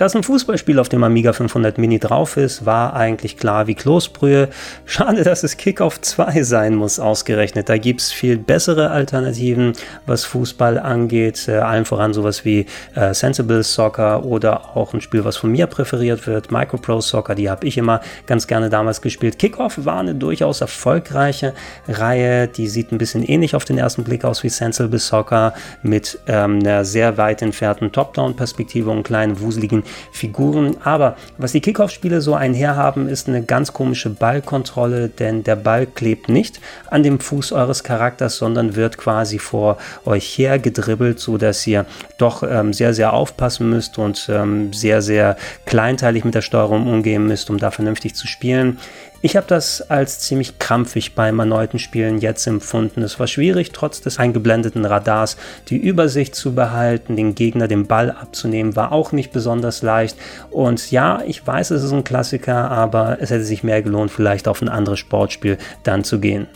Dass 0.00 0.16
ein 0.16 0.22
Fußballspiel 0.22 0.78
auf 0.78 0.88
dem 0.88 1.04
Amiga 1.04 1.34
500 1.34 1.76
Mini 1.76 1.98
drauf 1.98 2.38
ist, 2.38 2.64
war 2.64 2.94
eigentlich 2.94 3.36
klar 3.36 3.66
wie 3.66 3.74
Kloßbrühe. 3.74 4.48
Schade, 4.86 5.24
dass 5.24 5.42
es 5.42 5.58
Kickoff 5.58 6.00
2 6.00 6.42
sein 6.42 6.74
muss, 6.74 6.98
ausgerechnet. 6.98 7.68
Da 7.68 7.76
gibt 7.76 8.00
es 8.00 8.10
viel 8.10 8.38
bessere 8.38 8.92
Alternativen, 8.92 9.74
was 10.06 10.24
Fußball 10.24 10.78
angeht. 10.78 11.46
Äh, 11.48 11.58
allen 11.58 11.84
voran 11.84 12.14
sowas 12.14 12.46
wie 12.46 12.64
äh, 12.94 13.12
Sensible 13.12 13.62
Soccer 13.62 14.24
oder 14.24 14.74
auch 14.74 14.94
ein 14.94 15.02
Spiel, 15.02 15.22
was 15.26 15.36
von 15.36 15.52
mir 15.52 15.66
präferiert 15.66 16.26
wird, 16.26 16.50
Micropro 16.50 17.02
Soccer. 17.02 17.34
Die 17.34 17.50
habe 17.50 17.66
ich 17.66 17.76
immer 17.76 18.00
ganz 18.24 18.46
gerne 18.46 18.70
damals 18.70 19.02
gespielt. 19.02 19.38
Kickoff 19.38 19.84
war 19.84 20.00
eine 20.00 20.14
durchaus 20.14 20.62
erfolgreiche 20.62 21.52
Reihe. 21.86 22.48
Die 22.48 22.68
sieht 22.68 22.90
ein 22.90 22.96
bisschen 22.96 23.22
ähnlich 23.22 23.54
auf 23.54 23.66
den 23.66 23.76
ersten 23.76 24.04
Blick 24.04 24.24
aus 24.24 24.44
wie 24.44 24.48
Sensible 24.48 24.98
Soccer 24.98 25.52
mit 25.82 26.18
ähm, 26.26 26.60
einer 26.60 26.86
sehr 26.86 27.18
weit 27.18 27.42
entfernten 27.42 27.92
Top-Down-Perspektive 27.92 28.88
und 28.88 29.02
kleinen 29.02 29.38
wuseligen 29.40 29.82
Figuren. 30.12 30.76
Aber 30.84 31.16
was 31.38 31.52
die 31.52 31.60
Kickoff-Spiele 31.60 32.20
so 32.20 32.34
einherhaben, 32.34 33.08
ist 33.08 33.28
eine 33.28 33.42
ganz 33.42 33.72
komische 33.72 34.10
Ballkontrolle, 34.10 35.08
denn 35.08 35.44
der 35.44 35.56
Ball 35.56 35.86
klebt 35.86 36.28
nicht 36.28 36.60
an 36.90 37.02
dem 37.02 37.20
Fuß 37.20 37.52
eures 37.52 37.84
Charakters, 37.84 38.36
sondern 38.36 38.76
wird 38.76 38.98
quasi 38.98 39.38
vor 39.38 39.78
euch 40.04 40.38
her 40.38 40.58
gedribbelt, 40.58 41.20
so 41.20 41.38
dass 41.38 41.66
ihr 41.66 41.86
doch 42.18 42.42
ähm, 42.42 42.72
sehr, 42.72 42.94
sehr 42.94 43.12
aufpassen 43.12 43.70
müsst 43.70 43.98
und 43.98 44.28
ähm, 44.32 44.72
sehr, 44.72 45.02
sehr 45.02 45.36
kleinteilig 45.66 46.24
mit 46.24 46.34
der 46.34 46.42
Steuerung 46.42 46.86
umgehen 46.86 47.26
müsst, 47.26 47.50
um 47.50 47.58
da 47.58 47.70
vernünftig 47.70 48.14
zu 48.14 48.26
spielen. 48.26 48.78
Ich 49.22 49.36
habe 49.36 49.46
das 49.46 49.82
als 49.90 50.20
ziemlich 50.20 50.58
krampfig 50.58 51.14
beim 51.14 51.38
erneuten 51.40 51.78
Spielen 51.78 52.18
jetzt 52.18 52.46
empfunden. 52.46 53.02
Es 53.02 53.20
war 53.20 53.26
schwierig, 53.26 53.70
trotz 53.70 54.00
des 54.00 54.18
eingeblendeten 54.18 54.86
Radars 54.86 55.36
die 55.68 55.76
Übersicht 55.76 56.34
zu 56.34 56.54
behalten, 56.54 57.16
den 57.16 57.34
Gegner 57.34 57.68
den 57.68 57.86
Ball 57.86 58.12
abzunehmen, 58.12 58.76
war 58.76 58.92
auch 58.92 59.12
nicht 59.12 59.30
besonders 59.30 59.82
leicht. 59.82 60.16
Und 60.50 60.90
ja, 60.90 61.22
ich 61.26 61.46
weiß, 61.46 61.70
es 61.72 61.82
ist 61.82 61.92
ein 61.92 62.04
Klassiker, 62.04 62.70
aber 62.70 63.18
es 63.20 63.28
hätte 63.28 63.44
sich 63.44 63.62
mehr 63.62 63.82
gelohnt, 63.82 64.10
vielleicht 64.10 64.48
auf 64.48 64.62
ein 64.62 64.70
anderes 64.70 65.00
Sportspiel 65.00 65.58
dann 65.82 66.02
zu 66.02 66.18
gehen. 66.18 66.46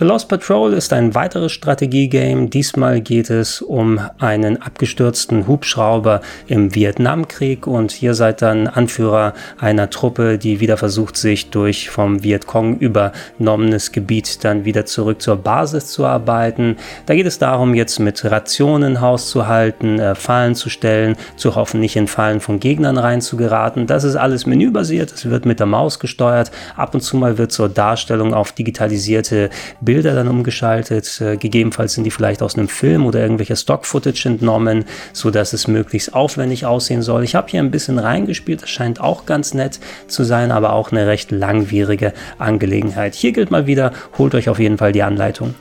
The 0.00 0.06
Lost 0.06 0.30
Patrol 0.30 0.72
ist 0.72 0.94
ein 0.94 1.14
weiteres 1.14 1.52
Strategiegame. 1.52 2.48
Diesmal 2.48 3.02
geht 3.02 3.28
es 3.28 3.60
um 3.60 4.00
einen 4.18 4.62
abgestürzten 4.62 5.46
Hubschrauber 5.46 6.22
im 6.46 6.74
Vietnamkrieg 6.74 7.66
und 7.66 8.00
ihr 8.00 8.14
seid 8.14 8.40
dann 8.40 8.66
Anführer 8.66 9.34
einer 9.58 9.90
Truppe, 9.90 10.38
die 10.38 10.60
wieder 10.60 10.78
versucht, 10.78 11.18
sich 11.18 11.50
durch 11.50 11.90
vom 11.90 12.22
Vietcong 12.22 12.78
übernommenes 12.78 13.92
Gebiet 13.92 14.42
dann 14.42 14.64
wieder 14.64 14.86
zurück 14.86 15.20
zur 15.20 15.36
Basis 15.36 15.88
zu 15.88 16.06
arbeiten. 16.06 16.78
Da 17.04 17.14
geht 17.14 17.26
es 17.26 17.38
darum, 17.38 17.74
jetzt 17.74 17.98
mit 17.98 18.24
Rationen 18.24 19.02
Haus 19.02 19.28
zu 19.28 19.48
halten, 19.48 19.98
äh, 19.98 20.14
Fallen 20.14 20.54
zu 20.54 20.70
stellen, 20.70 21.14
zu 21.36 21.56
hoffen, 21.56 21.78
nicht 21.78 21.96
in 21.96 22.06
Fallen 22.06 22.40
von 22.40 22.58
Gegnern 22.58 22.96
reinzugeraten. 22.96 23.86
Das 23.86 24.04
ist 24.04 24.16
alles 24.16 24.46
menübasiert, 24.46 25.12
es 25.12 25.28
wird 25.28 25.44
mit 25.44 25.60
der 25.60 25.66
Maus 25.66 25.98
gesteuert. 25.98 26.50
Ab 26.74 26.94
und 26.94 27.02
zu 27.02 27.18
mal 27.18 27.36
wird 27.36 27.52
zur 27.52 27.68
Darstellung 27.68 28.32
auf 28.32 28.52
digitalisierte 28.52 29.50
Bilder 29.82 29.89
dann 29.98 30.28
umgeschaltet. 30.28 31.20
Äh, 31.20 31.36
gegebenenfalls 31.36 31.94
sind 31.94 32.04
die 32.04 32.10
vielleicht 32.10 32.42
aus 32.42 32.56
einem 32.56 32.68
Film 32.68 33.06
oder 33.06 33.20
irgendwelcher 33.20 33.56
Stock-Footage 33.56 34.26
entnommen, 34.26 34.84
so 35.12 35.30
dass 35.30 35.52
es 35.52 35.68
möglichst 35.68 36.14
aufwendig 36.14 36.66
aussehen 36.66 37.02
soll. 37.02 37.24
Ich 37.24 37.34
habe 37.34 37.48
hier 37.48 37.60
ein 37.60 37.70
bisschen 37.70 37.98
reingespielt, 37.98 38.62
das 38.62 38.70
scheint 38.70 39.00
auch 39.00 39.26
ganz 39.26 39.54
nett 39.54 39.80
zu 40.06 40.24
sein, 40.24 40.52
aber 40.52 40.72
auch 40.72 40.92
eine 40.92 41.06
recht 41.06 41.30
langwierige 41.30 42.12
Angelegenheit. 42.38 43.14
Hier 43.14 43.32
gilt 43.32 43.50
mal 43.50 43.66
wieder, 43.66 43.92
holt 44.18 44.34
euch 44.34 44.48
auf 44.48 44.58
jeden 44.58 44.78
Fall 44.78 44.92
die 44.92 45.02
Anleitung. 45.02 45.54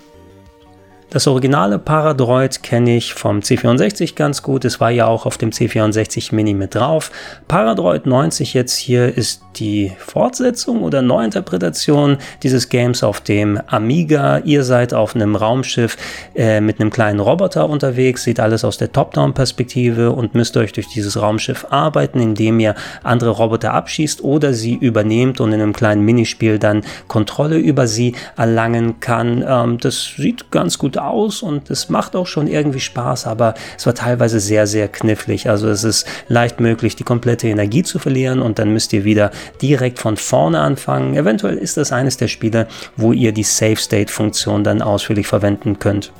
Das 1.12 1.26
originale 1.26 1.80
Paradroid 1.80 2.62
kenne 2.62 2.96
ich 2.96 3.16
vom 3.16 3.40
C64 3.40 4.14
ganz 4.14 4.44
gut. 4.44 4.64
Es 4.64 4.80
war 4.80 4.92
ja 4.92 5.08
auch 5.08 5.26
auf 5.26 5.40
dem 5.40 5.50
C64 5.50 6.36
Mini 6.36 6.54
mit 6.54 6.76
drauf. 6.76 7.10
Paradroid 7.48 8.06
90 8.06 8.54
jetzt 8.54 8.76
hier 8.76 9.18
ist 9.18 9.42
die 9.56 9.92
Fortsetzung 9.98 10.84
oder 10.84 11.02
Neuinterpretation 11.02 12.18
dieses 12.44 12.70
Games 12.70 13.02
auf 13.02 13.22
dem 13.22 13.60
Amiga. 13.66 14.38
Ihr 14.46 14.64
seid 14.64 14.94
auf 14.94 15.16
einem 15.16 15.36
Raumschiff 15.36 15.98
äh, 16.36 16.62
mit 16.62 16.80
einem 16.80 16.92
kleinen 16.92 17.20
Roboter 17.20 17.68
unterwegs, 17.68 18.24
seht 18.24 18.40
alles 18.40 18.64
aus 18.64 18.78
der 18.78 18.92
Top-Down-Perspektive 18.92 20.12
und 20.12 20.36
müsst 20.36 20.58
euch 20.58 20.74
durch 20.74 20.90
dieses 20.90 21.20
Raumschiff 21.20 21.66
arbeiten, 21.72 22.20
indem 22.20 22.60
ihr 22.60 22.76
andere 23.02 23.32
Roboter 23.32 23.74
abschießt 23.74 24.24
oder 24.24 24.54
sie 24.54 24.76
übernehmt 24.76 25.42
und 25.42 25.54
in 25.54 25.60
einem 25.60 25.74
kleinen 25.74 26.06
Minispiel 26.06 26.60
dann 26.60 26.84
Kontrolle 27.08 27.58
über 27.58 27.88
sie 27.88 28.14
erlangen 28.38 29.00
kann. 29.00 29.44
Ähm, 29.46 29.80
das 29.80 30.14
sieht 30.16 30.52
ganz 30.52 30.78
gut 30.78 30.99
aus 31.00 31.42
und 31.42 31.70
es 31.70 31.90
macht 31.90 32.16
auch 32.16 32.28
schon 32.28 32.48
irgendwie 32.48 32.80
Spaß, 32.80 33.28
aber 33.28 33.54
es 33.78 33.86
war 33.86 33.96
teilweise 33.96 34.40
sehr, 34.40 34.68
sehr 34.68 34.88
knifflig. 34.88 35.50
Also 35.50 35.70
es 35.70 35.84
ist 35.84 36.06
leicht 36.28 36.60
möglich, 36.60 36.96
die 36.96 37.04
komplette 37.04 37.48
Energie 37.48 37.84
zu 37.84 38.00
verlieren 38.00 38.42
und 38.42 38.60
dann 38.60 38.72
müsst 38.72 38.94
ihr 38.94 39.04
wieder 39.04 39.32
direkt 39.62 40.00
von 40.00 40.18
vorne 40.18 40.60
anfangen. 40.60 41.16
Eventuell 41.16 41.58
ist 41.58 41.78
das 41.78 41.92
eines 41.92 42.18
der 42.18 42.28
Spiele, 42.28 42.68
wo 42.96 43.14
ihr 43.14 43.32
die 43.32 43.44
Save 43.44 43.78
State 43.78 44.12
Funktion 44.12 44.64
dann 44.64 44.82
ausführlich 44.82 45.28
verwenden 45.28 45.80
könnt. 45.80 46.12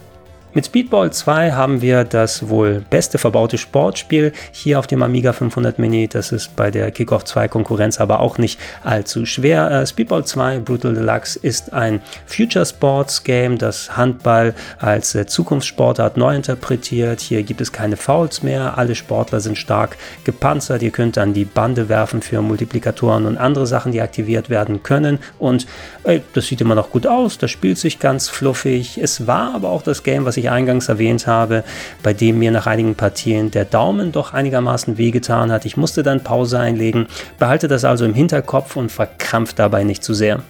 Mit 0.52 0.66
Speedball 0.66 1.14
2 1.14 1.52
haben 1.52 1.84
wir 1.84 2.04
das 2.04 2.50
wohl 2.50 2.84
beste 2.90 3.20
verbaute 3.20 3.60
Sportspiel 3.60 4.34
hier 4.52 4.80
auf 4.80 4.88
dem 4.88 5.04
Amiga 5.04 5.32
500 5.32 5.78
Mini. 5.78 6.08
Das 6.08 6.32
ist 6.32 6.56
bei 6.56 6.72
der 6.72 6.90
Kickoff 6.90 7.24
2 7.24 7.48
Konkurrenz 7.48 8.00
aber 8.00 8.20
auch 8.20 8.40
nicht 8.40 8.60
allzu 8.84 9.28
schwer. 9.28 9.70
Äh, 9.70 9.86
Speedball 9.86 10.26
2 10.26 10.62
Brutal 10.62 10.96
Deluxe 10.96 11.38
ist 11.38 11.72
ein 11.72 12.02
Future 12.26 12.66
Sports 12.66 13.24
Game, 13.24 13.60
das 13.60 13.96
Handball 13.96 14.56
als 14.80 15.14
äh, 15.14 15.28
Zukunftssportart 15.28 16.18
neu 16.18 16.36
interpretiert. 16.36 17.22
Hier 17.22 17.44
gibt 17.44 17.62
es 17.62 17.72
keine 17.72 17.96
Fouls 17.96 18.42
mehr. 18.42 18.76
Alle 18.76 18.96
Sportler 18.96 19.42
sind 19.42 19.56
stark 19.56 19.98
gepanzert. 20.24 20.82
Ihr 20.82 20.92
könnt 20.92 21.20
an 21.20 21.36
die 21.36 21.46
Bande 21.46 21.90
werfen 21.90 22.24
für 22.24 22.42
Multiplikatoren 22.42 23.28
und 23.28 23.38
andere 23.38 23.68
Sachen, 23.68 23.92
die 23.92 24.02
aktiviert 24.02 24.50
werden 24.50 24.82
können. 24.82 25.20
Und 25.38 25.68
äh, 26.06 26.22
das 26.34 26.48
sieht 26.48 26.60
immer 26.60 26.74
noch 26.74 26.90
gut 26.90 27.06
aus. 27.06 27.38
Das 27.38 27.52
spielt 27.52 27.78
sich 27.78 28.00
ganz 28.00 28.30
fluffig. 28.30 28.98
Es 28.98 29.28
war 29.28 29.54
aber 29.54 29.70
auch 29.70 29.84
das 29.84 30.02
Game, 30.02 30.26
was 30.26 30.39
ich 30.40 30.50
eingangs 30.50 30.90
erwähnt 30.90 31.28
habe, 31.28 31.64
bei 32.04 32.14
dem 32.14 32.40
mir 32.40 32.52
nach 32.52 32.68
einigen 32.68 32.96
Partien 32.96 33.52
der 33.52 33.66
Daumen 33.66 34.12
doch 34.12 34.34
einigermaßen 34.34 34.98
wehgetan 34.98 35.52
hat. 35.52 35.66
Ich 35.66 35.78
musste 35.78 36.04
dann 36.04 36.24
Pause 36.24 36.60
einlegen. 36.60 37.08
Behalte 37.38 37.68
das 37.68 37.86
also 37.86 38.06
im 38.06 38.14
Hinterkopf 38.14 38.76
und 38.76 38.92
verkrampft 38.92 39.60
dabei 39.60 39.84
nicht 39.84 40.04
zu 40.04 40.14
sehr. 40.14 40.42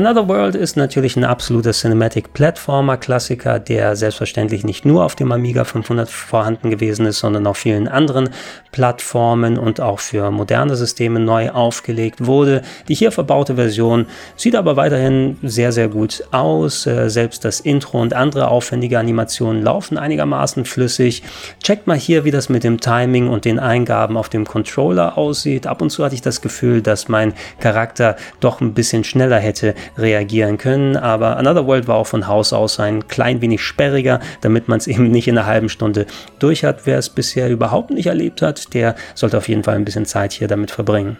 Another 0.00 0.28
World 0.28 0.54
ist 0.54 0.78
natürlich 0.78 1.18
ein 1.18 1.24
absoluter 1.24 1.72
Cinematic 1.72 2.32
Platformer 2.32 2.96
Klassiker, 2.96 3.58
der 3.58 3.96
selbstverständlich 3.96 4.64
nicht 4.64 4.86
nur 4.86 5.04
auf 5.04 5.14
dem 5.14 5.30
Amiga 5.30 5.64
500 5.64 6.08
vorhanden 6.08 6.70
gewesen 6.70 7.04
ist, 7.04 7.18
sondern 7.18 7.46
auf 7.46 7.58
vielen 7.58 7.86
anderen 7.86 8.30
Plattformen 8.72 9.58
und 9.58 9.82
auch 9.82 9.98
für 9.98 10.30
moderne 10.30 10.74
Systeme 10.74 11.20
neu 11.20 11.50
aufgelegt 11.50 12.24
wurde. 12.24 12.62
Die 12.88 12.94
hier 12.94 13.12
verbaute 13.12 13.56
Version 13.56 14.06
sieht 14.36 14.56
aber 14.56 14.76
weiterhin 14.76 15.36
sehr, 15.42 15.70
sehr 15.70 15.88
gut 15.88 16.24
aus. 16.30 16.86
Äh, 16.86 17.10
selbst 17.10 17.44
das 17.44 17.60
Intro 17.60 18.00
und 18.00 18.14
andere 18.14 18.48
aufwendige 18.48 18.98
Animationen 18.98 19.62
laufen 19.62 19.98
einigermaßen 19.98 20.64
flüssig. 20.64 21.24
Checkt 21.62 21.86
mal 21.86 21.98
hier, 21.98 22.24
wie 22.24 22.30
das 22.30 22.48
mit 22.48 22.64
dem 22.64 22.80
Timing 22.80 23.28
und 23.28 23.44
den 23.44 23.58
Eingaben 23.58 24.16
auf 24.16 24.30
dem 24.30 24.46
Controller 24.46 25.18
aussieht. 25.18 25.66
Ab 25.66 25.82
und 25.82 25.90
zu 25.90 26.02
hatte 26.02 26.14
ich 26.14 26.22
das 26.22 26.40
Gefühl, 26.40 26.80
dass 26.80 27.08
mein 27.08 27.34
Charakter 27.58 28.16
doch 28.40 28.62
ein 28.62 28.72
bisschen 28.72 29.04
schneller 29.04 29.38
hätte 29.38 29.74
reagieren 29.96 30.58
können. 30.58 30.96
Aber 30.96 31.36
Another 31.36 31.66
World 31.66 31.88
war 31.88 31.96
auch 31.96 32.06
von 32.06 32.26
Haus 32.26 32.52
aus 32.52 32.80
ein 32.80 33.08
klein 33.08 33.40
wenig 33.40 33.62
sperriger, 33.62 34.20
damit 34.40 34.68
man 34.68 34.78
es 34.78 34.86
eben 34.86 35.10
nicht 35.10 35.28
in 35.28 35.38
einer 35.38 35.46
halben 35.46 35.68
Stunde 35.68 36.06
durch 36.38 36.64
hat. 36.64 36.86
Wer 36.86 36.98
es 36.98 37.08
bisher 37.08 37.50
überhaupt 37.50 37.90
nicht 37.90 38.06
erlebt 38.06 38.42
hat, 38.42 38.74
der 38.74 38.94
sollte 39.14 39.38
auf 39.38 39.48
jeden 39.48 39.64
Fall 39.64 39.76
ein 39.76 39.84
bisschen 39.84 40.06
Zeit 40.06 40.32
hier 40.32 40.48
damit 40.48 40.70
verbringen. 40.70 41.16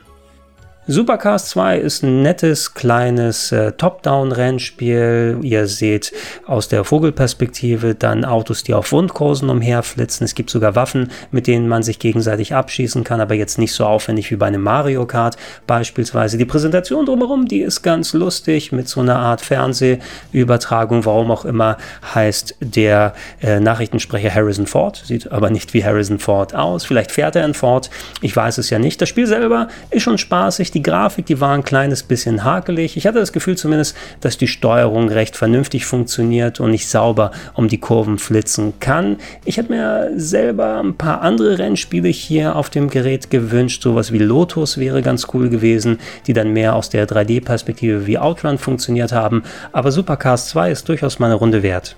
Supercars 0.86 1.50
2 1.50 1.78
ist 1.78 2.02
ein 2.02 2.22
nettes, 2.22 2.72
kleines 2.72 3.52
äh, 3.52 3.72
Top-Down-Rennspiel. 3.72 5.38
Ihr 5.42 5.66
seht 5.66 6.12
aus 6.46 6.68
der 6.68 6.84
Vogelperspektive 6.84 7.94
dann 7.94 8.24
Autos, 8.24 8.64
die 8.64 8.72
auf 8.72 8.90
Wundkursen 8.90 9.50
umherflitzen. 9.50 10.24
Es 10.24 10.34
gibt 10.34 10.48
sogar 10.48 10.74
Waffen, 10.74 11.10
mit 11.30 11.46
denen 11.46 11.68
man 11.68 11.82
sich 11.82 11.98
gegenseitig 11.98 12.54
abschießen 12.54 13.04
kann, 13.04 13.20
aber 13.20 13.34
jetzt 13.34 13.58
nicht 13.58 13.74
so 13.74 13.84
aufwendig 13.84 14.30
wie 14.30 14.36
bei 14.36 14.46
einem 14.46 14.62
Mario 14.62 15.04
Kart 15.04 15.36
beispielsweise. 15.66 16.38
Die 16.38 16.46
Präsentation 16.46 17.04
drumherum, 17.04 17.46
die 17.46 17.60
ist 17.60 17.82
ganz 17.82 18.14
lustig 18.14 18.72
mit 18.72 18.88
so 18.88 19.00
einer 19.00 19.18
Art 19.18 19.42
Fernsehübertragung, 19.42 21.04
warum 21.04 21.30
auch 21.30 21.44
immer, 21.44 21.76
heißt 22.14 22.56
der 22.60 23.12
äh, 23.42 23.60
Nachrichtensprecher 23.60 24.34
Harrison 24.34 24.66
Ford, 24.66 25.02
sieht 25.04 25.30
aber 25.30 25.50
nicht 25.50 25.74
wie 25.74 25.84
Harrison 25.84 26.18
Ford 26.18 26.54
aus. 26.54 26.86
Vielleicht 26.86 27.12
fährt 27.12 27.36
er 27.36 27.44
in 27.44 27.54
Ford, 27.54 27.90
ich 28.22 28.34
weiß 28.34 28.56
es 28.58 28.70
ja 28.70 28.78
nicht. 28.78 29.00
Das 29.00 29.10
Spiel 29.10 29.26
selber 29.26 29.68
ist 29.90 30.02
schon 30.02 30.16
spaßig, 30.18 30.69
die 30.74 30.80
die 30.80 30.90
Grafik, 30.90 31.26
die 31.26 31.40
war 31.40 31.52
ein 31.52 31.62
kleines 31.62 32.02
bisschen 32.02 32.42
hakelig. 32.42 32.96
Ich 32.96 33.06
hatte 33.06 33.18
das 33.18 33.34
Gefühl 33.34 33.56
zumindest, 33.56 33.94
dass 34.20 34.38
die 34.38 34.46
Steuerung 34.46 35.10
recht 35.10 35.36
vernünftig 35.36 35.84
funktioniert 35.84 36.58
und 36.58 36.72
ich 36.72 36.88
sauber 36.88 37.32
um 37.54 37.68
die 37.68 37.78
Kurven 37.78 38.18
flitzen 38.18 38.72
kann. 38.80 39.18
Ich 39.44 39.58
hätte 39.58 39.72
mir 39.72 40.10
selber 40.16 40.80
ein 40.82 40.94
paar 40.94 41.20
andere 41.20 41.58
Rennspiele 41.58 42.08
hier 42.08 42.56
auf 42.56 42.70
dem 42.70 42.88
Gerät 42.88 43.28
gewünscht. 43.28 43.82
Sowas 43.82 44.10
wie 44.10 44.18
Lotus 44.18 44.78
wäre 44.78 45.02
ganz 45.02 45.26
cool 45.34 45.50
gewesen, 45.50 45.98
die 46.26 46.32
dann 46.32 46.54
mehr 46.54 46.74
aus 46.74 46.88
der 46.88 47.06
3D-Perspektive 47.06 48.06
wie 48.06 48.18
Outrun 48.18 48.56
funktioniert 48.56 49.12
haben. 49.12 49.42
Aber 49.72 49.92
Supercars 49.92 50.48
2 50.48 50.70
ist 50.70 50.88
durchaus 50.88 51.18
mal 51.18 51.26
eine 51.26 51.34
Runde 51.34 51.62
wert. 51.62 51.94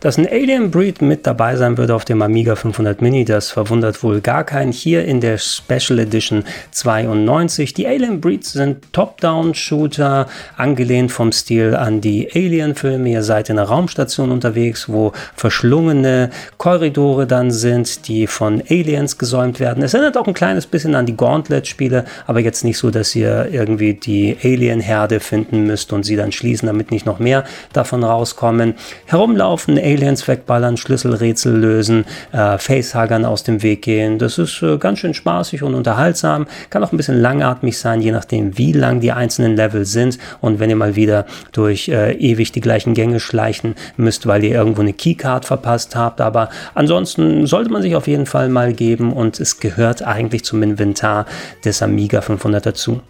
Dass 0.00 0.16
ein 0.16 0.28
Alien 0.28 0.70
Breed 0.70 1.02
mit 1.02 1.26
dabei 1.26 1.56
sein 1.56 1.76
würde 1.76 1.92
auf 1.92 2.04
dem 2.04 2.22
Amiga 2.22 2.54
500 2.54 3.02
Mini, 3.02 3.24
das 3.24 3.50
verwundert 3.50 4.00
wohl 4.04 4.20
gar 4.20 4.44
keinen. 4.44 4.70
Hier 4.70 5.04
in 5.04 5.20
der 5.20 5.38
Special 5.38 5.98
Edition 5.98 6.44
92. 6.70 7.74
Die 7.74 7.88
Alien 7.88 8.20
Breeds 8.20 8.52
sind 8.52 8.92
Top-Down-Shooter, 8.92 10.28
angelehnt 10.56 11.10
vom 11.10 11.32
Stil 11.32 11.74
an 11.74 12.00
die 12.00 12.30
Alien-Filme. 12.32 13.10
Ihr 13.10 13.24
seid 13.24 13.50
in 13.50 13.58
einer 13.58 13.66
Raumstation 13.66 14.30
unterwegs, 14.30 14.88
wo 14.88 15.10
verschlungene 15.34 16.30
Korridore 16.58 17.26
dann 17.26 17.50
sind, 17.50 18.06
die 18.06 18.28
von 18.28 18.62
Aliens 18.70 19.18
gesäumt 19.18 19.58
werden. 19.58 19.82
Es 19.82 19.94
erinnert 19.94 20.16
auch 20.16 20.28
ein 20.28 20.34
kleines 20.34 20.66
bisschen 20.66 20.94
an 20.94 21.06
die 21.06 21.16
Gauntlet-Spiele, 21.16 22.04
aber 22.28 22.38
jetzt 22.38 22.62
nicht 22.62 22.78
so, 22.78 22.92
dass 22.92 23.16
ihr 23.16 23.48
irgendwie 23.50 23.94
die 23.94 24.36
Alien-Herde 24.44 25.18
finden 25.18 25.64
müsst 25.64 25.92
und 25.92 26.04
sie 26.04 26.14
dann 26.14 26.30
schließen, 26.30 26.66
damit 26.66 26.92
nicht 26.92 27.04
noch 27.04 27.18
mehr 27.18 27.42
davon 27.72 28.04
rauskommen. 28.04 28.74
Herumlaufen 29.06 29.87
Aliens 29.88 30.26
wegballern, 30.28 30.76
Schlüsselrätsel 30.76 31.56
lösen, 31.56 32.04
äh, 32.32 32.58
Facehuggern 32.58 33.24
aus 33.24 33.42
dem 33.42 33.62
Weg 33.62 33.82
gehen. 33.82 34.18
Das 34.18 34.38
ist 34.38 34.62
äh, 34.62 34.76
ganz 34.76 34.98
schön 34.98 35.14
spaßig 35.14 35.62
und 35.62 35.74
unterhaltsam. 35.74 36.46
Kann 36.70 36.84
auch 36.84 36.92
ein 36.92 36.96
bisschen 36.96 37.20
langatmig 37.20 37.78
sein, 37.78 38.00
je 38.00 38.12
nachdem, 38.12 38.58
wie 38.58 38.72
lang 38.72 39.00
die 39.00 39.12
einzelnen 39.12 39.56
Level 39.56 39.84
sind. 39.84 40.18
Und 40.40 40.60
wenn 40.60 40.70
ihr 40.70 40.76
mal 40.76 40.96
wieder 40.96 41.26
durch 41.52 41.88
äh, 41.88 42.12
ewig 42.12 42.52
die 42.52 42.60
gleichen 42.60 42.94
Gänge 42.94 43.20
schleichen 43.20 43.74
müsst, 43.96 44.26
weil 44.26 44.44
ihr 44.44 44.54
irgendwo 44.54 44.82
eine 44.82 44.92
Keycard 44.92 45.44
verpasst 45.44 45.96
habt. 45.96 46.20
Aber 46.20 46.50
ansonsten 46.74 47.46
sollte 47.46 47.70
man 47.70 47.82
sich 47.82 47.96
auf 47.96 48.06
jeden 48.06 48.26
Fall 48.26 48.48
mal 48.48 48.72
geben 48.72 49.12
und 49.12 49.40
es 49.40 49.60
gehört 49.60 50.02
eigentlich 50.02 50.44
zum 50.44 50.62
Inventar 50.62 51.26
des 51.64 51.82
Amiga 51.82 52.20
500 52.20 52.66
dazu. 52.66 53.00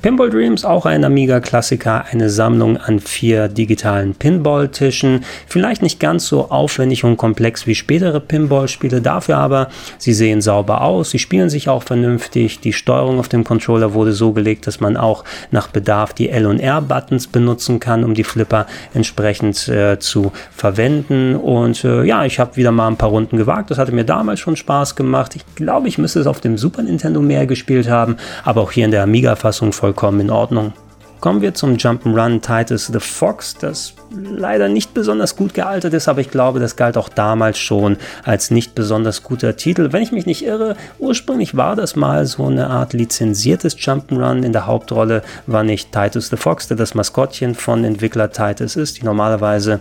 Pinball 0.00 0.30
Dreams, 0.30 0.64
auch 0.64 0.86
ein 0.86 1.04
Amiga-Klassiker, 1.04 2.04
eine 2.12 2.30
Sammlung 2.30 2.76
an 2.76 3.00
vier 3.00 3.48
digitalen 3.48 4.14
Pinball-Tischen. 4.14 5.24
Vielleicht 5.48 5.82
nicht 5.82 5.98
ganz 5.98 6.28
so 6.28 6.50
aufwendig 6.50 7.02
und 7.02 7.16
komplex 7.16 7.66
wie 7.66 7.74
spätere 7.74 8.20
Pinball-Spiele, 8.20 9.00
dafür 9.00 9.38
aber, 9.38 9.68
sie 9.98 10.12
sehen 10.12 10.40
sauber 10.40 10.82
aus, 10.82 11.10
sie 11.10 11.18
spielen 11.18 11.50
sich 11.50 11.68
auch 11.68 11.82
vernünftig. 11.82 12.60
Die 12.60 12.72
Steuerung 12.72 13.18
auf 13.18 13.28
dem 13.28 13.42
Controller 13.42 13.92
wurde 13.92 14.12
so 14.12 14.30
gelegt, 14.30 14.68
dass 14.68 14.78
man 14.78 14.96
auch 14.96 15.24
nach 15.50 15.66
Bedarf 15.66 16.12
die 16.14 16.30
L- 16.30 16.46
und 16.46 16.60
R-Buttons 16.60 17.26
benutzen 17.26 17.80
kann, 17.80 18.04
um 18.04 18.14
die 18.14 18.24
Flipper 18.24 18.66
entsprechend 18.94 19.66
äh, 19.66 19.98
zu 19.98 20.30
verwenden. 20.54 21.34
Und 21.34 21.82
äh, 21.82 22.04
ja, 22.04 22.24
ich 22.24 22.38
habe 22.38 22.54
wieder 22.54 22.70
mal 22.70 22.86
ein 22.86 22.96
paar 22.96 23.08
Runden 23.08 23.36
gewagt. 23.36 23.72
Das 23.72 23.78
hatte 23.78 23.90
mir 23.90 24.04
damals 24.04 24.38
schon 24.38 24.54
Spaß 24.54 24.94
gemacht. 24.94 25.34
Ich 25.34 25.44
glaube, 25.56 25.88
ich 25.88 25.98
müsste 25.98 26.20
es 26.20 26.28
auf 26.28 26.40
dem 26.40 26.56
Super 26.56 26.82
Nintendo 26.82 27.20
mehr 27.20 27.46
gespielt 27.46 27.90
haben, 27.90 28.16
aber 28.44 28.60
auch 28.60 28.70
hier 28.70 28.84
in 28.84 28.92
der 28.92 29.02
Amiga-Fassung 29.02 29.72
voll 29.72 29.87
vollkommen 29.88 30.20
in 30.20 30.30
Ordnung. 30.30 30.74
Kommen 31.20 31.40
wir 31.40 31.54
zum 31.54 31.76
Jump'n'Run 31.76 32.42
Titus 32.42 32.86
the 32.92 33.00
Fox, 33.00 33.54
das 33.54 33.94
leider 34.14 34.68
nicht 34.68 34.94
besonders 34.94 35.34
gut 35.34 35.52
gealtert 35.52 35.94
ist, 35.94 36.08
aber 36.08 36.20
ich 36.20 36.30
glaube, 36.30 36.60
das 36.60 36.76
galt 36.76 36.96
auch 36.96 37.08
damals 37.08 37.58
schon 37.58 37.96
als 38.22 38.50
nicht 38.50 38.74
besonders 38.74 39.22
guter 39.22 39.56
Titel. 39.56 39.88
Wenn 39.90 40.02
ich 40.02 40.12
mich 40.12 40.26
nicht 40.26 40.44
irre, 40.44 40.76
ursprünglich 40.98 41.56
war 41.56 41.74
das 41.74 41.96
mal 41.96 42.24
so 42.26 42.46
eine 42.46 42.68
Art 42.68 42.92
lizenziertes 42.92 43.76
Jump'n'Run. 43.78 44.44
In 44.44 44.52
der 44.52 44.66
Hauptrolle 44.66 45.22
war 45.46 45.64
nicht 45.64 45.90
Titus 45.90 46.28
the 46.28 46.36
Fox, 46.36 46.68
der 46.68 46.76
das 46.76 46.94
Maskottchen 46.94 47.54
von 47.54 47.82
Entwickler 47.82 48.30
Titus 48.30 48.76
ist, 48.76 49.00
die 49.00 49.04
normalerweise 49.04 49.80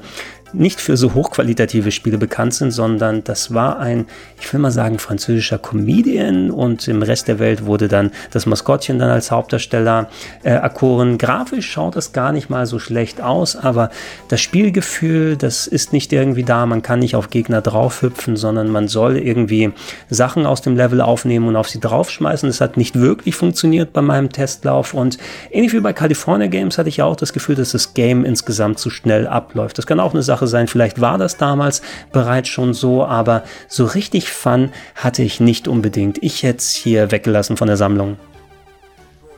nicht 0.53 0.79
für 0.79 0.97
so 0.97 1.13
hochqualitative 1.13 1.91
Spiele 1.91 2.17
bekannt 2.17 2.53
sind, 2.53 2.71
sondern 2.71 3.23
das 3.23 3.53
war 3.53 3.79
ein, 3.79 4.05
ich 4.39 4.51
will 4.51 4.59
mal 4.59 4.71
sagen, 4.71 4.99
französischer 4.99 5.57
Comedian 5.57 6.51
und 6.51 6.87
im 6.87 7.01
Rest 7.01 7.27
der 7.27 7.39
Welt 7.39 7.65
wurde 7.65 7.87
dann 7.87 8.11
das 8.31 8.45
Maskottchen 8.45 8.99
dann 8.99 9.09
als 9.09 9.31
Hauptdarsteller 9.31 10.09
äh, 10.43 10.49
erkoren. 10.49 11.17
Grafisch 11.17 11.69
schaut 11.69 11.95
das 11.95 12.13
gar 12.13 12.31
nicht 12.31 12.49
mal 12.49 12.65
so 12.65 12.79
schlecht 12.79 13.21
aus, 13.21 13.55
aber 13.55 13.89
das 14.29 14.41
Spielgefühl, 14.41 15.37
das 15.37 15.67
ist 15.67 15.93
nicht 15.93 16.13
irgendwie 16.13 16.43
da. 16.43 16.65
Man 16.65 16.81
kann 16.81 16.99
nicht 16.99 17.15
auf 17.15 17.29
Gegner 17.29 17.61
draufhüpfen, 17.61 18.37
sondern 18.37 18.69
man 18.69 18.87
soll 18.87 19.17
irgendwie 19.17 19.71
Sachen 20.09 20.45
aus 20.45 20.61
dem 20.61 20.75
Level 20.75 21.01
aufnehmen 21.01 21.47
und 21.47 21.55
auf 21.55 21.69
sie 21.69 21.79
draufschmeißen. 21.79 22.47
Das 22.49 22.61
hat 22.61 22.77
nicht 22.77 22.95
wirklich 22.95 23.35
funktioniert 23.35 23.93
bei 23.93 24.01
meinem 24.01 24.29
Testlauf 24.29 24.93
und 24.93 25.17
ähnlich 25.51 25.73
wie 25.73 25.79
bei 25.79 25.93
California 25.93 26.47
Games 26.47 26.77
hatte 26.77 26.89
ich 26.89 27.01
auch 27.01 27.15
das 27.15 27.33
Gefühl, 27.33 27.55
dass 27.55 27.71
das 27.71 27.93
Game 27.93 28.23
insgesamt 28.23 28.79
zu 28.79 28.89
schnell 28.89 29.27
abläuft. 29.27 29.77
Das 29.77 29.87
kann 29.87 29.99
auch 29.99 30.13
eine 30.13 30.23
Sache 30.23 30.36
Sache 30.37 30.47
sein. 30.47 30.67
Vielleicht 30.67 31.01
war 31.01 31.17
das 31.17 31.37
damals 31.37 31.81
bereits 32.11 32.49
schon 32.49 32.73
so, 32.73 33.03
aber 33.03 33.43
so 33.67 33.85
richtig 33.85 34.29
Fun 34.29 34.69
hatte 34.95 35.23
ich 35.23 35.39
nicht 35.39 35.67
unbedingt. 35.67 36.21
Ich 36.21 36.43
hätte 36.43 36.59
es 36.59 36.75
hier 36.75 37.11
weggelassen 37.11 37.57
von 37.57 37.67
der 37.67 37.77
Sammlung. 37.77 38.17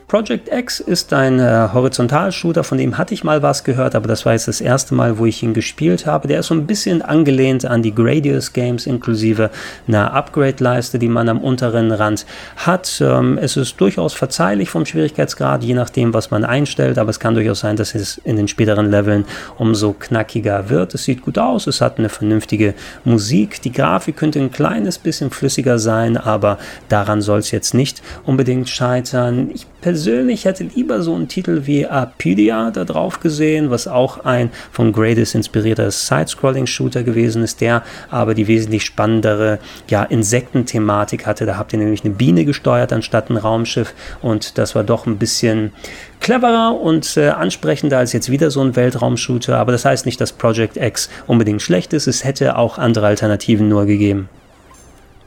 Project 0.10 0.52
X 0.52 0.80
ist 0.80 1.14
ein 1.14 1.38
äh, 1.38 1.70
Horizontal-Shooter, 1.72 2.64
von 2.64 2.80
dem 2.80 2.98
hatte 2.98 3.14
ich 3.14 3.24
mal 3.24 3.44
was 3.44 3.64
gehört, 3.64 3.94
aber 3.94 4.08
das 4.08 4.26
war 4.26 4.34
jetzt 4.34 4.48
das 4.48 4.60
erste 4.60 4.96
Mal, 4.96 5.20
wo 5.20 5.28
ich 5.28 5.44
ihn 5.44 5.54
gespielt 5.54 6.08
habe. 6.08 6.28
Der 6.28 6.40
ist 6.40 6.48
so 6.48 6.56
ein 6.56 6.66
bisschen 6.66 7.04
angelehnt 7.04 7.64
an 7.64 7.84
die 7.84 7.94
Gradius 7.94 8.52
Games, 8.52 8.88
inklusive 8.88 9.52
einer 9.88 10.12
Upgrade-Leiste, 10.14 10.98
die 10.98 11.10
man 11.10 11.30
am 11.30 11.40
unteren 11.40 11.92
Rand 11.92 12.26
hat. 12.56 13.00
Ähm, 13.06 13.38
es 13.40 13.56
ist 13.56 13.80
durchaus 13.80 14.16
verzeihlich 14.16 14.72
vom 14.72 14.84
Schwierigkeitsgrad, 14.84 15.64
je 15.64 15.76
nachdem, 15.76 16.12
was 16.12 16.32
man 16.32 16.44
einstellt, 16.44 16.98
aber 16.98 17.12
es 17.12 17.20
kann 17.20 17.36
durchaus 17.36 17.60
sein, 17.60 17.76
dass 17.76 17.94
es 17.94 18.18
in 18.24 18.36
den 18.36 18.48
späteren 18.48 18.90
Leveln 18.90 19.26
umso 19.60 19.94
knackiger 19.94 20.72
wird. 20.72 20.96
Es 20.96 21.04
sieht 21.04 21.22
gut 21.22 21.38
aus, 21.38 21.68
es 21.68 21.82
hat 21.82 22.00
eine 22.00 22.10
vernünftige 22.10 22.74
Musik. 23.04 23.62
Die 23.62 23.72
Grafik 23.72 24.18
könnte 24.18 24.40
ein 24.40 24.52
kleines 24.52 24.98
bisschen 24.98 25.30
flüssiger 25.30 25.78
sein, 25.78 26.18
aber 26.18 26.58
daran 26.88 27.22
soll 27.22 27.38
es 27.38 27.52
jetzt 27.52 27.76
nicht 27.76 28.02
unbedingt 28.26 28.70
scheitern. 28.70 29.52
Ich 29.54 29.68
persönlich 29.82 29.99
hätte 30.06 30.64
lieber 30.64 31.02
so 31.02 31.16
einen 31.16 31.28
Titel 31.28 31.62
wie 31.66 31.86
Apidia 31.86 32.72
da 32.72 32.84
drauf 32.86 33.20
gesehen, 33.20 33.70
was 33.70 33.88
auch 33.88 34.26
ein 34.26 34.52
von 34.72 34.92
Greatest 34.92 35.36
inspirierter 35.36 35.92
Side-Scrolling-Shooter 35.92 37.04
gewesen 37.04 37.44
ist, 37.44 37.62
der 37.62 37.84
aber 38.10 38.34
die 38.34 38.48
wesentlich 38.48 38.84
spannendere 38.86 39.60
ja, 39.90 40.04
Insektenthematik 40.04 41.26
hatte. 41.26 41.46
Da 41.46 41.58
habt 41.58 41.74
ihr 41.74 41.80
nämlich 41.80 42.04
eine 42.04 42.14
Biene 42.14 42.46
gesteuert 42.46 42.94
anstatt 42.94 43.30
ein 43.30 43.38
Raumschiff 43.38 43.94
und 44.22 44.58
das 44.58 44.76
war 44.76 44.84
doch 44.84 45.06
ein 45.06 45.18
bisschen 45.18 45.72
cleverer 46.20 46.80
und 46.80 47.18
äh, 47.18 47.30
ansprechender 47.30 47.98
als 47.98 48.14
jetzt 48.14 48.30
wieder 48.30 48.52
so 48.52 48.62
ein 48.62 48.76
Weltraumshooter. 48.76 49.58
Aber 49.58 49.72
das 49.72 49.86
heißt 49.86 50.06
nicht, 50.06 50.20
dass 50.22 50.34
Project 50.34 50.78
X 50.78 51.10
unbedingt 51.28 51.62
schlecht 51.62 51.94
ist. 51.94 52.08
Es 52.08 52.24
hätte 52.24 52.58
auch 52.58 52.78
andere 52.78 53.08
Alternativen 53.08 53.68
nur 53.68 53.86
gegeben. 53.86 54.30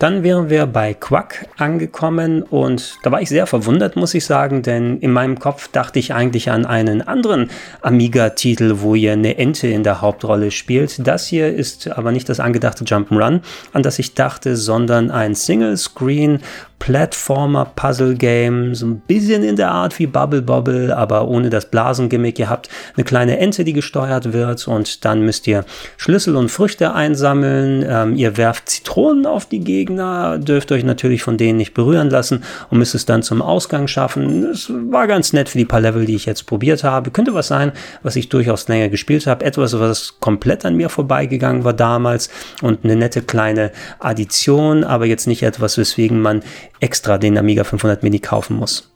Dann 0.02 0.24
wären 0.24 0.50
wir 0.50 0.66
bei 0.66 0.94
Quack 0.94 1.46
angekommen 1.58 2.42
und 2.42 2.96
da 3.04 3.12
war 3.12 3.22
ich 3.22 3.28
sehr 3.28 3.46
verwundert, 3.46 3.94
muss 3.94 4.14
ich 4.14 4.24
sagen, 4.24 4.62
denn 4.62 4.98
in 4.98 5.12
meinem 5.12 5.38
Kopf 5.38 5.68
dachte 5.68 6.00
ich 6.00 6.12
eigentlich 6.12 6.50
an 6.50 6.66
einen 6.66 7.02
anderen 7.02 7.50
Amiga-Titel, 7.82 8.78
wo 8.78 8.96
ihr 8.96 9.12
eine 9.12 9.38
Ente 9.38 9.68
in 9.68 9.84
der 9.84 10.00
Hauptrolle 10.00 10.50
spielt. 10.50 11.06
Das 11.06 11.28
hier 11.28 11.54
ist 11.54 11.86
aber 11.86 12.10
nicht 12.10 12.28
das 12.28 12.40
angedachte 12.40 12.82
Jump'n'Run, 12.82 13.42
an 13.72 13.82
das 13.84 14.00
ich 14.00 14.14
dachte, 14.14 14.56
sondern 14.56 15.12
ein 15.12 15.36
Single-Screen 15.36 16.40
Platformer-Puzzle-Game, 16.82 18.74
so 18.74 18.86
ein 18.86 19.02
bisschen 19.06 19.44
in 19.44 19.54
der 19.54 19.70
Art 19.70 20.00
wie 20.00 20.08
Bubble 20.08 20.42
Bobble, 20.42 20.96
aber 20.96 21.28
ohne 21.28 21.48
das 21.48 21.66
Blasengimmick. 21.66 22.40
Ihr 22.40 22.50
habt 22.50 22.68
eine 22.96 23.04
kleine 23.04 23.38
Ente, 23.38 23.62
die 23.62 23.72
gesteuert 23.72 24.32
wird 24.32 24.66
und 24.66 25.04
dann 25.04 25.22
müsst 25.22 25.46
ihr 25.46 25.64
Schlüssel 25.96 26.34
und 26.34 26.50
Früchte 26.50 26.92
einsammeln. 26.92 27.86
Ähm, 27.88 28.16
ihr 28.16 28.36
werft 28.36 28.68
Zitronen 28.68 29.26
auf 29.26 29.46
die 29.46 29.60
Gegner, 29.60 30.38
dürft 30.38 30.72
euch 30.72 30.82
natürlich 30.82 31.22
von 31.22 31.36
denen 31.36 31.58
nicht 31.58 31.72
berühren 31.72 32.10
lassen 32.10 32.42
und 32.68 32.78
müsst 32.78 32.96
es 32.96 33.06
dann 33.06 33.22
zum 33.22 33.42
Ausgang 33.42 33.86
schaffen. 33.86 34.42
Es 34.46 34.68
war 34.68 35.06
ganz 35.06 35.32
nett 35.32 35.50
für 35.50 35.58
die 35.58 35.64
paar 35.64 35.80
Level, 35.80 36.04
die 36.04 36.16
ich 36.16 36.26
jetzt 36.26 36.46
probiert 36.46 36.82
habe. 36.82 37.12
Könnte 37.12 37.32
was 37.32 37.46
sein, 37.46 37.70
was 38.02 38.16
ich 38.16 38.28
durchaus 38.28 38.66
länger 38.66 38.88
gespielt 38.88 39.28
habe. 39.28 39.44
Etwas, 39.44 39.78
was 39.78 40.18
komplett 40.18 40.64
an 40.64 40.74
mir 40.74 40.88
vorbeigegangen 40.88 41.62
war 41.62 41.74
damals 41.74 42.28
und 42.60 42.82
eine 42.82 42.96
nette 42.96 43.22
kleine 43.22 43.70
Addition, 44.00 44.82
aber 44.82 45.06
jetzt 45.06 45.28
nicht 45.28 45.44
etwas, 45.44 45.78
weswegen 45.78 46.20
man 46.20 46.42
extra 46.82 47.18
den 47.18 47.38
Amiga 47.38 47.64
500 47.64 48.02
Mini 48.02 48.18
kaufen 48.18 48.56
muss. 48.56 48.91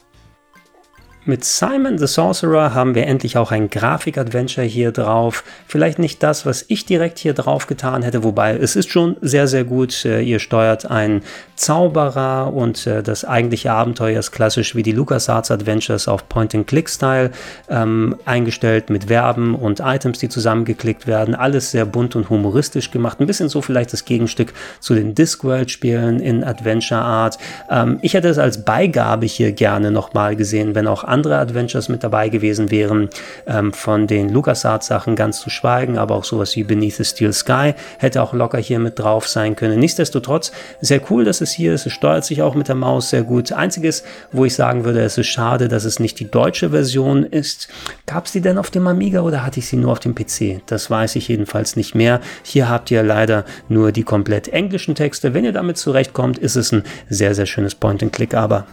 Mit 1.29 1.45
Simon 1.45 1.99
the 1.99 2.07
Sorcerer 2.07 2.73
haben 2.73 2.95
wir 2.95 3.09
endlich 3.09 3.37
auch 3.37 3.51
ein 3.51 3.69
Grafik-Adventure 3.69 4.65
hier 4.65 4.93
drauf. 4.93 5.43
Vielleicht 5.67 5.99
nicht 5.99 6.23
das, 6.23 6.47
was 6.47 6.65
ich 6.69 6.87
direkt 6.87 7.19
hier 7.19 7.35
drauf 7.35 7.67
getan 7.67 8.05
hätte, 8.05 8.23
wobei 8.23 8.57
es 8.57 8.77
ist 8.77 8.91
schon 8.91 9.17
sehr, 9.23 9.49
sehr 9.49 9.65
gut. 9.65 10.05
Äh, 10.05 10.21
ihr 10.21 10.39
steuert 10.39 10.89
einen 10.89 11.23
Zauberer 11.57 12.53
und 12.55 12.87
äh, 12.87 13.03
das 13.03 13.25
eigentliche 13.25 13.73
Abenteuer 13.73 14.21
ist 14.21 14.31
klassisch 14.31 14.77
wie 14.77 14.85
die 14.85 14.93
LucasArts 14.93 15.51
Adventures 15.51 16.07
auf 16.07 16.29
Point-and-Click-Style 16.29 17.33
ähm, 17.69 18.15
eingestellt 18.25 18.89
mit 18.89 19.07
Verben 19.07 19.57
und 19.57 19.81
Items, 19.81 20.21
die 20.21 20.29
zusammengeklickt 20.29 21.09
werden. 21.09 21.35
Alles 21.35 21.73
sehr 21.73 21.87
bunt 21.87 22.15
und 22.15 22.31
humoristisch 22.31 22.93
gemacht. 22.93 23.19
Ein 23.19 23.27
bisschen 23.27 23.49
so 23.49 23.63
vielleicht 23.63 23.93
das 23.93 24.05
Gegenstück 24.05 24.53
zu 24.79 24.95
den 24.95 25.17
Discworld-Spielen 25.17 26.21
in 26.21 26.45
Adventure 26.45 27.01
Art. 27.01 27.37
Ähm, 27.69 27.99
ich 28.03 28.15
hätte 28.15 28.29
es 28.29 28.39
als 28.39 28.65
Beigabe 28.65 29.27
hier 29.27 29.51
gerne 29.51 29.91
nochmal 29.91 30.37
gesehen, 30.37 30.77
wenn 30.77 30.87
auch 30.87 31.03
andere 31.03 31.16
Adventures 31.25 31.89
mit 31.89 32.03
dabei 32.03 32.29
gewesen 32.29 32.71
wären. 32.71 33.09
Ähm, 33.47 33.73
von 33.73 34.07
den 34.07 34.29
LucasArts-Sachen 34.29 35.17
ganz 35.17 35.41
zu 35.41 35.51
schweigen, 35.51 35.99
aber 35.99 36.15
auch 36.15 36.25
sowas 36.25 36.57
wie 36.57 36.65
Beneath 36.65 36.97
the 36.97 37.05
Steel 37.05 37.33
Sky 37.33 37.75
hätte 37.99 38.23
auch 38.23 38.33
locker 38.33 38.59
hier 38.59 38.79
mit 38.79 38.99
drauf 38.99 39.29
sein 39.29 39.57
können. 39.57 39.79
Nichtsdestotrotz 39.79 40.53
sehr 40.81 41.01
cool, 41.11 41.25
dass 41.25 41.41
es 41.41 41.53
hier 41.53 41.73
ist. 41.73 41.87
Es 41.87 41.93
steuert 41.93 42.25
sich 42.25 42.43
auch 42.43 42.55
mit 42.55 42.69
der 42.69 42.75
Maus 42.75 43.11
sehr 43.11 43.23
gut. 43.23 43.53
Einziges, 43.53 44.05
wo 44.33 44.45
ich 44.45 44.55
sagen 44.55 44.85
würde, 44.85 45.01
es 45.01 45.19
ist 45.19 45.29
schade, 45.29 45.69
dass 45.69 45.85
es 45.85 46.01
nicht 46.01 46.19
die 46.21 46.31
deutsche 46.31 46.71
Version 46.71 47.23
ist. 47.25 47.69
Gab 48.07 48.27
es 48.27 48.33
die 48.33 48.41
denn 48.41 48.59
auf 48.59 48.71
dem 48.71 48.87
Amiga 48.87 49.21
oder 49.21 49.45
hatte 49.45 49.61
ich 49.61 49.69
sie 49.69 49.77
nur 49.77 49.93
auf 49.93 50.01
dem 50.01 50.15
PC? 50.15 50.63
Das 50.67 50.91
weiß 50.91 51.17
ich 51.17 51.29
jedenfalls 51.29 51.77
nicht 51.77 51.95
mehr. 51.95 52.21
Hier 52.43 52.69
habt 52.69 52.91
ihr 52.91 53.03
leider 53.03 53.45
nur 53.69 53.93
die 53.93 54.03
komplett 54.03 54.49
englischen 54.49 54.95
Texte. 54.95 55.35
Wenn 55.35 55.45
ihr 55.45 55.53
damit 55.53 55.79
zurechtkommt, 55.79 56.39
ist 56.39 56.57
es 56.57 56.73
ein 56.73 56.83
sehr, 57.09 57.35
sehr 57.35 57.47
schönes 57.47 57.75
Point-and-Click, 57.75 58.35
aber 58.35 58.67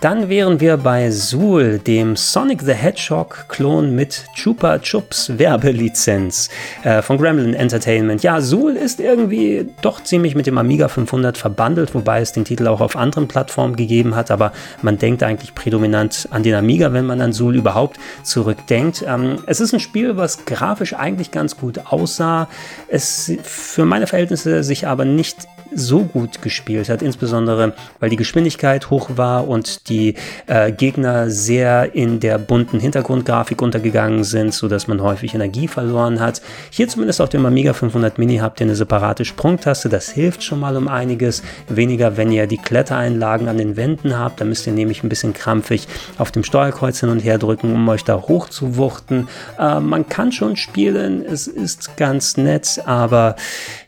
dann 0.00 0.28
wären 0.28 0.60
wir 0.60 0.76
bei 0.76 1.10
Zool, 1.10 1.80
dem 1.80 2.14
Sonic 2.14 2.62
the 2.62 2.72
Hedgehog-Klon 2.72 3.94
mit 3.94 4.26
Chupa 4.34 4.78
Chups 4.78 5.38
Werbelizenz 5.38 6.50
äh, 6.84 7.02
von 7.02 7.18
Gremlin 7.18 7.52
Entertainment. 7.54 8.22
Ja, 8.22 8.40
Zool 8.40 8.76
ist 8.76 9.00
irgendwie 9.00 9.68
doch 9.82 10.04
ziemlich 10.04 10.36
mit 10.36 10.46
dem 10.46 10.56
Amiga 10.56 10.86
500 10.86 11.36
verbandelt, 11.36 11.94
wobei 11.94 12.20
es 12.20 12.32
den 12.32 12.44
Titel 12.44 12.68
auch 12.68 12.80
auf 12.80 12.94
anderen 12.94 13.26
Plattformen 13.26 13.74
gegeben 13.74 14.14
hat, 14.14 14.30
aber 14.30 14.52
man 14.82 14.98
denkt 14.98 15.24
eigentlich 15.24 15.56
prädominant 15.56 16.28
an 16.30 16.44
den 16.44 16.54
Amiga, 16.54 16.92
wenn 16.92 17.06
man 17.06 17.20
an 17.20 17.32
Zool 17.32 17.56
überhaupt 17.56 17.98
zurückdenkt. 18.22 19.04
Ähm, 19.06 19.38
es 19.46 19.58
ist 19.60 19.72
ein 19.72 19.80
Spiel, 19.80 20.16
was 20.16 20.44
grafisch 20.44 20.94
eigentlich 20.94 21.32
ganz 21.32 21.56
gut 21.56 21.86
aussah, 21.86 22.48
es 22.86 23.32
für 23.42 23.84
meine 23.84 24.06
Verhältnisse 24.06 24.62
sich 24.62 24.86
aber 24.86 25.04
nicht 25.04 25.48
so 25.74 26.00
gut 26.04 26.42
gespielt 26.42 26.88
hat, 26.88 27.02
insbesondere 27.02 27.74
weil 28.00 28.10
die 28.10 28.16
Geschwindigkeit 28.16 28.90
hoch 28.90 29.10
war 29.16 29.48
und 29.48 29.88
die 29.88 30.14
äh, 30.46 30.72
Gegner 30.72 31.30
sehr 31.30 31.94
in 31.94 32.20
der 32.20 32.38
bunten 32.38 32.80
Hintergrundgrafik 32.80 33.60
untergegangen 33.62 34.24
sind, 34.24 34.54
sodass 34.54 34.88
man 34.88 35.02
häufig 35.02 35.34
Energie 35.34 35.68
verloren 35.68 36.20
hat. 36.20 36.42
Hier 36.70 36.88
zumindest 36.88 37.20
auf 37.20 37.28
dem 37.28 37.46
Amiga 37.46 37.72
500 37.72 38.18
Mini 38.18 38.38
habt 38.38 38.60
ihr 38.60 38.66
eine 38.66 38.76
separate 38.76 39.24
Sprungtaste, 39.24 39.88
das 39.88 40.08
hilft 40.08 40.42
schon 40.42 40.60
mal 40.60 40.76
um 40.76 40.88
einiges. 40.88 41.42
Weniger, 41.68 42.16
wenn 42.16 42.32
ihr 42.32 42.46
die 42.46 42.58
Klettereinlagen 42.58 43.48
an 43.48 43.58
den 43.58 43.76
Wänden 43.76 44.18
habt, 44.18 44.40
da 44.40 44.44
müsst 44.44 44.66
ihr 44.66 44.72
nämlich 44.72 45.02
ein 45.02 45.08
bisschen 45.08 45.32
krampfig 45.32 45.86
auf 46.18 46.30
dem 46.30 46.44
Steuerkreuz 46.44 47.00
hin 47.00 47.08
und 47.08 47.20
her 47.20 47.38
drücken, 47.38 47.72
um 47.74 47.88
euch 47.88 48.04
da 48.04 48.16
hoch 48.16 48.48
zu 48.48 48.76
wuchten. 48.76 49.28
Äh, 49.58 49.80
man 49.80 50.08
kann 50.08 50.32
schon 50.32 50.56
spielen, 50.56 51.24
es 51.24 51.46
ist 51.46 51.96
ganz 51.96 52.36
nett, 52.36 52.80
aber 52.86 53.36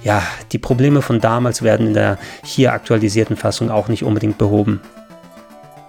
ja, 0.03 0.23
die 0.53 0.59
Probleme 0.59 1.03
von 1.03 1.21
damals 1.21 1.63
werden 1.63 1.70
in 1.79 1.95
der 1.95 2.19
hier 2.45 2.73
aktualisierten 2.73 3.37
Fassung 3.37 3.71
auch 3.71 3.89
nicht 3.89 4.03
unbedingt 4.03 4.39
behoben. 4.39 4.81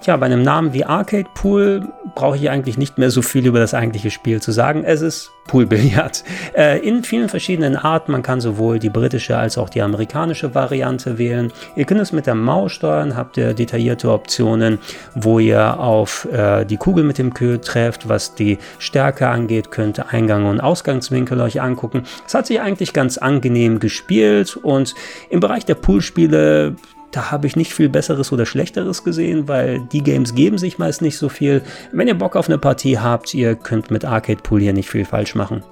Tja, 0.02 0.18
bei 0.18 0.26
einem 0.26 0.42
Namen 0.42 0.74
wie 0.74 0.84
Arcade 0.84 1.30
Pool 1.36 1.88
brauche 2.16 2.36
ich 2.36 2.50
eigentlich 2.50 2.76
nicht 2.76 2.98
mehr 2.98 3.12
so 3.12 3.22
viel 3.22 3.46
über 3.46 3.60
das 3.60 3.76
eigentliche 3.76 4.10
Spiel 4.10 4.42
zu 4.42 4.52
sagen. 4.52 4.84
Es 4.84 5.02
ist 5.02 5.32
Poolbillard. 5.46 6.24
Äh, 6.54 6.80
in 6.86 7.04
vielen 7.04 7.30
verschiedenen 7.30 7.78
Arten. 7.78 8.12
Man 8.12 8.24
kann 8.24 8.42
sowohl 8.42 8.78
die 8.78 8.90
britische 8.90 9.38
als 9.38 9.58
auch 9.58 9.70
die 9.70 9.82
amerikanische 9.82 10.54
Variante 10.54 11.18
wählen. 11.18 11.54
Ihr 11.78 11.86
könnt 11.86 12.02
es 12.02 12.12
mit 12.12 12.26
der 12.28 12.36
Maus 12.36 12.74
steuern, 12.74 13.16
habt 13.16 13.38
ihr 13.38 13.54
detaillierte 13.54 14.12
Optionen, 14.12 14.80
wo 15.16 15.40
ihr 15.40 15.80
auf 15.80 16.28
äh, 16.32 16.66
die 16.66 16.76
Kugel 16.76 17.06
mit 17.06 17.18
dem 17.18 17.34
Kö 17.34 17.58
trefft, 17.58 18.10
was 18.10 18.36
die 18.36 18.58
Stärke 18.80 19.30
angeht, 19.30 19.72
könnt 19.72 20.00
ihr 20.00 20.10
Eingang 20.10 20.46
und 20.46 20.60
Ausgangswinkel 20.60 21.40
euch 21.40 21.62
angucken. 21.62 22.04
Es 22.28 22.34
hat 22.34 22.48
sich 22.48 22.60
eigentlich 22.60 22.92
ganz 22.92 23.18
angenehm 23.18 23.80
gespielt 23.80 24.58
und 24.58 24.94
im 25.30 25.40
Bereich 25.40 25.66
der 25.66 25.76
Poolspiele 25.76 26.76
da 27.12 27.32
habe 27.32 27.48
ich 27.48 27.56
nicht 27.56 27.74
viel 27.74 27.90
Besseres 27.90 28.32
oder 28.32 28.46
Schlechteres 28.46 29.04
gesehen, 29.04 29.48
weil 29.48 29.80
die 29.92 30.04
Games 30.04 30.34
geben 30.34 30.58
sich 30.58 30.78
meist 30.78 31.02
nicht 31.02 31.18
so 31.18 31.30
viel. 31.30 31.62
Wenn 31.92 32.08
ihr 32.08 32.18
Bock 32.18 32.36
auf 32.36 32.48
eine 32.48 32.58
Partie 32.58 32.98
habt, 33.00 33.34
ihr 33.34 33.56
könnt 33.56 33.92
mit 33.92 34.06
Arcade 34.06 34.42
Pool 34.42 34.62
hier 34.62 34.74
nicht 34.74 34.90
viel 34.90 35.06
falsch 35.06 35.36
machen. 35.36 35.64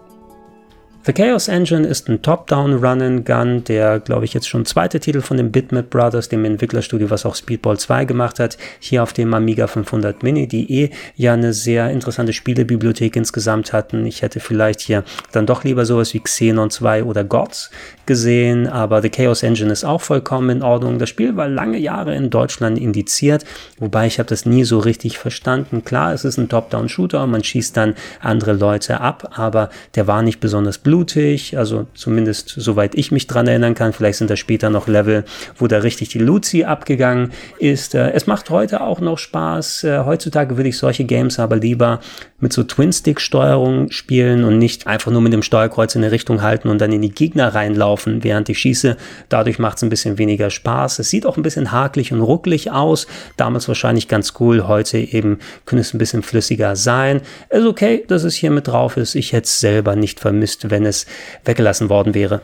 The 1.06 1.14
Chaos 1.14 1.48
Engine 1.48 1.88
ist 1.88 2.10
ein 2.10 2.22
Top-Down-Run-and-Gun, 2.22 3.64
der, 3.64 4.02
glaube 4.02 4.26
ich, 4.26 4.34
jetzt 4.34 4.50
schon 4.50 4.66
zweite 4.66 5.00
Titel 5.00 5.22
von 5.22 5.38
den 5.38 5.50
Bitmap 5.50 5.90
Brothers, 5.90 6.28
dem 6.28 6.44
Entwicklerstudio, 6.44 7.10
was 7.10 7.26
auch 7.26 7.36
Speedball 7.36 7.80
2 7.80 8.04
gemacht 8.04 8.38
hat, 8.38 8.58
hier 8.80 9.02
auf 9.02 9.14
dem 9.14 9.34
Amiga 9.34 9.68
500 9.68 10.24
Mini, 10.24 10.46
die 10.46 10.70
eh 10.72 10.90
ja 11.16 11.34
eine 11.34 11.54
sehr 11.54 11.90
interessante 11.90 12.34
Spielebibliothek 12.34 13.16
insgesamt 13.16 13.72
hatten. 13.72 14.06
Ich 14.06 14.22
hätte 14.22 14.42
vielleicht 14.42 14.82
hier 14.82 15.06
dann 15.32 15.46
doch 15.46 15.64
lieber 15.64 15.86
sowas 15.86 16.14
wie 16.14 16.20
Xenon 16.20 16.70
2 16.70 17.06
oder 17.06 17.24
Gods 17.24 17.72
gesehen, 18.06 18.68
aber 18.68 19.02
The 19.02 19.10
Chaos 19.10 19.42
Engine 19.42 19.72
ist 19.72 19.86
auch 19.86 20.02
vollkommen 20.02 20.50
in 20.50 20.64
Ordnung. 20.64 21.00
Das 21.00 21.08
Spiel 21.08 21.38
war 21.38 21.48
lange 21.48 21.78
Jahre 21.78 22.14
in 22.14 22.30
Deutschland 22.30 22.78
indiziert, 22.78 23.46
wobei 23.78 24.06
ich 24.06 24.20
habe 24.20 24.28
das 24.28 24.46
nie 24.46 24.66
so 24.66 24.80
richtig 24.80 25.18
verstanden. 25.18 25.86
Klar, 25.86 26.14
es 26.14 26.26
ist 26.26 26.38
ein 26.38 26.50
Top-Down-Shooter, 26.50 27.26
man 27.26 27.44
schießt 27.44 27.78
dann 27.78 27.96
andere 28.20 28.52
Leute 28.52 29.00
ab, 29.00 29.32
aber 29.38 29.70
der 29.96 30.06
war 30.06 30.24
nicht 30.24 30.42
besonders 30.42 30.78
blutig, 30.90 31.56
also 31.56 31.86
zumindest 31.94 32.50
soweit 32.58 32.96
ich 32.96 33.12
mich 33.12 33.28
dran 33.28 33.48
erinnern 33.48 33.76
kann. 33.76 33.94
Vielleicht 33.94 34.18
sind 34.18 34.32
da 34.32 34.36
später 34.36 34.72
noch 34.72 34.88
Level, 34.88 35.24
wo 35.56 35.68
da 35.68 35.78
richtig 35.78 36.10
die 36.10 36.18
Luzi 36.18 36.64
abgegangen 36.64 37.32
ist. 37.60 37.94
Äh, 37.94 38.10
es 38.14 38.26
macht 38.26 38.50
heute 38.50 38.82
auch 38.82 39.00
noch 39.00 39.20
Spaß. 39.20 39.84
Äh, 39.84 40.00
heutzutage 40.06 40.58
würde 40.58 40.70
ich 40.70 40.80
solche 40.80 41.04
Games 41.04 41.38
aber 41.38 41.58
lieber 41.58 42.00
mit 42.40 42.54
so 42.54 42.64
Twin-Stick-Steuerung 42.64 43.92
spielen 43.92 44.44
und 44.46 44.58
nicht 44.58 44.88
einfach 44.88 45.12
nur 45.12 45.22
mit 45.22 45.32
dem 45.32 45.44
Steuerkreuz 45.44 45.94
in 45.94 46.04
eine 46.04 46.12
Richtung 46.12 46.42
halten 46.42 46.70
und 46.70 46.80
dann 46.82 46.92
in 46.92 47.02
die 47.02 47.12
Gegner 47.12 47.54
reinlaufen, 47.54 48.24
während 48.24 48.50
ich 48.50 48.58
schieße. 48.58 48.98
Dadurch 49.28 49.60
macht 49.60 49.78
es 49.78 49.84
ein 49.84 49.90
bisschen 49.90 50.18
weniger 50.18 50.50
Spaß. 50.50 50.98
Es 51.00 51.10
sieht 51.10 51.28
auch 51.28 51.38
ein 51.38 51.44
bisschen 51.44 51.72
hakelig 51.72 52.14
und 52.14 52.22
rucklig 52.22 52.72
aus. 52.72 53.06
Damals 53.38 53.68
wahrscheinlich 53.68 54.08
ganz 54.08 54.34
cool. 54.40 54.68
Heute 54.68 54.98
eben 54.98 55.38
könnte 55.66 55.82
es 55.82 55.94
ein 55.94 56.00
bisschen 56.00 56.24
flüssiger 56.24 56.76
sein. 56.76 57.22
Ist 57.50 57.66
okay, 57.66 58.06
dass 58.08 58.24
es 58.24 58.34
hier 58.34 58.50
mit 58.50 58.68
drauf 58.68 58.98
ist. 58.98 59.14
Ich 59.14 59.34
hätte 59.34 59.46
es 59.46 59.60
selber 59.60 59.96
nicht 59.96 60.20
vermisst, 60.20 60.72
wenn 60.72 60.79
wenn 60.80 60.86
es 60.86 61.06
weggelassen 61.44 61.90
worden 61.90 62.14
wäre. 62.14 62.42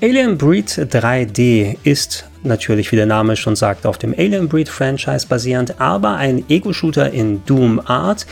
Alien 0.00 0.38
Breed 0.38 0.68
3D 0.68 1.76
ist 1.84 2.28
natürlich, 2.42 2.90
wie 2.90 2.96
der 2.96 3.06
Name 3.06 3.36
schon 3.36 3.54
sagt, 3.54 3.86
auf 3.86 3.98
dem 3.98 4.12
Alien 4.16 4.48
Breed 4.48 4.68
Franchise 4.68 5.26
basierend, 5.28 5.80
aber 5.80 6.16
ein 6.16 6.44
Ego-Shooter 6.48 7.12
in 7.12 7.44
Doom 7.46 7.80
Art 7.84 8.26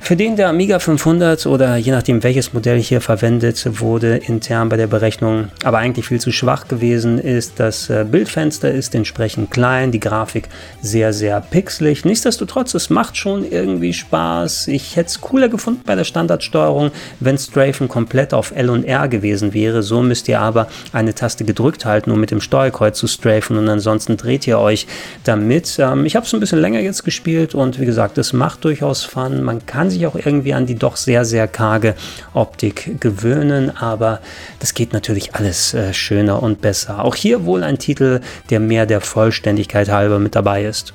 für 0.00 0.14
den 0.14 0.36
der 0.36 0.48
Amiga 0.48 0.78
500 0.78 1.46
oder 1.46 1.76
je 1.76 1.90
nachdem 1.90 2.22
welches 2.22 2.52
Modell 2.52 2.80
hier 2.80 3.00
verwendet 3.00 3.80
wurde 3.80 4.16
intern 4.16 4.68
bei 4.68 4.76
der 4.76 4.86
Berechnung, 4.86 5.48
aber 5.64 5.78
eigentlich 5.78 6.06
viel 6.06 6.20
zu 6.20 6.30
schwach 6.30 6.68
gewesen 6.68 7.18
ist. 7.18 7.58
Das 7.58 7.90
äh, 7.90 8.04
Bildfenster 8.08 8.70
ist 8.70 8.94
entsprechend 8.94 9.50
klein, 9.50 9.90
die 9.90 9.98
Grafik 9.98 10.48
sehr, 10.80 11.12
sehr 11.12 11.40
pixelig. 11.40 12.04
Nichtsdestotrotz, 12.04 12.74
es 12.74 12.88
macht 12.88 13.16
schon 13.16 13.50
irgendwie 13.50 13.92
Spaß. 13.92 14.68
Ich 14.68 14.96
hätte 14.96 15.08
es 15.08 15.20
cooler 15.20 15.48
gefunden 15.48 15.82
bei 15.84 15.96
der 15.96 16.04
Standardsteuerung, 16.04 16.92
wenn 17.18 17.36
Strafen 17.36 17.88
komplett 17.88 18.32
auf 18.32 18.52
L 18.54 18.70
und 18.70 18.84
R 18.84 19.08
gewesen 19.08 19.54
wäre. 19.54 19.82
So 19.82 20.02
müsst 20.02 20.28
ihr 20.28 20.40
aber 20.40 20.68
eine 20.92 21.14
Taste 21.14 21.44
gedrückt 21.44 21.84
halten, 21.84 22.10
um 22.12 22.20
mit 22.20 22.30
dem 22.30 22.40
Steuerkreuz 22.40 22.98
zu 22.98 23.08
strafen 23.08 23.56
und 23.58 23.68
ansonsten 23.68 24.16
dreht 24.16 24.46
ihr 24.46 24.58
euch 24.58 24.86
damit. 25.24 25.78
Ähm, 25.78 26.06
ich 26.06 26.14
habe 26.14 26.26
es 26.26 26.32
ein 26.32 26.40
bisschen 26.40 26.60
länger 26.60 26.80
jetzt 26.80 27.04
gespielt 27.04 27.54
und 27.54 27.80
wie 27.80 27.86
gesagt, 27.86 28.18
es 28.18 28.32
macht 28.32 28.64
durchaus 28.64 29.04
Fun. 29.04 29.42
Man 29.42 29.66
kann 29.66 29.85
sich 29.90 29.96
sich 29.96 30.06
auch 30.06 30.14
irgendwie 30.14 30.54
an 30.54 30.66
die 30.66 30.76
doch 30.76 30.96
sehr, 30.96 31.24
sehr 31.24 31.48
karge 31.48 31.94
Optik 32.34 33.00
gewöhnen, 33.00 33.76
aber 33.76 34.20
das 34.60 34.74
geht 34.74 34.92
natürlich 34.92 35.34
alles 35.34 35.74
äh, 35.74 35.92
schöner 35.92 36.42
und 36.42 36.60
besser. 36.60 37.04
Auch 37.04 37.14
hier 37.14 37.44
wohl 37.44 37.64
ein 37.64 37.78
Titel, 37.78 38.20
der 38.50 38.60
mehr 38.60 38.86
der 38.86 39.00
Vollständigkeit 39.00 39.88
halber 39.88 40.18
mit 40.18 40.34
dabei 40.34 40.64
ist. 40.64 40.94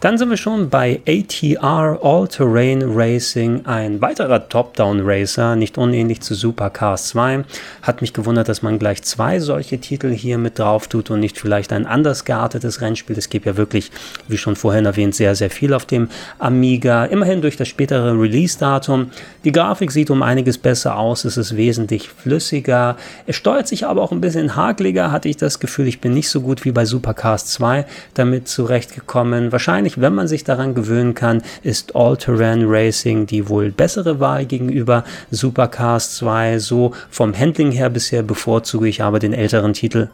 Dann 0.00 0.16
sind 0.16 0.30
wir 0.30 0.36
schon 0.36 0.70
bei 0.70 1.00
ATR 1.08 1.98
All-Terrain 2.00 2.84
Racing, 2.86 3.66
ein 3.66 4.00
weiterer 4.00 4.48
Top-Down-Racer, 4.48 5.56
nicht 5.56 5.76
unähnlich 5.76 6.20
zu 6.20 6.36
Supercars 6.36 7.08
2. 7.08 7.44
Hat 7.82 8.00
mich 8.00 8.12
gewundert, 8.12 8.48
dass 8.48 8.62
man 8.62 8.78
gleich 8.78 9.02
zwei 9.02 9.40
solche 9.40 9.80
Titel 9.80 10.10
hier 10.10 10.38
mit 10.38 10.60
drauf 10.60 10.86
tut 10.86 11.10
und 11.10 11.18
nicht 11.18 11.36
vielleicht 11.36 11.72
ein 11.72 11.84
anders 11.84 12.24
geartetes 12.24 12.80
Rennspiel. 12.80 13.18
Es 13.18 13.28
gibt 13.28 13.44
ja 13.44 13.56
wirklich, 13.56 13.90
wie 14.28 14.38
schon 14.38 14.54
vorhin 14.54 14.86
erwähnt, 14.86 15.16
sehr, 15.16 15.34
sehr 15.34 15.50
viel 15.50 15.74
auf 15.74 15.84
dem 15.84 16.08
Amiga. 16.38 17.04
Immerhin 17.06 17.42
durch 17.42 17.56
das 17.56 17.66
spätere 17.66 18.12
Release-Datum. 18.12 19.10
Die 19.42 19.50
Grafik 19.50 19.90
sieht 19.90 20.10
um 20.10 20.22
einiges 20.22 20.58
besser 20.58 20.96
aus, 20.96 21.24
es 21.24 21.36
ist 21.36 21.56
wesentlich 21.56 22.08
flüssiger. 22.08 22.96
Es 23.26 23.34
steuert 23.34 23.66
sich 23.66 23.84
aber 23.84 24.02
auch 24.02 24.12
ein 24.12 24.20
bisschen 24.20 24.54
hakeliger, 24.54 25.10
hatte 25.10 25.28
ich 25.28 25.38
das 25.38 25.58
Gefühl. 25.58 25.88
Ich 25.88 26.00
bin 26.00 26.14
nicht 26.14 26.28
so 26.28 26.40
gut 26.40 26.64
wie 26.64 26.70
bei 26.70 26.84
Supercars 26.84 27.46
2 27.46 27.84
damit 28.14 28.46
zurechtgekommen. 28.46 29.50
Wahrscheinlich 29.50 29.87
wahrscheinlich, 29.88 30.00
wenn 30.00 30.14
man 30.14 30.28
sich 30.28 30.44
daran 30.44 30.74
gewöhnen 30.74 31.14
kann, 31.14 31.42
ist 31.62 31.94
All-Terrain 31.94 32.64
Racing 32.66 33.26
die 33.26 33.48
wohl 33.48 33.70
bessere 33.70 34.20
Wahl 34.20 34.44
gegenüber 34.44 35.04
Supercars 35.30 36.16
2. 36.16 36.58
So 36.58 36.92
vom 37.10 37.34
Handling 37.34 37.72
her 37.72 37.90
bisher 37.90 38.22
bevorzuge 38.22 38.88
ich 38.88 39.02
aber 39.02 39.18
den 39.18 39.32
älteren 39.32 39.72
Titel. 39.72 40.08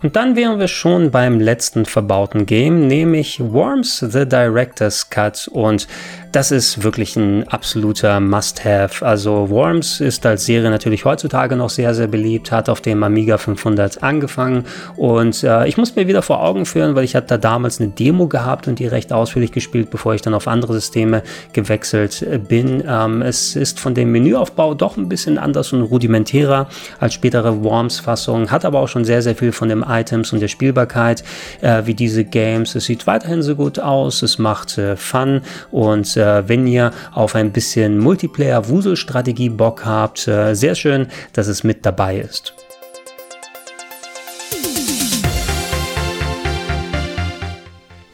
Und 0.00 0.14
dann 0.14 0.36
wären 0.36 0.60
wir 0.60 0.68
schon 0.68 1.10
beim 1.10 1.40
letzten 1.40 1.84
verbauten 1.84 2.46
Game, 2.46 2.86
nämlich 2.86 3.40
Worms 3.40 3.98
The 3.98 4.26
Director's 4.26 5.10
Cut. 5.10 5.48
Und 5.48 5.88
das 6.32 6.50
ist 6.50 6.82
wirklich 6.82 7.16
ein 7.16 7.48
absoluter 7.48 8.20
Must-Have. 8.20 9.04
Also 9.04 9.48
Worms 9.50 10.00
ist 10.00 10.26
als 10.26 10.44
Serie 10.44 10.70
natürlich 10.70 11.04
heutzutage 11.04 11.56
noch 11.56 11.70
sehr, 11.70 11.94
sehr 11.94 12.06
beliebt, 12.06 12.52
hat 12.52 12.68
auf 12.68 12.80
dem 12.80 13.02
Amiga 13.02 13.38
500 13.38 14.02
angefangen 14.02 14.64
und 14.96 15.42
äh, 15.42 15.66
ich 15.66 15.76
muss 15.76 15.96
mir 15.96 16.06
wieder 16.06 16.22
vor 16.22 16.42
Augen 16.42 16.66
führen, 16.66 16.94
weil 16.94 17.04
ich 17.04 17.14
hatte 17.16 17.28
da 17.28 17.38
damals 17.38 17.80
eine 17.80 17.90
Demo 17.90 18.26
gehabt 18.28 18.68
und 18.68 18.78
die 18.78 18.86
recht 18.86 19.12
ausführlich 19.12 19.52
gespielt, 19.52 19.90
bevor 19.90 20.14
ich 20.14 20.22
dann 20.22 20.34
auf 20.34 20.48
andere 20.48 20.74
Systeme 20.74 21.22
gewechselt 21.52 22.22
äh, 22.22 22.38
bin. 22.38 22.84
Ähm, 22.86 23.22
es 23.22 23.56
ist 23.56 23.80
von 23.80 23.94
dem 23.94 24.12
Menüaufbau 24.12 24.74
doch 24.74 24.96
ein 24.96 25.08
bisschen 25.08 25.38
anders 25.38 25.72
und 25.72 25.82
rudimentärer 25.82 26.68
als 27.00 27.14
spätere 27.14 27.62
Worms-Fassung, 27.62 28.50
hat 28.50 28.64
aber 28.64 28.80
auch 28.80 28.88
schon 28.88 29.04
sehr, 29.04 29.22
sehr 29.22 29.34
viel 29.34 29.52
von 29.52 29.68
den 29.68 29.82
Items 29.82 30.32
und 30.32 30.40
der 30.40 30.48
Spielbarkeit 30.48 31.24
äh, 31.60 31.82
wie 31.86 31.94
diese 31.94 32.24
Games. 32.24 32.74
Es 32.74 32.84
sieht 32.84 33.06
weiterhin 33.06 33.42
so 33.42 33.54
gut 33.54 33.78
aus, 33.78 34.22
es 34.22 34.38
macht 34.38 34.76
äh, 34.78 34.96
Fun 34.96 35.40
und 35.70 36.17
äh, 36.18 36.48
wenn 36.48 36.66
ihr 36.66 36.92
auf 37.12 37.34
ein 37.34 37.52
bisschen 37.52 37.98
Multiplayer-Wuselstrategie 37.98 39.50
Bock 39.50 39.84
habt, 39.84 40.28
äh, 40.28 40.54
sehr 40.54 40.74
schön, 40.74 41.06
dass 41.32 41.46
es 41.46 41.64
mit 41.64 41.86
dabei 41.86 42.18
ist. 42.18 42.57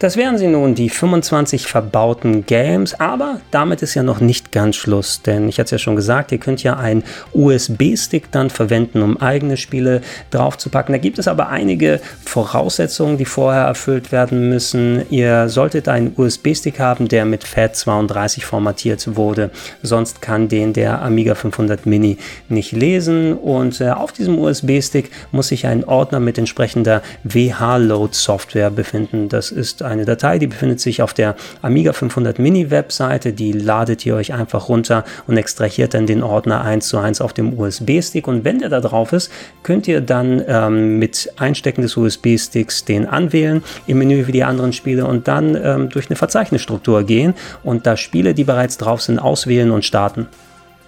Das 0.00 0.16
wären 0.16 0.38
sie 0.38 0.48
nun, 0.48 0.74
die 0.74 0.90
25 0.90 1.68
verbauten 1.68 2.44
Games, 2.46 2.98
aber 2.98 3.40
damit 3.52 3.80
ist 3.80 3.94
ja 3.94 4.02
noch 4.02 4.18
nicht 4.18 4.50
ganz 4.50 4.74
Schluss, 4.74 5.22
denn 5.22 5.48
ich 5.48 5.60
hatte 5.60 5.66
es 5.66 5.70
ja 5.70 5.78
schon 5.78 5.94
gesagt, 5.94 6.32
ihr 6.32 6.38
könnt 6.38 6.64
ja 6.64 6.76
einen 6.76 7.04
USB-Stick 7.32 8.32
dann 8.32 8.50
verwenden, 8.50 9.02
um 9.02 9.16
eigene 9.18 9.56
Spiele 9.56 10.00
draufzupacken. 10.32 10.92
Da 10.92 10.98
gibt 10.98 11.20
es 11.20 11.28
aber 11.28 11.48
einige 11.48 12.00
Voraussetzungen, 12.24 13.18
die 13.18 13.24
vorher 13.24 13.62
erfüllt 13.62 14.10
werden 14.10 14.48
müssen. 14.48 15.02
Ihr 15.10 15.48
solltet 15.48 15.86
einen 15.86 16.12
USB-Stick 16.16 16.80
haben, 16.80 17.06
der 17.06 17.24
mit 17.24 17.44
FAT32 17.44 18.42
formatiert 18.42 19.16
wurde, 19.16 19.50
sonst 19.82 20.20
kann 20.20 20.48
den 20.48 20.72
der 20.72 21.02
Amiga 21.02 21.36
500 21.36 21.86
Mini 21.86 22.18
nicht 22.48 22.72
lesen 22.72 23.34
und 23.34 23.80
äh, 23.80 23.90
auf 23.90 24.10
diesem 24.10 24.40
USB-Stick 24.40 25.12
muss 25.30 25.48
sich 25.48 25.66
ein 25.66 25.84
Ordner 25.84 26.18
mit 26.18 26.36
entsprechender 26.36 27.00
WH-Load-Software 27.22 28.70
befinden. 28.70 29.28
Das 29.28 29.52
ist 29.52 29.83
eine 29.84 30.04
Datei, 30.04 30.38
die 30.38 30.46
befindet 30.46 30.80
sich 30.80 31.02
auf 31.02 31.14
der 31.14 31.36
Amiga 31.62 31.92
500 31.92 32.38
Mini 32.38 32.70
Webseite, 32.70 33.32
die 33.32 33.52
ladet 33.52 34.04
ihr 34.04 34.16
euch 34.16 34.32
einfach 34.32 34.68
runter 34.68 35.04
und 35.26 35.36
extrahiert 35.36 35.94
dann 35.94 36.06
den 36.06 36.22
Ordner 36.22 36.62
1 36.62 36.88
zu 36.88 36.98
1 36.98 37.20
auf 37.20 37.32
dem 37.32 37.58
USB-Stick 37.58 38.26
und 38.26 38.44
wenn 38.44 38.58
der 38.58 38.68
da 38.68 38.80
drauf 38.80 39.12
ist, 39.12 39.30
könnt 39.62 39.86
ihr 39.88 40.00
dann 40.00 40.42
ähm, 40.46 40.98
mit 40.98 41.32
Einstecken 41.36 41.82
des 41.82 41.96
USB-Sticks 41.96 42.84
den 42.84 43.06
anwählen 43.06 43.62
im 43.86 43.98
Menü 43.98 44.26
wie 44.26 44.32
die 44.32 44.44
anderen 44.44 44.72
Spiele 44.72 45.06
und 45.06 45.28
dann 45.28 45.56
ähm, 45.62 45.88
durch 45.88 46.08
eine 46.08 46.16
Verzeichnisstruktur 46.16 47.04
gehen 47.04 47.34
und 47.62 47.86
da 47.86 47.96
Spiele, 47.96 48.34
die 48.34 48.44
bereits 48.44 48.78
drauf 48.78 49.02
sind, 49.02 49.18
auswählen 49.18 49.70
und 49.70 49.84
starten. 49.84 50.28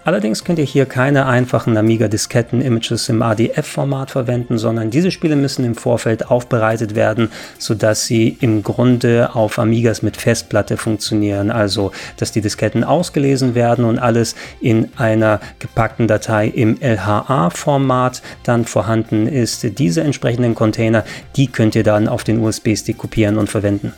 Allerdings 0.07 0.45
könnt 0.45 0.61
ihr 0.61 0.65
hier 0.65 0.87
keine 0.87 1.27
einfachen 1.27 1.77
Amiga-Disketten-Images 1.77 3.09
im 3.09 3.23
ADF-Format 3.23 4.13
verwenden, 4.13 4.57
sondern 4.57 4.93
diese 4.93 5.11
Spiele 5.11 5.35
müssen 5.35 5.65
im 5.65 5.75
Vorfeld 5.75 6.31
aufbereitet 6.31 6.95
werden, 6.95 7.33
sodass 7.59 8.07
sie 8.07 8.37
im 8.41 8.63
Grunde 8.63 9.35
auf 9.35 9.59
Amigas 9.59 10.03
mit 10.03 10.17
Festplatte 10.17 10.77
funktionieren. 10.77 11.51
Also, 11.51 11.91
dass 12.19 12.31
die 12.31 12.41
Disketten 12.41 12.85
ausgelesen 12.85 13.57
werden 13.57 13.85
und 13.85 13.99
alles 13.99 14.37
in 14.61 14.91
einer 14.97 15.41
gepackten 15.59 16.07
Datei 16.07 16.47
im 16.47 16.79
LHA-Format 16.81 18.23
dann 18.45 18.65
vorhanden 18.65 19.27
ist. 19.27 19.77
Diese 19.77 20.03
entsprechenden 20.05 20.55
Container, 20.55 21.03
die 21.35 21.49
könnt 21.49 21.75
ihr 21.75 21.83
dann 21.83 22.07
auf 22.07 22.23
den 22.23 22.39
USB-Stick 22.39 22.97
kopieren 22.97 23.39
und 23.39 23.51
verwenden. 23.51 23.93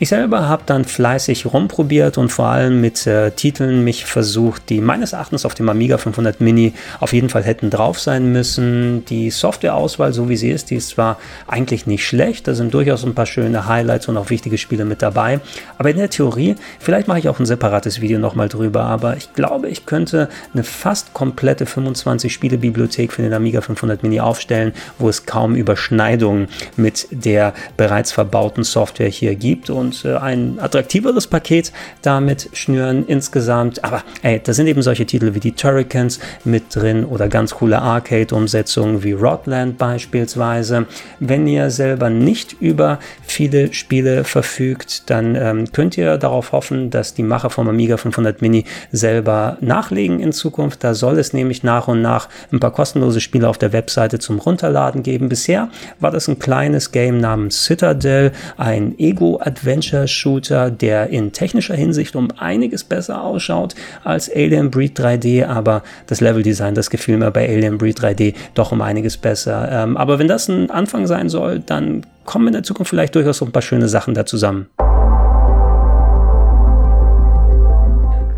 Ich 0.00 0.10
selber 0.10 0.48
habe 0.48 0.62
dann 0.64 0.84
fleißig 0.84 1.46
rumprobiert 1.46 2.18
und 2.18 2.30
vor 2.30 2.46
allem 2.46 2.80
mit 2.80 3.04
äh, 3.08 3.32
Titeln 3.32 3.82
mich 3.82 4.04
versucht, 4.04 4.70
die 4.70 4.80
meines 4.80 5.12
Erachtens 5.12 5.44
auf 5.44 5.54
dem 5.54 5.68
Amiga 5.68 5.98
500 5.98 6.40
Mini 6.40 6.74
auf 7.00 7.12
jeden 7.12 7.28
Fall 7.28 7.42
hätten 7.42 7.68
drauf 7.68 7.98
sein 7.98 8.30
müssen. 8.30 9.04
Die 9.06 9.30
Softwareauswahl, 9.30 10.12
so 10.12 10.28
wie 10.28 10.36
sie 10.36 10.50
ist, 10.50 10.70
die 10.70 10.76
ist 10.76 10.90
zwar 10.90 11.18
eigentlich 11.48 11.88
nicht 11.88 12.06
schlecht, 12.06 12.46
da 12.46 12.54
sind 12.54 12.72
durchaus 12.74 13.04
ein 13.04 13.16
paar 13.16 13.26
schöne 13.26 13.66
Highlights 13.66 14.06
und 14.06 14.16
auch 14.16 14.30
wichtige 14.30 14.56
Spiele 14.56 14.84
mit 14.84 15.02
dabei, 15.02 15.40
aber 15.78 15.90
in 15.90 15.96
der 15.96 16.10
Theorie, 16.10 16.54
vielleicht 16.78 17.08
mache 17.08 17.18
ich 17.18 17.28
auch 17.28 17.40
ein 17.40 17.46
separates 17.46 18.00
Video 18.00 18.20
nochmal 18.20 18.48
drüber, 18.48 18.84
aber 18.84 19.16
ich 19.16 19.32
glaube, 19.32 19.68
ich 19.68 19.84
könnte 19.84 20.28
eine 20.54 20.62
fast 20.62 21.12
komplette 21.12 21.66
25 21.66 22.32
Spiele-Bibliothek 22.32 23.12
für 23.12 23.22
den 23.22 23.32
Amiga 23.32 23.62
500 23.62 24.04
Mini 24.04 24.20
aufstellen, 24.20 24.74
wo 25.00 25.08
es 25.08 25.26
kaum 25.26 25.56
Überschneidungen 25.56 26.46
mit 26.76 27.08
der 27.10 27.52
bereits 27.76 28.12
verbauten 28.12 28.62
Software 28.62 29.08
hier 29.08 29.34
gibt 29.34 29.70
und 29.70 29.87
und 29.88 30.04
äh, 30.04 30.16
ein 30.16 30.58
attraktiveres 30.60 31.26
Paket 31.26 31.72
damit 32.02 32.50
schnüren 32.52 33.06
insgesamt. 33.06 33.84
Aber 33.84 34.02
ey, 34.22 34.40
da 34.42 34.52
sind 34.52 34.66
eben 34.66 34.82
solche 34.82 35.06
Titel 35.06 35.34
wie 35.34 35.40
die 35.40 35.52
Turricans 35.52 36.20
mit 36.44 36.74
drin 36.74 37.04
oder 37.04 37.28
ganz 37.28 37.54
coole 37.54 37.80
Arcade-Umsetzungen 37.80 39.02
wie 39.02 39.12
Rodland 39.12 39.78
beispielsweise. 39.78 40.86
Wenn 41.20 41.46
ihr 41.46 41.70
selber 41.70 42.10
nicht 42.10 42.56
über 42.60 42.98
viele 43.22 43.72
Spiele 43.72 44.24
verfügt, 44.24 45.08
dann 45.10 45.34
ähm, 45.34 45.72
könnt 45.72 45.96
ihr 45.96 46.18
darauf 46.18 46.52
hoffen, 46.52 46.90
dass 46.90 47.14
die 47.14 47.22
Macher 47.22 47.50
vom 47.50 47.68
Amiga 47.68 47.96
500 47.96 48.42
Mini 48.42 48.64
selber 48.92 49.56
nachlegen 49.60 50.20
in 50.20 50.32
Zukunft. 50.32 50.84
Da 50.84 50.94
soll 50.94 51.18
es 51.18 51.32
nämlich 51.32 51.62
nach 51.62 51.88
und 51.88 52.02
nach 52.02 52.28
ein 52.52 52.60
paar 52.60 52.72
kostenlose 52.72 53.20
Spiele 53.20 53.48
auf 53.48 53.58
der 53.58 53.72
Webseite 53.72 54.18
zum 54.18 54.38
Runterladen 54.38 55.02
geben. 55.02 55.28
Bisher 55.28 55.70
war 56.00 56.10
das 56.10 56.28
ein 56.28 56.38
kleines 56.38 56.92
Game 56.92 57.18
namens 57.18 57.64
Citadel, 57.64 58.32
ein 58.56 58.98
Ego-Adventure 58.98 59.77
Adventure-Shooter, 59.78 60.70
der 60.70 61.08
in 61.10 61.32
technischer 61.32 61.74
Hinsicht 61.74 62.16
um 62.16 62.28
einiges 62.36 62.84
besser 62.84 63.22
ausschaut 63.22 63.74
als 64.04 64.30
Alien 64.30 64.70
Breed 64.70 64.98
3D, 64.98 65.46
aber 65.46 65.82
das 66.06 66.20
Leveldesign, 66.20 66.74
das 66.74 66.90
gefiel 66.90 67.16
mir 67.16 67.30
bei 67.30 67.48
Alien 67.48 67.78
Breed 67.78 67.98
3D 67.98 68.34
doch 68.54 68.72
um 68.72 68.82
einiges 68.82 69.16
besser. 69.16 69.68
Ähm, 69.70 69.96
aber 69.96 70.18
wenn 70.18 70.28
das 70.28 70.48
ein 70.48 70.70
Anfang 70.70 71.06
sein 71.06 71.28
soll, 71.28 71.60
dann 71.60 72.04
kommen 72.24 72.48
in 72.48 72.52
der 72.54 72.62
Zukunft 72.62 72.90
vielleicht 72.90 73.14
durchaus 73.14 73.40
ein 73.40 73.52
paar 73.52 73.62
schöne 73.62 73.88
Sachen 73.88 74.14
da 74.14 74.26
zusammen. 74.26 74.66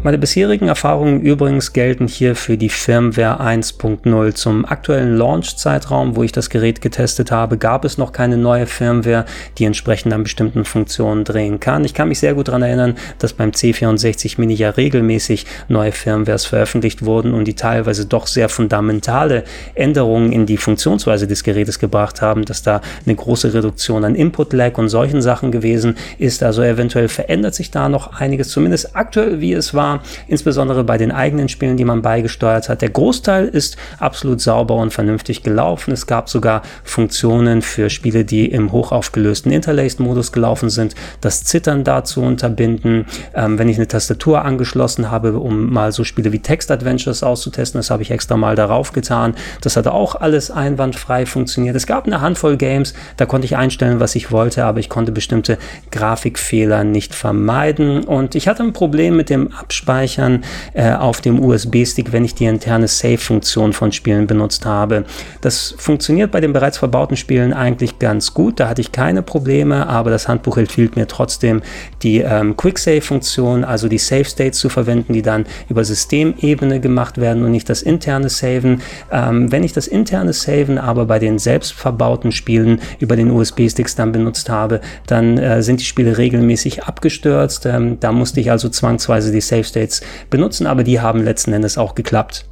Meine 0.03 0.17
bisherigen 0.17 0.69
Erfahrungen 0.69 1.21
übrigens 1.21 1.75
gelten 1.75 2.09
hier 2.09 2.35
für 2.35 2.57
die 2.57 2.71
Firmware 2.71 3.39
1.0. 3.39 4.33
Zum 4.33 4.65
aktuellen 4.65 5.19
Launch-Zeitraum, 5.19 6.17
wo 6.17 6.23
ich 6.23 6.33
das 6.33 6.49
Gerät 6.49 6.81
getestet 6.81 7.31
habe, 7.31 7.59
gab 7.59 7.85
es 7.85 7.99
noch 7.99 8.13
keine 8.13 8.39
neue 8.39 8.65
Firmware, 8.65 9.27
die 9.59 9.67
entsprechend 9.67 10.15
an 10.15 10.23
bestimmten 10.23 10.65
Funktionen 10.65 11.25
drehen 11.25 11.61
kann. 11.61 11.85
Ich 11.85 11.93
kann 11.93 12.09
mich 12.09 12.19
sehr 12.19 12.33
gut 12.33 12.49
daran 12.49 12.63
erinnern, 12.63 12.95
dass 13.19 13.35
beim 13.35 13.51
C64 13.51 14.41
Mini 14.41 14.55
ja 14.55 14.71
regelmäßig 14.71 15.45
neue 15.69 15.93
Firmwares 15.93 16.47
veröffentlicht 16.47 17.05
wurden 17.05 17.35
und 17.35 17.45
die 17.45 17.53
teilweise 17.53 18.07
doch 18.07 18.27
sehr 18.27 18.49
fundamentale 18.49 19.45
Änderungen 19.75 20.33
in 20.33 20.47
die 20.47 20.57
Funktionsweise 20.57 21.27
des 21.27 21.45
Gerätes 21.45 21.79
gebracht 21.79 22.23
haben, 22.23 22.47
dass 22.47 22.63
da 22.63 22.81
eine 23.05 23.17
große 23.17 23.53
Reduktion 23.53 24.07
an 24.07 24.15
Input-Lag 24.15 24.79
und 24.79 24.89
solchen 24.89 25.21
Sachen 25.21 25.53
gewesen 25.53 25.99
ist. 26.17 26.43
Also 26.43 26.63
eventuell 26.63 27.09
verändert 27.09 27.55
sich 27.55 27.71
da 27.71 27.91
noch 27.91 28.19
einiges, 28.19 28.49
zumindest 28.49 28.97
aktuell, 28.97 29.43
wie 29.43 29.53
es 29.53 29.75
war 29.75 29.90
insbesondere 30.29 30.85
bei 30.85 30.97
den 30.97 31.11
eigenen 31.11 31.49
Spielen, 31.49 31.77
die 31.77 31.85
man 31.85 32.03
beigesteuert 32.03 32.69
hat. 32.69 32.83
Der 32.83 32.91
Großteil 32.91 33.49
ist 33.49 33.77
absolut 33.99 34.41
sauber 34.41 34.77
und 34.77 34.93
vernünftig 34.93 35.43
gelaufen. 35.43 35.93
Es 35.93 36.07
gab 36.07 36.29
sogar 36.29 36.63
Funktionen 36.85 37.63
für 37.63 37.91
Spiele, 37.91 38.25
die 38.25 38.47
im 38.47 38.73
hochaufgelösten 38.73 39.53
Interlaced-Modus 39.53 40.33
gelaufen 40.33 40.71
sind, 40.71 40.95
das 41.21 41.45
Zittern 41.45 41.85
da 41.85 42.05
zu 42.05 42.23
unterbinden. 42.23 43.07
Ähm, 43.35 43.59
wenn 43.59 43.69
ich 43.69 43.77
eine 43.77 43.89
Tastatur 43.89 44.45
angeschlossen 44.45 45.11
habe, 45.11 45.39
um 45.39 45.73
mal 45.73 45.93
so 45.93 46.05
Spiele 46.05 46.33
wie 46.33 46.39
Text-Adventures 46.39 47.23
auszutesten, 47.23 47.79
das 47.79 47.91
habe 47.91 48.03
ich 48.03 48.11
extra 48.11 48.37
mal 48.37 48.57
darauf 48.57 48.93
getan. 48.93 49.35
Das 49.61 49.77
hat 49.77 49.87
auch 49.87 50.15
alles 50.15 50.51
einwandfrei 50.51 51.27
funktioniert. 51.27 51.77
Es 51.77 51.87
gab 51.87 52.07
eine 52.07 52.21
Handvoll 52.21 52.57
Games, 52.57 52.95
da 53.17 53.27
konnte 53.27 53.47
ich 53.47 53.57
einstellen, 53.57 54.01
was 54.01 54.15
ich 54.15 54.31
wollte, 54.31 54.65
aber 54.65 54.81
ich 54.81 54.89
konnte 54.89 55.13
bestimmte 55.13 55.59
Grafikfehler 55.91 56.85
nicht 56.85 57.15
vermeiden. 57.15 58.05
Und 58.05 58.35
ich 58.35 58.49
hatte 58.49 58.63
ein 58.63 58.73
Problem 58.73 59.17
mit 59.17 59.31
dem 59.31 59.53
Abspielen 59.53 59.80
abspeichern 59.81 60.45
äh, 60.75 60.93
auf 60.93 61.21
dem 61.21 61.43
USB-Stick, 61.43 62.13
wenn 62.13 62.25
ich 62.25 62.35
die 62.35 62.45
interne 62.45 62.87
Save-Funktion 62.87 63.73
von 63.73 63.93
Spielen 63.93 64.27
benutzt 64.27 64.67
habe. 64.67 65.05
Das 65.41 65.75
funktioniert 65.79 66.31
bei 66.31 66.41
den 66.41 66.53
bereits 66.53 66.79
verbauten 66.79 67.17
Spielen 67.17 67.53
eigentlich 67.53 67.99
ganz 67.99 68.35
gut. 68.35 68.61
Da 68.61 68.69
hatte 68.69 68.81
ich 68.81 68.93
keine 68.93 69.23
Probleme, 69.23 69.87
aber 69.87 70.11
das 70.11 70.29
Handbuch 70.29 70.59
empfiehlt 70.59 70.97
mir 70.97 71.07
trotzdem 71.07 71.63
die 72.03 72.19
ähm, 72.19 72.57
Quick-Save-Funktion, 72.57 73.65
also 73.65 73.89
die 73.89 73.99
Save-States 73.99 74.59
zu 74.59 74.69
verwenden, 74.69 75.15
die 75.15 75.23
dann 75.23 75.47
über 75.69 75.85
Systemebene 75.85 76.81
gemacht 76.81 77.19
werden 77.19 77.43
und 77.43 77.51
nicht 77.51 77.69
das 77.69 77.83
interne 77.83 78.29
Saven. 78.29 78.83
Ähm, 79.11 79.51
wenn 79.51 79.65
ich 79.65 79.73
das 79.73 79.87
interne 79.87 80.33
Saven 80.33 80.79
aber 80.79 81.07
bei 81.07 81.19
den 81.19 81.39
selbst 81.39 81.73
verbauten 81.73 82.33
Spielen 82.33 82.81
über 82.99 83.17
den 83.17 83.31
USB-Sticks 83.31 83.95
dann 83.95 84.13
benutzt 84.13 84.51
habe, 84.51 84.81
dann 85.07 85.39
äh, 85.39 85.63
sind 85.63 85.81
die 85.81 85.85
Spiele 85.85 86.19
regelmäßig 86.19 86.85
abgestürzt. 86.85 87.67
Ähm, 87.67 87.99
da 88.01 88.13
musste 88.13 88.41
ich 88.41 88.51
also 88.51 88.69
zwangsweise 88.69 89.33
die 89.33 89.41
Save 89.41 89.70
States 89.71 90.03
benutzen, 90.29 90.67
aber 90.67 90.85
die 90.85 91.01
haben 91.01 91.25
letzten 91.25 91.53
Endes 91.53 91.79
auch 91.79 91.95
geklappt. 91.95 92.45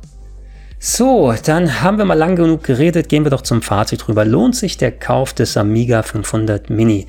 So, 0.80 1.34
dann 1.44 1.82
haben 1.82 1.98
wir 1.98 2.04
mal 2.04 2.14
lang 2.14 2.36
genug 2.36 2.62
geredet, 2.62 3.08
gehen 3.08 3.24
wir 3.24 3.32
doch 3.32 3.42
zum 3.42 3.62
Fazit 3.62 4.06
drüber. 4.06 4.24
Lohnt 4.24 4.54
sich 4.54 4.76
der 4.76 4.92
Kauf 4.92 5.32
des 5.32 5.56
Amiga 5.56 6.02
500 6.02 6.70
Mini? 6.70 7.06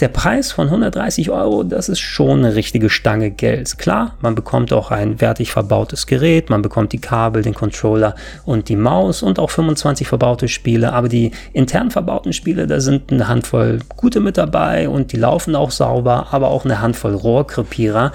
Der 0.00 0.08
Preis 0.08 0.52
von 0.52 0.66
130 0.66 1.30
Euro, 1.30 1.62
das 1.62 1.88
ist 1.88 2.00
schon 2.00 2.40
eine 2.40 2.54
richtige 2.54 2.90
Stange 2.90 3.30
Geld. 3.30 3.78
Klar, 3.78 4.16
man 4.20 4.34
bekommt 4.34 4.72
auch 4.72 4.90
ein 4.90 5.20
wertig 5.20 5.52
verbautes 5.52 6.06
Gerät, 6.06 6.50
man 6.50 6.62
bekommt 6.62 6.92
die 6.92 7.00
Kabel, 7.00 7.42
den 7.42 7.54
Controller 7.54 8.14
und 8.44 8.68
die 8.68 8.76
Maus 8.76 9.22
und 9.22 9.38
auch 9.38 9.50
25 9.50 10.08
verbaute 10.08 10.48
Spiele, 10.48 10.92
aber 10.92 11.08
die 11.08 11.30
intern 11.52 11.90
verbauten 11.90 12.32
Spiele, 12.32 12.66
da 12.66 12.80
sind 12.80 13.12
eine 13.12 13.28
Handvoll 13.28 13.78
gute 13.96 14.20
mit 14.20 14.36
dabei 14.36 14.88
und 14.88 15.12
die 15.12 15.18
laufen 15.18 15.54
auch 15.54 15.70
sauber, 15.70 16.28
aber 16.32 16.48
auch 16.48 16.64
eine 16.64 16.80
Handvoll 16.80 17.14
Rohrkrepierer 17.14 18.12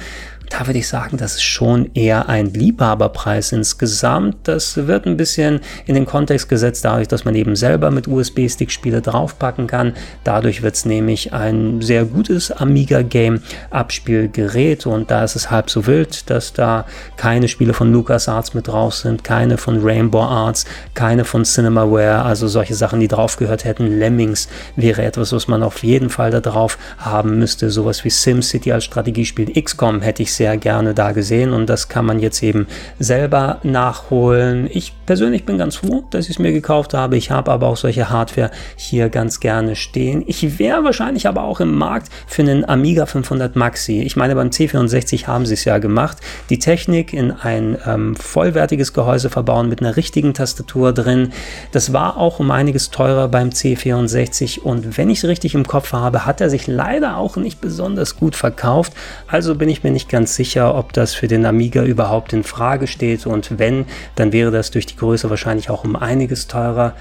da 0.49 0.65
würde 0.65 0.79
ich 0.79 0.87
sagen, 0.87 1.17
das 1.17 1.35
ist 1.35 1.43
schon 1.43 1.91
eher 1.93 2.29
ein 2.29 2.53
Liebhaberpreis 2.53 3.51
insgesamt. 3.51 4.37
Das 4.43 4.87
wird 4.87 5.05
ein 5.05 5.17
bisschen 5.17 5.59
in 5.85 5.95
den 5.95 6.05
Kontext 6.05 6.47
gesetzt, 6.49 6.85
dadurch, 6.85 7.07
dass 7.07 7.25
man 7.25 7.35
eben 7.35 7.55
selber 7.55 7.91
mit 7.91 8.07
USB-Stick 8.07 8.71
Spiele 8.71 9.01
draufpacken 9.01 9.67
kann. 9.67 9.93
Dadurch 10.23 10.61
wird 10.61 10.75
es 10.75 10.85
nämlich 10.85 11.33
ein 11.33 11.81
sehr 11.81 12.05
gutes 12.05 12.51
Amiga-Game-Abspielgerät 12.51 14.85
und 14.85 15.11
da 15.11 15.23
ist 15.23 15.35
es 15.35 15.51
halb 15.51 15.69
so 15.69 15.85
wild, 15.85 16.29
dass 16.29 16.53
da 16.53 16.85
keine 17.17 17.49
Spiele 17.49 17.73
von 17.73 17.91
LucasArts 17.91 18.53
mit 18.53 18.67
drauf 18.67 18.93
sind, 18.93 19.23
keine 19.23 19.57
von 19.57 19.83
Rainbow 19.83 20.23
Arts, 20.23 20.65
keine 20.93 21.25
von 21.25 21.43
Cinemaware, 21.43 22.21
also 22.23 22.47
solche 22.47 22.75
Sachen, 22.75 22.99
die 22.99 23.07
drauf 23.07 23.37
gehört 23.37 23.65
hätten. 23.65 23.97
Lemmings 23.99 24.47
wäre 24.75 25.03
etwas, 25.03 25.33
was 25.33 25.47
man 25.47 25.63
auf 25.63 25.83
jeden 25.83 26.09
Fall 26.09 26.29
da 26.31 26.39
drauf 26.39 26.77
haben 26.97 27.39
müsste. 27.39 27.69
Sowas 27.69 28.05
wie 28.05 28.09
SimCity 28.09 28.71
als 28.71 28.85
Strategiespiel. 28.85 29.61
XCOM 29.61 30.01
hätte 30.01 30.23
ich 30.23 30.33
sehr 30.37 30.57
gerne 30.57 30.93
da 30.93 31.11
gesehen 31.11 31.51
und 31.53 31.67
das 31.67 31.89
kann 31.89 32.05
man 32.05 32.19
jetzt 32.19 32.41
eben 32.41 32.67
selber 32.99 33.59
nachholen. 33.63 34.69
Ich 34.71 34.93
persönlich 35.05 35.45
bin 35.45 35.57
ganz 35.57 35.77
froh, 35.77 36.03
dass 36.11 36.25
ich 36.25 36.31
es 36.31 36.39
mir 36.39 36.51
gekauft 36.51 36.93
habe. 36.93 37.17
Ich 37.17 37.31
habe 37.31 37.51
aber 37.51 37.67
auch 37.67 37.77
solche 37.77 38.09
Hardware 38.09 38.51
hier 38.75 39.09
ganz 39.09 39.39
gerne 39.39 39.75
stehen. 39.75 40.23
Ich 40.27 40.59
wäre 40.59 40.83
wahrscheinlich 40.83 41.27
aber 41.27 41.43
auch 41.43 41.59
im 41.59 41.75
Markt 41.75 42.09
für 42.27 42.43
einen 42.43 42.67
Amiga 42.67 43.05
500 43.05 43.55
Maxi. 43.55 44.01
Ich 44.01 44.15
meine, 44.15 44.35
beim 44.35 44.49
C64 44.49 45.25
haben 45.25 45.45
sie 45.45 45.55
es 45.55 45.65
ja 45.65 45.79
gemacht. 45.79 46.17
Die 46.49 46.59
Technik 46.59 47.13
in 47.13 47.31
ein 47.31 47.77
ähm, 47.85 48.15
vollwertiges 48.15 48.93
Gehäuse 48.93 49.29
verbauen 49.29 49.69
mit 49.69 49.81
einer 49.81 49.95
richtigen 49.95 50.33
Tastatur 50.33 50.93
drin. 50.93 51.31
Das 51.71 51.93
war 51.93 52.17
auch 52.17 52.39
um 52.39 52.51
einiges 52.51 52.91
teurer 52.91 53.27
beim 53.27 53.49
C64 53.49 54.59
und 54.59 54.97
wenn 54.97 55.09
ich 55.09 55.19
es 55.19 55.27
richtig 55.27 55.55
im 55.55 55.65
Kopf 55.65 55.93
habe, 55.93 56.25
hat 56.25 56.41
er 56.41 56.49
sich 56.49 56.67
leider 56.67 57.17
auch 57.17 57.37
nicht 57.37 57.61
besonders 57.61 58.17
gut 58.17 58.35
verkauft. 58.35 58.93
Also 59.27 59.55
bin 59.55 59.69
ich 59.69 59.83
mir 59.83 59.91
nicht 59.91 60.09
ganz 60.09 60.26
ganz 60.27 60.35
sicher, 60.35 60.75
ob 60.75 60.91
das 60.91 61.13
für 61.13 61.29
den 61.29 61.45
Amiga 61.45 61.83
überhaupt 61.83 62.33
in 62.33 62.43
Frage 62.43 62.87
steht 62.87 63.25
und 63.25 63.59
wenn, 63.59 63.85
dann 64.15 64.33
wäre 64.33 64.51
das 64.51 64.71
durch 64.71 64.85
die 64.85 64.97
Größe 64.97 65.29
wahrscheinlich 65.29 65.69
auch 65.69 65.85
um 65.85 65.95
einiges 65.95 66.47
teurer. 66.47 66.95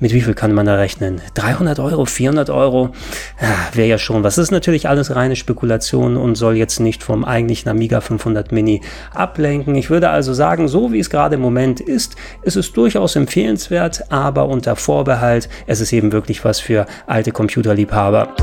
Mit 0.00 0.12
wie 0.12 0.20
viel 0.20 0.34
kann 0.34 0.52
man 0.52 0.66
da 0.66 0.74
rechnen? 0.74 1.20
300 1.34 1.78
Euro, 1.78 2.06
400 2.06 2.50
Euro? 2.50 2.90
Ja, 3.40 3.54
Wäre 3.72 3.86
ja 3.86 3.98
schon 3.98 4.24
was. 4.24 4.34
Das 4.34 4.46
ist 4.46 4.50
natürlich 4.50 4.88
alles 4.88 5.14
reine 5.14 5.36
Spekulation 5.36 6.16
und 6.16 6.34
soll 6.34 6.56
jetzt 6.56 6.80
nicht 6.80 7.04
vom 7.04 7.24
eigentlichen 7.24 7.68
Amiga 7.68 8.00
500 8.00 8.50
Mini 8.50 8.80
ablenken. 9.14 9.76
Ich 9.76 9.88
würde 9.88 10.10
also 10.10 10.34
sagen, 10.34 10.66
so 10.66 10.92
wie 10.92 10.98
es 10.98 11.08
gerade 11.08 11.36
im 11.36 11.40
Moment 11.40 11.80
ist, 11.80 12.16
ist 12.42 12.56
es 12.56 12.72
durchaus 12.72 13.14
empfehlenswert, 13.14 14.10
aber 14.10 14.48
unter 14.48 14.74
Vorbehalt, 14.74 15.48
es 15.68 15.80
ist 15.80 15.92
eben 15.92 16.10
wirklich 16.10 16.44
was 16.44 16.58
für 16.58 16.86
alte 17.06 17.30
Computerliebhaber. 17.30 18.34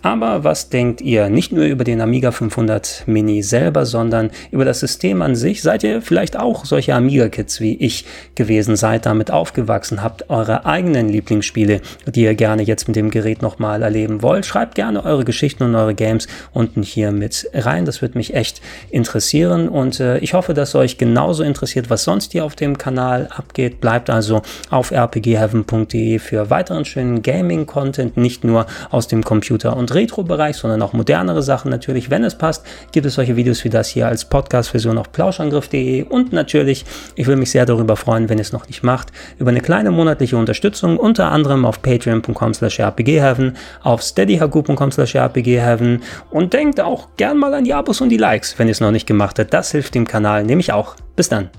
Aber 0.00 0.44
was 0.44 0.68
denkt 0.68 1.00
ihr 1.00 1.28
nicht 1.28 1.50
nur 1.50 1.64
über 1.64 1.82
den 1.82 2.00
Amiga 2.00 2.30
500 2.30 3.02
Mini 3.06 3.42
selber, 3.42 3.84
sondern 3.84 4.30
über 4.52 4.64
das 4.64 4.78
System 4.78 5.22
an 5.22 5.34
sich? 5.34 5.60
Seid 5.60 5.82
ihr 5.82 6.02
vielleicht 6.02 6.38
auch 6.38 6.64
solche 6.64 6.94
Amiga-Kids 6.94 7.60
wie 7.60 7.74
ich 7.74 8.04
gewesen? 8.36 8.76
Seid 8.76 9.06
damit 9.06 9.32
aufgewachsen? 9.32 10.00
Habt 10.00 10.30
eure 10.30 10.66
eigenen 10.66 11.08
Lieblingsspiele, 11.08 11.80
die 12.06 12.22
ihr 12.22 12.36
gerne 12.36 12.62
jetzt 12.62 12.86
mit 12.86 12.94
dem 12.94 13.10
Gerät 13.10 13.42
nochmal 13.42 13.82
erleben 13.82 14.22
wollt? 14.22 14.46
Schreibt 14.46 14.76
gerne 14.76 15.04
eure 15.04 15.24
Geschichten 15.24 15.64
und 15.64 15.74
eure 15.74 15.96
Games 15.96 16.28
unten 16.52 16.84
hier 16.84 17.10
mit 17.10 17.50
rein. 17.52 17.84
Das 17.84 18.00
würde 18.00 18.18
mich 18.18 18.34
echt 18.34 18.60
interessieren 18.90 19.68
und 19.68 19.98
äh, 19.98 20.18
ich 20.18 20.32
hoffe, 20.32 20.54
dass 20.54 20.76
euch 20.76 20.98
genauso 20.98 21.42
interessiert, 21.42 21.90
was 21.90 22.04
sonst 22.04 22.30
hier 22.30 22.44
auf 22.44 22.54
dem 22.54 22.78
Kanal 22.78 23.28
abgeht. 23.36 23.80
Bleibt 23.80 24.10
also 24.10 24.42
auf 24.70 24.92
rpgheaven.de 24.92 26.20
für 26.20 26.50
weiteren 26.50 26.84
schönen 26.84 27.22
Gaming-Content, 27.22 28.16
nicht 28.16 28.44
nur 28.44 28.66
aus 28.90 29.08
dem 29.08 29.24
Computer- 29.24 29.76
und 29.88 29.94
Retro-Bereich, 29.94 30.56
sondern 30.56 30.82
auch 30.82 30.92
modernere 30.92 31.42
Sachen 31.42 31.70
natürlich. 31.70 32.10
Wenn 32.10 32.24
es 32.24 32.36
passt, 32.36 32.64
gibt 32.92 33.06
es 33.06 33.14
solche 33.14 33.36
Videos 33.36 33.64
wie 33.64 33.70
das 33.70 33.88
hier 33.88 34.06
als 34.06 34.24
Podcast-Version 34.24 34.98
auf 34.98 35.12
plauschangriff.de 35.12 36.04
und 36.04 36.32
natürlich, 36.32 36.84
ich 37.14 37.26
würde 37.26 37.38
mich 37.38 37.50
sehr 37.50 37.66
darüber 37.66 37.96
freuen, 37.96 38.28
wenn 38.28 38.38
ihr 38.38 38.42
es 38.42 38.52
noch 38.52 38.66
nicht 38.66 38.82
macht, 38.82 39.08
über 39.38 39.50
eine 39.50 39.60
kleine 39.60 39.90
monatliche 39.90 40.36
Unterstützung, 40.36 40.98
unter 40.98 41.30
anderem 41.30 41.64
auf 41.64 41.82
patreon.com 41.82 42.54
slash 42.54 42.80
rpgheaven, 42.80 43.56
auf 43.82 44.02
steadyhaku.com 44.02 44.92
slash 44.92 45.16
rpgheaven 45.16 46.02
und 46.30 46.52
denkt 46.52 46.80
auch 46.80 47.08
gern 47.16 47.38
mal 47.38 47.54
an 47.54 47.64
die 47.64 47.74
Abos 47.74 48.00
und 48.00 48.10
die 48.10 48.16
Likes, 48.16 48.58
wenn 48.58 48.68
ihr 48.68 48.72
es 48.72 48.80
noch 48.80 48.90
nicht 48.90 49.06
gemacht 49.06 49.38
habt. 49.38 49.52
Das 49.52 49.70
hilft 49.70 49.94
dem 49.94 50.06
Kanal 50.06 50.44
nämlich 50.44 50.72
auch. 50.72 50.96
Bis 51.16 51.28
dann. 51.28 51.50